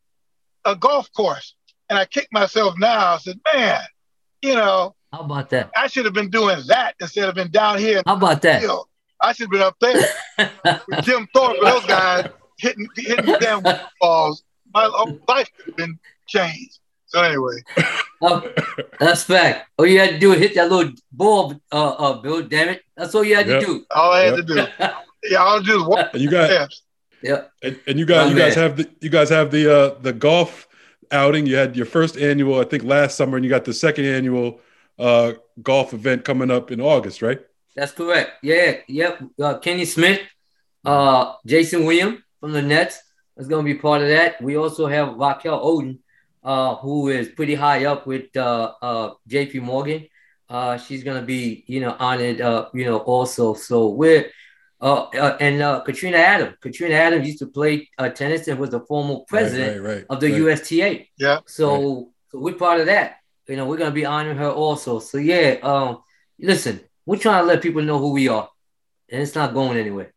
a 0.65 0.75
golf 0.75 1.13
course, 1.13 1.55
and 1.89 1.99
I 1.99 2.07
kicked 2.07 2.33
myself 2.33 2.75
now. 2.79 3.15
I 3.15 3.19
said, 3.19 3.41
man, 3.53 3.81
you 4.43 4.55
know, 4.55 4.95
how 5.13 5.21
about 5.21 5.51
that? 5.51 5.71
I 5.77 5.87
should 5.87 6.05
have 6.07 6.15
been 6.15 6.31
doing 6.31 6.59
that 6.67 6.95
instead 7.01 7.29
of 7.29 7.35
been 7.35 7.51
down 7.51 7.79
here. 7.79 8.03
How 8.07 8.15
about 8.15 8.43
that? 8.43 8.63
Field. 8.63 8.89
I 9.25 9.33
should 9.33 9.45
have 9.45 9.51
been 9.51 9.63
up 9.63 9.77
there 9.81 10.83
with 10.87 11.05
Jim 11.05 11.27
Thorpe 11.35 11.57
and 11.57 11.67
those 11.67 11.87
guys 11.87 12.29
hitting 12.59 12.87
hitting 12.95 13.25
the 13.25 13.39
damn 13.39 13.63
balls. 14.01 14.45
My 14.75 14.87
life 15.27 15.49
could 15.57 15.67
have 15.67 15.77
been 15.77 15.99
changed. 16.27 16.79
So 17.07 17.23
anyway, 17.23 17.63
um, 18.23 18.45
that's 19.01 19.23
fact. 19.23 19.71
All 19.79 19.87
you 19.87 19.99
had 19.99 20.11
to 20.11 20.19
do 20.19 20.33
is 20.33 20.41
hit 20.41 20.55
that 20.57 20.71
little 20.71 20.93
ball, 21.11 21.55
uh, 21.73 21.91
uh, 21.91 22.13
Bill. 22.21 22.43
Damn 22.43 22.71
it, 22.71 22.83
that's 22.97 23.15
all 23.15 23.25
you 23.25 23.37
had 23.37 23.47
yep. 23.47 23.61
to 23.61 23.67
do. 23.67 23.87
All 23.91 24.13
I 24.13 24.21
had 24.21 24.37
yep. 24.37 24.47
to 24.47 24.55
do. 24.55 24.67
Yeah, 25.31 25.43
I 25.43 25.55
had 25.55 25.65
to 25.65 25.73
do 25.73 25.89
walk. 25.89 26.11
And 26.13 26.23
you 26.23 26.31
got, 26.31 26.71
yeah. 27.23 27.45
And, 27.63 27.81
and, 27.87 27.99
you 27.99 28.05
guys, 28.05 28.27
oh, 28.27 28.29
you 28.31 28.37
guys 28.37 28.55
have 28.57 28.77
the, 28.77 28.91
you 29.01 29.09
guys 29.09 29.31
have 29.31 29.51
the, 29.51 29.75
uh, 29.75 29.99
the 30.01 30.13
golf 30.13 30.69
outing. 31.11 31.47
You 31.47 31.57
had 31.57 31.77
your 31.77 31.87
first 31.87 32.19
annual, 32.19 32.61
I 32.61 32.65
think, 32.65 32.83
last 32.83 33.17
summer, 33.17 33.37
and 33.37 33.45
you 33.45 33.49
got 33.49 33.65
the 33.65 33.73
second 33.73 34.05
annual 34.05 34.61
uh, 34.99 35.33
golf 35.63 35.95
event 35.95 36.27
coming 36.27 36.51
up 36.51 36.71
in 36.71 36.79
August, 36.79 37.23
right? 37.23 37.41
That's 37.75 37.93
correct. 37.93 38.43
Yeah, 38.43 38.79
yep. 38.89 39.23
Uh, 39.41 39.59
Kenny 39.59 39.85
Smith, 39.85 40.21
uh, 40.85 41.35
Jason 41.45 41.85
William 41.85 42.23
from 42.41 42.53
the 42.53 42.63
Nets 42.63 43.01
is 43.37 43.49
going 43.49 43.67
to 43.67 43.75
be 43.75 43.79
part 43.79 44.03
of 44.03 44.09
that. 44.09 44.41
We 44.41 44.57
also 44.57 44.87
have 44.87 45.15
Raquel 45.17 45.61
Odin 45.63 45.99
uh, 46.45 46.77
who 46.77 47.09
is 47.09 47.29
pretty 47.29 47.55
high 47.55 47.87
up 47.87 48.07
with 48.07 48.37
uh, 48.37 48.73
uh, 48.81 49.15
JP 49.29 49.63
Morgan. 49.63 50.07
Uh, 50.49 50.77
she's 50.77 51.03
gonna 51.03 51.23
be, 51.23 51.65
you 51.67 51.81
know, 51.81 51.97
honored, 51.99 52.41
uh, 52.41 52.69
you 52.75 52.85
know, 52.85 52.99
also. 52.99 53.55
So 53.55 53.89
we're 53.89 54.31
uh, 54.81 55.05
uh 55.05 55.37
and 55.41 55.63
uh, 55.63 55.81
Katrina 55.81 56.19
Adams. 56.19 56.57
Katrina 56.61 56.95
Adams 56.95 57.27
used 57.27 57.39
to 57.39 57.47
play 57.47 57.89
uh, 57.97 58.11
tennis 58.11 58.47
and 58.47 58.59
was 58.59 58.71
the 58.71 58.81
former 58.81 59.21
president 59.27 59.81
right, 59.81 59.89
right, 59.89 59.97
right, 59.97 60.07
of 60.11 60.21
the 60.21 60.29
USTA. 60.29 61.07
Yeah. 61.17 61.41
So, 61.47 62.11
so 62.31 62.39
we're 62.39 62.55
part 62.55 62.81
of 62.81 62.87
that. 62.87 63.17
You 63.49 63.57
know, 63.57 63.67
we're 63.67 63.79
gonna 63.79 63.91
be 63.91 64.05
honoring 64.05 64.37
her 64.37 64.51
also. 64.51 64.99
So 64.99 65.17
yeah, 65.17 65.57
um, 65.63 66.03
listen, 66.39 66.81
we're 67.07 67.19
trying 67.19 67.43
to 67.43 67.47
let 67.47 67.63
people 67.63 67.83
know 67.83 67.99
who 67.99 68.13
we 68.13 68.29
are, 68.29 68.49
and 69.11 69.23
it's 69.23 69.35
not 69.35 69.55
going 69.55 69.79
anywhere. 69.79 70.13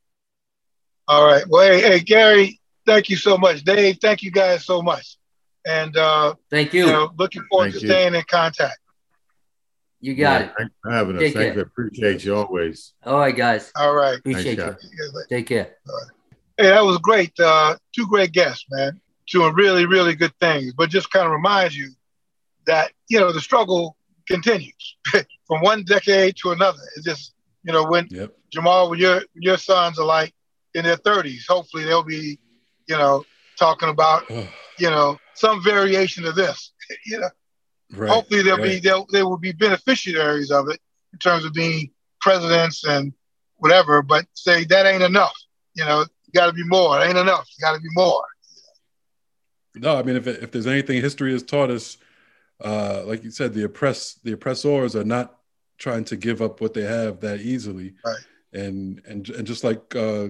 All 1.07 1.25
right. 1.25 1.43
Well, 1.47 1.69
hey, 1.69 1.81
hey 1.81 1.99
Gary, 1.99 2.59
thank 2.85 3.09
you 3.09 3.15
so 3.15 3.37
much. 3.37 3.63
Dave, 3.63 3.97
thank 4.01 4.23
you 4.23 4.31
guys 4.31 4.65
so 4.65 4.81
much. 4.81 5.17
And 5.65 5.95
uh, 5.97 6.35
thank 6.49 6.73
you. 6.73 6.85
you 6.85 6.91
know, 6.91 7.11
looking 7.17 7.43
forward 7.49 7.71
thank 7.71 7.75
to 7.75 7.81
you. 7.81 7.87
staying 7.87 8.15
in 8.15 8.23
contact. 8.23 8.79
You 9.99 10.15
got 10.15 10.41
yeah, 10.41 10.47
it. 10.47 10.53
Thanks 10.57 10.73
for 10.81 10.91
having 10.91 11.15
us. 11.15 11.21
Take 11.21 11.33
Thank 11.33 11.45
care. 11.47 11.55
you. 11.55 11.61
Appreciate 11.61 12.23
you 12.23 12.35
always. 12.35 12.93
All 13.03 13.19
right, 13.19 13.35
guys. 13.35 13.71
All 13.75 13.95
right. 13.95 14.17
Appreciate 14.17 14.59
Thanks, 14.59 14.83
you. 14.83 15.23
Take 15.29 15.47
care. 15.47 15.75
Hey, 16.57 16.67
that 16.67 16.83
was 16.83 16.97
great. 16.99 17.37
Uh, 17.39 17.77
two 17.95 18.07
great 18.07 18.31
guests, 18.31 18.65
man. 18.69 19.01
Doing 19.27 19.53
really, 19.55 19.85
really 19.85 20.15
good 20.15 20.33
things. 20.39 20.73
But 20.73 20.89
just 20.89 21.11
kind 21.11 21.25
of 21.25 21.31
reminds 21.31 21.75
you 21.75 21.89
that, 22.67 22.91
you 23.09 23.19
know, 23.19 23.31
the 23.31 23.41
struggle 23.41 23.97
continues 24.27 24.95
from 25.47 25.61
one 25.61 25.83
decade 25.83 26.35
to 26.37 26.51
another. 26.51 26.79
It's 26.95 27.05
just, 27.05 27.33
you 27.63 27.73
know, 27.73 27.85
when 27.85 28.07
yep. 28.09 28.33
Jamal, 28.51 28.89
when 28.89 28.99
your 28.99 29.23
your 29.33 29.57
sons 29.57 29.97
are 29.99 30.05
like 30.05 30.33
in 30.73 30.83
their 30.83 30.97
30s, 30.97 31.47
hopefully 31.47 31.85
they'll 31.85 32.03
be, 32.03 32.39
you 32.87 32.97
know, 32.97 33.25
talking 33.57 33.89
about, 33.89 34.29
you 34.29 34.89
know, 34.89 35.17
some 35.33 35.63
variation 35.63 36.25
of 36.25 36.35
this. 36.35 36.73
you 37.05 37.19
know, 37.19 37.29
right, 37.93 38.09
hopefully 38.09 38.43
they'll 38.43 38.57
right. 38.57 38.73
be 38.73 38.79
they'll 38.79 39.07
they 39.11 39.23
will 39.23 39.37
be 39.37 39.51
beneficiaries 39.51 40.51
of 40.51 40.69
it 40.69 40.79
in 41.13 41.19
terms 41.19 41.45
of 41.45 41.53
being 41.53 41.89
presidents 42.21 42.83
and 42.85 43.13
whatever. 43.57 44.01
But 44.01 44.25
say 44.33 44.65
that 44.65 44.85
ain't 44.85 45.03
enough. 45.03 45.35
You 45.75 45.85
know, 45.85 46.05
got 46.33 46.47
to 46.47 46.53
be 46.53 46.63
more. 46.65 46.99
It 46.99 47.07
ain't 47.07 47.17
enough. 47.17 47.47
Got 47.61 47.75
to 47.75 47.79
be 47.79 47.89
more. 47.93 48.23
No, 49.75 49.97
I 49.97 50.03
mean, 50.03 50.15
if 50.15 50.27
if 50.27 50.51
there's 50.51 50.67
anything 50.67 51.01
history 51.01 51.31
has 51.31 51.43
taught 51.43 51.69
us, 51.69 51.97
uh, 52.63 53.03
like 53.05 53.23
you 53.23 53.31
said, 53.31 53.53
the 53.53 53.63
oppressed, 53.63 54.23
the 54.23 54.33
oppressors 54.33 54.95
are 54.95 55.03
not 55.03 55.36
trying 55.77 56.03
to 56.05 56.15
give 56.15 56.41
up 56.41 56.61
what 56.61 56.73
they 56.73 56.83
have 56.83 57.19
that 57.21 57.39
easily. 57.39 57.95
Right. 58.05 58.17
And 58.53 59.01
and 59.05 59.29
and 59.29 59.45
just 59.45 59.63
like 59.63 59.95
uh, 59.95 60.29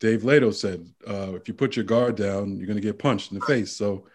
Dave 0.00 0.22
Leitao 0.22 0.54
said, 0.54 0.88
uh, 1.08 1.34
if 1.34 1.46
you 1.48 1.54
put 1.54 1.76
your 1.76 1.84
guard 1.84 2.16
down, 2.16 2.56
you're 2.56 2.66
going 2.66 2.76
to 2.76 2.82
get 2.82 2.98
punched 2.98 3.32
in 3.32 3.38
the 3.38 3.46
face. 3.46 3.76
So 3.76 4.06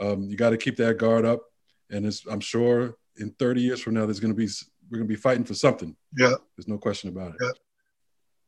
um, 0.00 0.24
you 0.28 0.36
got 0.36 0.50
to 0.50 0.56
keep 0.56 0.76
that 0.76 0.98
guard 0.98 1.24
up. 1.24 1.42
And 1.90 2.12
I'm 2.30 2.40
sure 2.40 2.96
in 3.16 3.30
30 3.30 3.62
years 3.62 3.80
from 3.80 3.94
now, 3.94 4.04
there's 4.04 4.20
going 4.20 4.34
to 4.34 4.36
be 4.36 4.48
we're 4.90 4.98
going 4.98 5.08
to 5.08 5.14
be 5.14 5.20
fighting 5.20 5.44
for 5.44 5.54
something. 5.54 5.96
Yeah. 6.16 6.34
There's 6.56 6.68
no 6.68 6.78
question 6.78 7.10
about 7.10 7.30
it. 7.30 7.36
Yeah. 7.40 7.50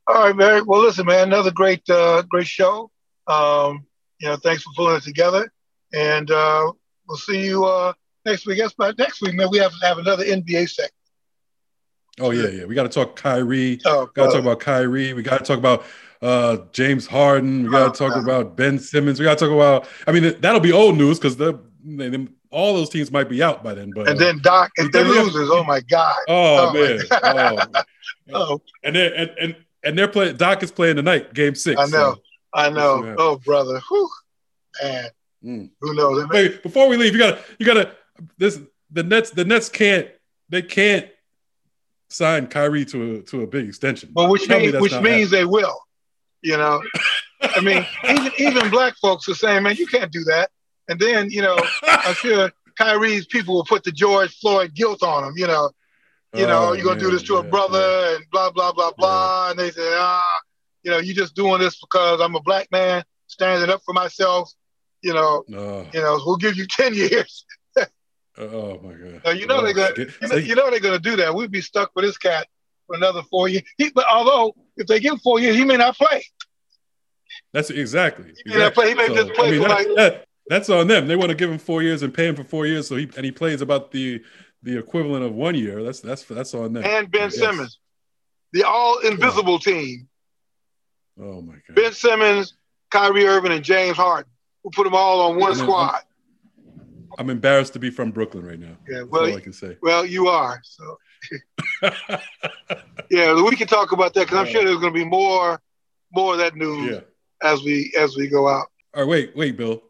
All 0.07 0.27
right, 0.27 0.37
Mary. 0.37 0.63
Well, 0.63 0.83
listen, 0.83 1.07
man, 1.07 1.29
another 1.29 1.53
great, 1.53 1.89
uh, 1.89 2.23
great 2.23 2.47
show. 2.47 2.91
Um, 3.27 3.87
you 4.19 4.29
know, 4.29 4.37
thanks 4.37 4.63
for 4.63 4.71
pulling 4.75 4.97
it 4.97 5.03
together, 5.03 5.53
and 5.93 6.31
uh, 6.31 6.73
we'll 7.07 7.19
see 7.19 7.47
you 7.47 7.65
uh, 7.65 7.93
next 8.27 8.45
week. 8.47 8.57
Guess 8.57 8.73
by 8.73 8.93
next 8.99 9.23
week, 9.23 9.35
man, 9.35 9.49
we 9.53 9.59
have 9.59 9.71
to 9.79 9.87
have 9.87 9.99
another 9.99 10.25
NBA 10.25 10.69
segment. 10.69 10.93
Oh 12.21 12.31
yeah, 12.31 12.49
yeah. 12.49 12.65
We 12.65 12.75
got 12.75 12.85
to 12.85 12.89
talk 12.89 13.17
Kyrie. 13.17 13.81
Oh, 13.85 14.07
got 14.15 14.27
to 14.27 14.33
talk 14.33 14.41
about 14.41 14.61
Kyrie. 14.61 15.13
We 15.13 15.23
got 15.23 15.39
to 15.39 15.45
talk 15.45 15.59
about 15.59 15.85
uh, 16.23 16.59
James 16.73 17.07
Harden. 17.07 17.65
We 17.65 17.71
got 17.71 17.95
to 17.95 18.05
oh, 18.05 18.09
talk 18.09 18.23
about 18.23 18.57
Ben 18.57 18.79
Simmons. 18.79 19.19
We 19.19 19.25
got 19.25 19.39
to 19.39 19.47
talk 19.47 19.55
about. 19.55 19.89
I 20.07 20.13
mean, 20.13 20.39
that'll 20.41 20.61
be 20.61 20.73
old 20.73 20.97
news 20.97 21.19
because 21.19 21.37
the 21.37 21.59
all 22.51 22.75
those 22.75 22.91
teams 22.91 23.11
might 23.11 23.29
be 23.29 23.43
out 23.43 23.63
by 23.63 23.75
then. 23.75 23.93
But 23.95 24.09
and 24.09 24.19
then 24.19 24.41
Doc 24.41 24.73
and 24.77 24.93
then 24.93 25.09
loses. 25.09 25.49
Oh 25.51 25.65
my 25.65 25.81
God. 25.81 26.19
Oh, 26.29 26.69
oh 26.69 26.73
man. 26.75 27.85
Oh. 28.33 28.55
oh. 28.55 28.61
And 28.85 28.95
then 28.95 29.13
and, 29.13 29.31
and 29.41 29.57
and 29.83 29.99
they're 29.99 30.09
playing. 30.09 30.37
Doc 30.37 30.63
is 30.63 30.71
playing 30.71 30.97
tonight, 30.97 31.35
Game 31.35 31.55
Six. 31.55 31.81
I 31.81 31.85
know. 31.87 32.15
So. 32.15 32.21
I 32.53 32.71
know. 32.71 33.15
Oh 33.19 33.37
brother. 33.37 33.81
Whew. 33.89 34.11
Man. 34.83 35.09
Mm. 35.45 35.71
Who 35.81 35.95
knows? 35.95 36.29
Wait, 36.29 36.63
before 36.63 36.89
we 36.89 36.97
leave, 36.97 37.13
you 37.13 37.19
gotta 37.19 37.41
you 37.59 37.67
gotta 37.67 37.93
this 38.39 38.61
the 38.91 39.03
Nets 39.03 39.31
the 39.31 39.45
Nets 39.45 39.69
can't 39.69 40.09
they 40.49 40.63
can't 40.63 41.09
sign 42.11 42.47
Kyrie 42.49 42.85
to 42.87 43.17
a 43.17 43.23
to 43.23 43.43
a 43.43 43.47
big 43.47 43.69
extension. 43.69 44.11
Well, 44.13 44.29
which 44.29 44.49
means 44.49 44.75
which 44.75 44.93
means 44.93 45.03
happening. 45.03 45.29
they 45.31 45.45
will. 45.45 45.81
You 46.43 46.57
know, 46.57 46.83
I 47.43 47.61
mean, 47.61 47.87
even 48.05 48.33
even 48.39 48.71
black 48.71 48.97
folks 48.97 49.29
are 49.29 49.35
saying, 49.35 49.63
man, 49.63 49.77
you 49.77 49.87
can't 49.87 50.13
do 50.13 50.25
that. 50.25 50.51
And 50.89 50.99
then, 50.99 51.31
you 51.31 51.43
know, 51.43 51.57
I'm 51.83 52.15
sure 52.17 52.51
Kyrie's 52.77 53.27
people 53.27 53.55
will 53.55 53.65
put 53.65 53.85
the 53.85 53.93
George 53.93 54.37
Floyd 54.39 54.75
guilt 54.75 55.03
on 55.03 55.25
him. 55.25 55.35
You 55.37 55.47
know, 55.47 55.71
you 56.35 56.47
know, 56.47 56.69
oh, 56.69 56.73
you're 56.73 56.85
gonna 56.85 57.01
do 57.01 57.11
this 57.11 57.23
to 57.25 57.37
a 57.37 57.43
brother 57.43 57.79
yeah. 57.79 58.17
and 58.17 58.25
blah 58.31 58.51
blah 58.51 58.73
blah 58.73 58.93
blah. 58.97 59.51
And 59.51 59.59
they 59.59 59.71
say, 59.71 59.93
ah, 59.95 60.41
you 60.83 60.91
know, 60.91 60.99
you're 60.99 61.15
just 61.15 61.35
doing 61.35 61.61
this 61.61 61.79
because 61.81 62.21
I'm 62.21 62.35
a 62.35 62.41
black 62.41 62.71
man 62.71 63.05
standing 63.27 63.71
up 63.71 63.83
for 63.85 63.93
myself. 63.93 64.53
You 65.03 65.15
know, 65.15 65.45
oh. 65.55 65.87
you 65.93 66.01
know, 66.01 66.21
we'll 66.25 66.37
give 66.37 66.57
you 66.57 66.67
ten 66.71 66.95
years. 66.95 67.45
Oh 68.41 68.81
my 68.83 68.93
god! 68.93 69.39
You 69.39 69.47
know 69.47 69.59
oh, 69.59 69.65
they're 69.65 69.75
gonna, 69.75 69.95
you 69.97 70.29
know, 70.29 70.37
you 70.37 70.55
know, 70.55 70.71
they're 70.71 70.81
gonna 70.81 70.99
do 70.99 71.17
that. 71.17 71.35
We'd 71.35 71.51
be 71.51 71.61
stuck 71.61 71.91
with 71.95 72.05
this 72.05 72.19
cat 72.19 72.47
for 72.87 72.97
another 72.97 73.23
four 73.23 73.49
years. 73.49 73.63
He, 73.79 73.91
but 73.91 74.07
although 74.11 74.55
if 74.77 74.87
they 74.87 75.01
give 75.01 75.13
him 75.13 75.19
four 75.19 75.41
years, 75.41 75.57
he 75.57 75.65
may 75.65 75.77
not 75.77 75.97
play. 75.97 76.25
That's 77.53 77.71
exactly. 77.71 78.33
He 78.45 78.57
may, 78.57 78.71
play, 78.71 78.91
he 78.91 78.95
may 78.95 79.09
so, 79.09 79.15
just 79.15 79.33
play 79.35 79.49
I 79.49 79.51
mean, 79.51 79.63
for 79.63 79.69
that, 79.69 79.75
like, 79.75 79.97
that, 79.97 80.25
that's 80.47 80.69
on 80.71 80.87
them. 80.87 81.07
They 81.07 81.17
want 81.17 81.31
to 81.31 81.35
give 81.37 81.51
him 81.51 81.59
four 81.59 81.83
years 81.83 82.03
and 82.03 82.13
pay 82.13 82.29
him 82.29 82.37
for 82.37 82.45
four 82.45 82.67
years, 82.67 82.89
so 82.89 82.97
he 82.97 83.09
and 83.17 83.25
he 83.25 83.33
plays 83.33 83.61
about 83.61 83.91
the 83.91 84.23
the 84.63 84.79
equivalent 84.79 85.25
of 85.25 85.35
one 85.35 85.55
year. 85.55 85.83
That's 85.83 86.01
that's 86.01 86.25
that's 86.25 86.55
on 86.55 86.73
them. 86.73 86.85
And 86.85 87.11
Ben 87.11 87.31
Simmons, 87.31 87.79
the 88.53 88.65
all 88.65 88.99
invisible 89.01 89.55
oh. 89.55 89.59
team. 89.59 90.09
Oh 91.21 91.41
my 91.41 91.55
God! 91.55 91.77
Ben 91.77 91.93
Simmons, 91.93 92.55
Kyrie 92.91 93.27
Irving, 93.27 93.53
and 93.53 93.65
James 93.65 93.97
Harden. 93.97 94.31
We'll 94.63 94.73
put 94.73 94.85
them 94.85 94.95
all 94.95 95.31
on 95.31 95.39
one 95.39 95.55
squad. 95.55 95.95
I'm, 95.95 96.03
I'm, 97.19 97.31
embarrassed 97.31 97.73
to 97.75 97.79
be 97.79 97.91
from 97.91 98.11
Brooklyn 98.11 98.45
right 98.45 98.59
now. 98.59 98.77
Yeah, 98.89 99.03
well, 99.03 99.35
I 99.35 99.41
can 99.41 99.53
say. 99.53 99.77
Well, 99.83 100.05
you 100.05 100.29
are. 100.29 100.61
So, 100.65 100.99
yeah, 103.11 103.35
we 103.43 103.57
can 103.57 103.67
talk 103.67 103.93
about 103.93 104.15
that 104.15 104.27
because 104.27 104.39
I'm 104.39 104.47
sure 104.47 104.65
there's 104.65 104.79
going 104.79 104.93
to 104.93 104.99
be 104.99 105.05
more, 105.05 105.61
more 106.13 106.35
of 106.35 106.39
that 106.39 106.57
news 106.57 106.93
yeah. 106.93 107.49
as 107.49 107.63
we 107.63 107.93
as 107.99 108.17
we 108.17 108.29
go 108.29 108.49
out. 108.49 108.67
All 108.95 109.03
right, 109.03 109.09
wait, 109.09 109.37
wait, 109.37 109.57
Bill. 109.57 109.83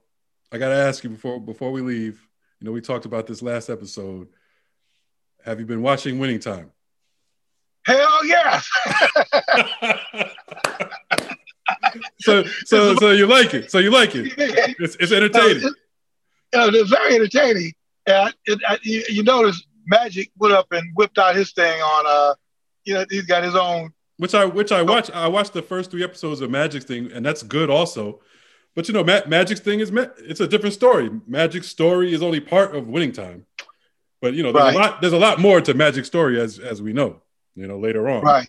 I 0.52 0.58
got 0.58 0.70
to 0.70 0.76
ask 0.76 1.04
you 1.04 1.10
before 1.10 1.40
before 1.40 1.70
we 1.70 1.80
leave. 1.80 2.26
You 2.60 2.66
know, 2.66 2.72
we 2.72 2.80
talked 2.80 3.04
about 3.04 3.26
this 3.26 3.42
last 3.42 3.70
episode. 3.70 4.28
Have 5.44 5.60
you 5.60 5.66
been 5.66 5.82
watching 5.82 6.18
Winning 6.18 6.40
Time? 6.40 6.72
Hell 7.86 8.24
yes. 8.26 8.68
so 12.20 12.44
so 12.64 12.94
so 12.96 13.10
you 13.10 13.26
like 13.26 13.54
it. 13.54 13.70
So 13.70 13.78
you 13.78 13.90
like 13.90 14.14
it. 14.14 14.32
It's, 14.78 14.96
it's 14.96 15.12
entertaining. 15.12 15.72
You 16.52 16.58
know, 16.58 16.68
it's 16.68 16.90
very 16.90 17.14
entertaining. 17.14 17.72
And 18.06 18.34
it, 18.46 18.60
you, 18.82 19.04
you 19.08 19.22
notice 19.22 19.62
Magic 19.86 20.30
went 20.38 20.54
up 20.54 20.72
and 20.72 20.90
whipped 20.94 21.18
out 21.18 21.34
his 21.34 21.52
thing 21.52 21.80
on 21.80 22.04
uh 22.06 22.34
you 22.84 22.94
know 22.94 23.04
he's 23.10 23.26
got 23.26 23.42
his 23.42 23.54
own 23.54 23.92
which 24.16 24.34
I 24.34 24.44
which 24.44 24.72
I 24.72 24.82
watched 24.82 25.14
I 25.14 25.28
watched 25.28 25.52
the 25.52 25.62
first 25.62 25.90
three 25.90 26.04
episodes 26.04 26.40
of 26.40 26.50
Magic's 26.50 26.84
thing 26.84 27.10
and 27.12 27.24
that's 27.24 27.42
good 27.42 27.70
also. 27.70 28.20
But 28.74 28.86
you 28.86 28.94
know, 28.94 29.02
Ma- 29.02 29.26
Magic's 29.26 29.60
thing 29.60 29.80
is 29.80 29.90
it's 29.92 30.40
a 30.40 30.46
different 30.46 30.74
story. 30.74 31.10
Magic's 31.26 31.68
story 31.68 32.12
is 32.12 32.22
only 32.22 32.40
part 32.40 32.74
of 32.74 32.86
winning 32.86 33.12
time. 33.12 33.46
But 34.20 34.34
you 34.34 34.42
know, 34.42 34.52
there's 34.52 34.64
right. 34.64 34.74
a 34.74 34.78
lot 34.78 35.00
there's 35.00 35.12
a 35.12 35.18
lot 35.18 35.40
more 35.40 35.60
to 35.60 35.74
Magic's 35.74 36.06
story 36.06 36.40
as 36.40 36.58
as 36.58 36.80
we 36.80 36.92
know, 36.92 37.22
you 37.54 37.66
know, 37.66 37.78
later 37.78 38.08
on. 38.08 38.22
Right. 38.22 38.48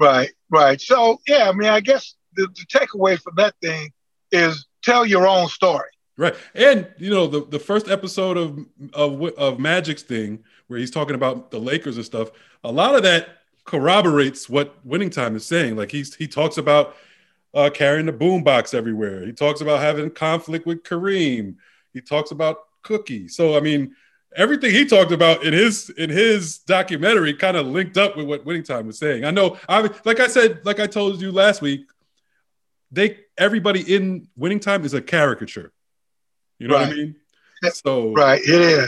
Right, 0.00 0.30
right. 0.50 0.80
So 0.80 1.20
yeah, 1.26 1.48
I 1.48 1.52
mean, 1.52 1.68
I 1.68 1.80
guess 1.80 2.14
the, 2.34 2.46
the 2.46 2.66
takeaway 2.66 3.20
from 3.20 3.34
that 3.36 3.54
thing 3.60 3.92
is 4.30 4.66
tell 4.82 5.04
your 5.04 5.26
own 5.26 5.48
story. 5.48 5.90
Right. 6.18 6.34
And 6.56 6.88
you 6.98 7.10
know, 7.10 7.28
the, 7.28 7.46
the 7.46 7.60
first 7.60 7.88
episode 7.88 8.36
of, 8.36 8.66
of 8.92 9.22
of 9.38 9.58
Magic's 9.60 10.02
thing 10.02 10.42
where 10.66 10.78
he's 10.78 10.90
talking 10.90 11.14
about 11.14 11.52
the 11.52 11.60
Lakers 11.60 11.96
and 11.96 12.04
stuff, 12.04 12.32
a 12.64 12.72
lot 12.72 12.96
of 12.96 13.04
that 13.04 13.38
corroborates 13.64 14.48
what 14.48 14.74
winning 14.84 15.10
time 15.10 15.36
is 15.36 15.46
saying. 15.46 15.76
Like 15.76 15.92
he's 15.92 16.16
he 16.16 16.26
talks 16.26 16.58
about 16.58 16.96
uh, 17.54 17.70
carrying 17.72 18.06
the 18.06 18.12
boombox 18.12 18.74
everywhere. 18.74 19.24
He 19.24 19.32
talks 19.32 19.60
about 19.60 19.80
having 19.80 20.10
conflict 20.10 20.66
with 20.66 20.82
Kareem. 20.82 21.54
He 21.92 22.00
talks 22.00 22.32
about 22.32 22.64
Cookie. 22.82 23.28
So 23.28 23.56
I 23.56 23.60
mean, 23.60 23.94
everything 24.34 24.72
he 24.72 24.86
talked 24.86 25.12
about 25.12 25.44
in 25.44 25.52
his 25.52 25.88
in 25.90 26.10
his 26.10 26.58
documentary 26.58 27.32
kind 27.32 27.56
of 27.56 27.68
linked 27.68 27.96
up 27.96 28.16
with 28.16 28.26
what 28.26 28.44
Winning 28.44 28.64
Time 28.64 28.88
was 28.88 28.98
saying. 28.98 29.24
I 29.24 29.30
know, 29.30 29.56
I 29.68 29.88
like 30.04 30.18
I 30.18 30.26
said, 30.26 30.66
like 30.66 30.80
I 30.80 30.88
told 30.88 31.20
you 31.20 31.30
last 31.30 31.62
week, 31.62 31.88
they 32.90 33.20
everybody 33.36 33.94
in 33.94 34.26
Winning 34.36 34.58
Time 34.58 34.84
is 34.84 34.94
a 34.94 35.00
caricature. 35.00 35.72
You 36.58 36.68
know 36.68 36.74
right. 36.74 36.88
what 36.88 36.92
I 36.92 36.96
mean? 36.96 37.16
So 37.72 38.12
right, 38.12 38.40
yeah, 38.46 38.86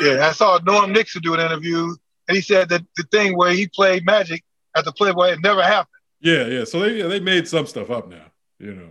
yeah. 0.00 0.26
I 0.28 0.32
saw 0.32 0.58
Norm 0.64 0.92
Nixon 0.92 1.22
do 1.22 1.34
an 1.34 1.40
interview, 1.40 1.94
and 2.28 2.36
he 2.36 2.40
said 2.40 2.68
that 2.68 2.82
the 2.96 3.02
thing 3.04 3.36
where 3.36 3.52
he 3.52 3.66
played 3.66 4.04
Magic 4.04 4.44
at 4.76 4.84
the 4.84 4.92
Playboy 4.92 5.32
it 5.32 5.40
never 5.42 5.62
happened. 5.62 5.88
Yeah, 6.20 6.46
yeah. 6.46 6.64
So 6.64 6.80
they 6.80 7.02
they 7.02 7.20
made 7.20 7.48
some 7.48 7.66
stuff 7.66 7.90
up 7.90 8.08
now, 8.08 8.26
you 8.58 8.74
know. 8.74 8.90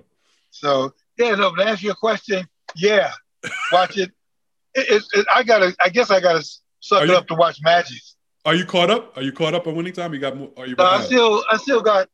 So 0.51 0.93
yeah, 1.17 1.35
no. 1.35 1.51
But 1.51 1.63
to 1.63 1.69
answer 1.69 1.85
your 1.85 1.95
question, 1.95 2.47
yeah, 2.75 3.11
watch 3.71 3.97
it. 3.97 4.11
it, 4.75 4.89
it, 4.89 5.03
it 5.13 5.25
I 5.33 5.43
gotta. 5.43 5.75
I 5.79 5.89
guess 5.89 6.11
I 6.11 6.19
gotta 6.19 6.45
suck 6.79 7.01
are 7.01 7.05
it 7.05 7.09
you, 7.09 7.15
up 7.15 7.27
to 7.27 7.35
watch 7.35 7.59
Magic. 7.61 8.01
Are 8.45 8.55
you 8.55 8.65
caught 8.65 8.89
up? 8.89 9.15
Are 9.17 9.23
you 9.23 9.31
caught 9.31 9.53
up 9.53 9.67
on 9.67 9.75
winning 9.75 9.93
time? 9.93 10.13
You 10.13 10.19
got? 10.19 10.35
more? 10.35 10.51
Are 10.57 10.67
you? 10.67 10.75
No, 10.77 10.85
I 10.85 11.01
still. 11.01 11.43
I 11.49 11.57
still 11.57 11.81
got. 11.81 12.09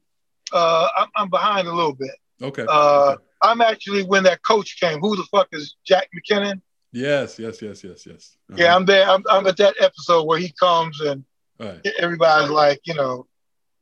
Uh, 0.51 0.88
I'm, 0.97 1.07
I'm 1.16 1.30
behind 1.30 1.68
a 1.68 1.74
little 1.74 1.93
bit. 1.93 2.12
Okay. 2.41 2.66
Uh, 2.68 3.14
okay. 3.14 3.24
I'm 3.42 3.62
actually 3.62 4.04
when 4.04 4.24
that 4.24 4.44
coach 4.44 4.80
came. 4.80 5.00
Who 5.00 5.16
the 5.16 5.24
fuck 5.24 5.48
is 5.52 5.76
Jack 5.86 6.10
McKinney? 6.16 6.62
Yes, 6.92 7.38
yes, 7.40 7.62
yes, 7.62 7.84
yes, 7.84 8.06
yes. 8.06 8.38
Uh-huh. 8.52 8.62
Yeah, 8.62 8.76
I'm 8.76 8.86
there. 8.86 9.08
I'm, 9.08 9.24
I'm, 9.30 9.46
at 9.48 9.58
that 9.58 9.76
episode 9.80 10.24
where 10.24 10.40
he 10.40 10.54
comes 10.60 11.00
and 11.02 11.24
right. 11.60 11.80
everybody's 12.00 12.50
like, 12.50 12.82
you 12.84 12.96
know, 12.96 13.28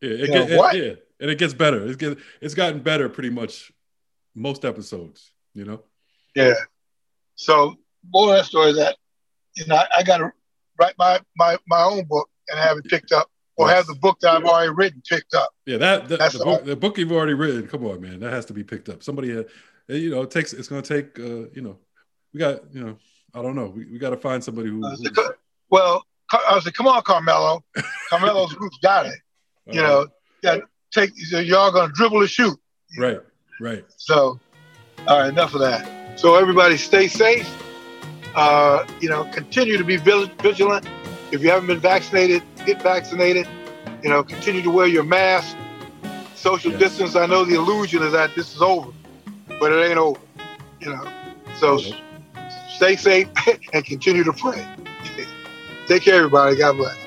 yeah, 0.02 0.10
it, 0.10 0.20
you 0.20 0.28
know, 0.28 0.58
what? 0.58 0.76
yeah 0.76 0.94
and 1.20 1.32
it 1.32 1.38
gets 1.38 1.54
better. 1.54 1.86
It's 1.86 1.96
get, 1.96 2.18
it's 2.42 2.54
gotten 2.54 2.80
better 2.80 3.10
pretty 3.10 3.30
much 3.30 3.72
most 4.36 4.66
episodes. 4.66 5.32
You 5.54 5.66
know. 5.66 5.84
Yeah. 6.36 6.54
So 7.36 7.76
more 8.14 8.32
of 8.32 8.38
that 8.38 8.46
story 8.46 8.74
that 8.74 8.98
you 9.56 9.66
know 9.66 9.76
I, 9.76 9.88
I 9.98 10.04
got 10.04 10.18
to 10.18 10.32
write 10.80 10.96
my 10.98 11.20
my 11.36 11.58
my 11.68 11.84
own 11.84 12.06
book 12.06 12.30
and 12.50 12.60
have 12.60 12.78
it 12.78 12.86
picked 12.86 13.12
up, 13.12 13.30
or 13.58 13.68
yes. 13.68 13.78
have 13.78 13.88
the 13.88 13.96
book 13.96 14.20
that 14.22 14.32
I've 14.32 14.46
already 14.46 14.72
written 14.72 15.02
picked 15.08 15.34
up. 15.34 15.50
Yeah, 15.66 15.78
that, 15.78 16.08
that 16.10 16.32
the, 16.32 16.40
book, 16.40 16.64
the 16.64 16.76
book 16.76 16.98
you've 16.98 17.12
already 17.12 17.34
written. 17.34 17.68
Come 17.68 17.86
on, 17.86 18.02
man, 18.02 18.20
that 18.20 18.32
has 18.32 18.46
to 18.46 18.54
be 18.54 18.64
picked 18.64 18.88
up. 18.88 19.04
Somebody, 19.04 19.38
uh, 19.38 19.44
you 19.88 20.12
know, 20.12 20.22
it 20.22 20.32
takes. 20.32 20.54
It's 20.54 20.68
going 20.68 20.82
to 20.82 20.96
take. 21.02 21.20
Uh, 21.20 21.50
you 21.54 21.62
know, 21.62 21.78
we 22.34 22.40
got. 22.40 22.74
You 22.74 22.86
know, 22.86 22.98
I 23.34 23.42
don't 23.42 23.56
know. 23.56 23.68
We, 23.68 23.86
we 23.86 24.00
got 24.00 24.12
to 24.12 24.18
find 24.18 24.44
somebody 24.44 24.70
who. 24.70 24.86
Uh, 24.86 24.96
well, 25.70 26.06
I 26.32 26.60
said, 26.60 26.74
come 26.74 26.88
on, 26.88 27.02
Carmelo. 27.02 27.64
Carmelo's 28.10 28.54
group's 28.56 28.78
got 28.82 29.08
it. 29.08 29.16
You 29.66 29.82
uh-huh. 29.82 29.90
know, 29.90 30.08
got 30.44 30.62
take 30.92 31.12
y'all 31.16 31.72
gonna 31.72 31.92
dribble 31.94 32.22
and 32.22 32.30
shoot. 32.30 32.58
Right, 32.98 33.20
right. 33.60 33.84
So, 33.98 34.40
all 35.08 35.20
right, 35.20 35.30
enough 35.30 35.54
of 35.54 35.62
that. 35.62 36.20
So 36.20 36.36
everybody, 36.36 36.78
stay 36.78 37.08
safe. 37.08 37.52
Uh, 38.36 38.86
you 39.00 39.10
know, 39.10 39.26
continue 39.26 39.78
to 39.78 39.84
be 39.84 39.98
vigilant. 39.98 40.88
If 41.32 41.42
you 41.42 41.50
haven't 41.50 41.68
been 41.68 41.80
vaccinated, 41.80 42.44
get 42.68 42.82
vaccinated. 42.82 43.48
You 44.04 44.10
know, 44.10 44.24
continue 44.24 44.62
to 44.62 44.70
wear 44.70 44.86
your 44.86 45.04
mask. 45.04 45.56
Social 46.36 46.72
yes. 46.72 46.80
distance. 46.80 47.16
I 47.16 47.26
know 47.26 47.46
the 47.46 47.56
illusion 47.56 48.04
is 48.04 48.12
that 48.12 48.36
this 48.36 48.54
is 48.56 48.62
over, 48.62 48.92
but 49.60 49.72
it 49.72 49.90
ain't 49.90 49.98
over. 49.98 50.20
You 50.80 50.94
know, 50.94 51.12
So 51.56 51.80
stay 52.70 52.96
safe 52.96 53.28
and 53.74 53.84
continue 53.84 54.24
to 54.24 54.34
pray. 54.34 54.64
Take 55.88 56.04
care, 56.04 56.16
everybody. 56.16 56.58
God 56.58 56.78
bless. 56.78 57.07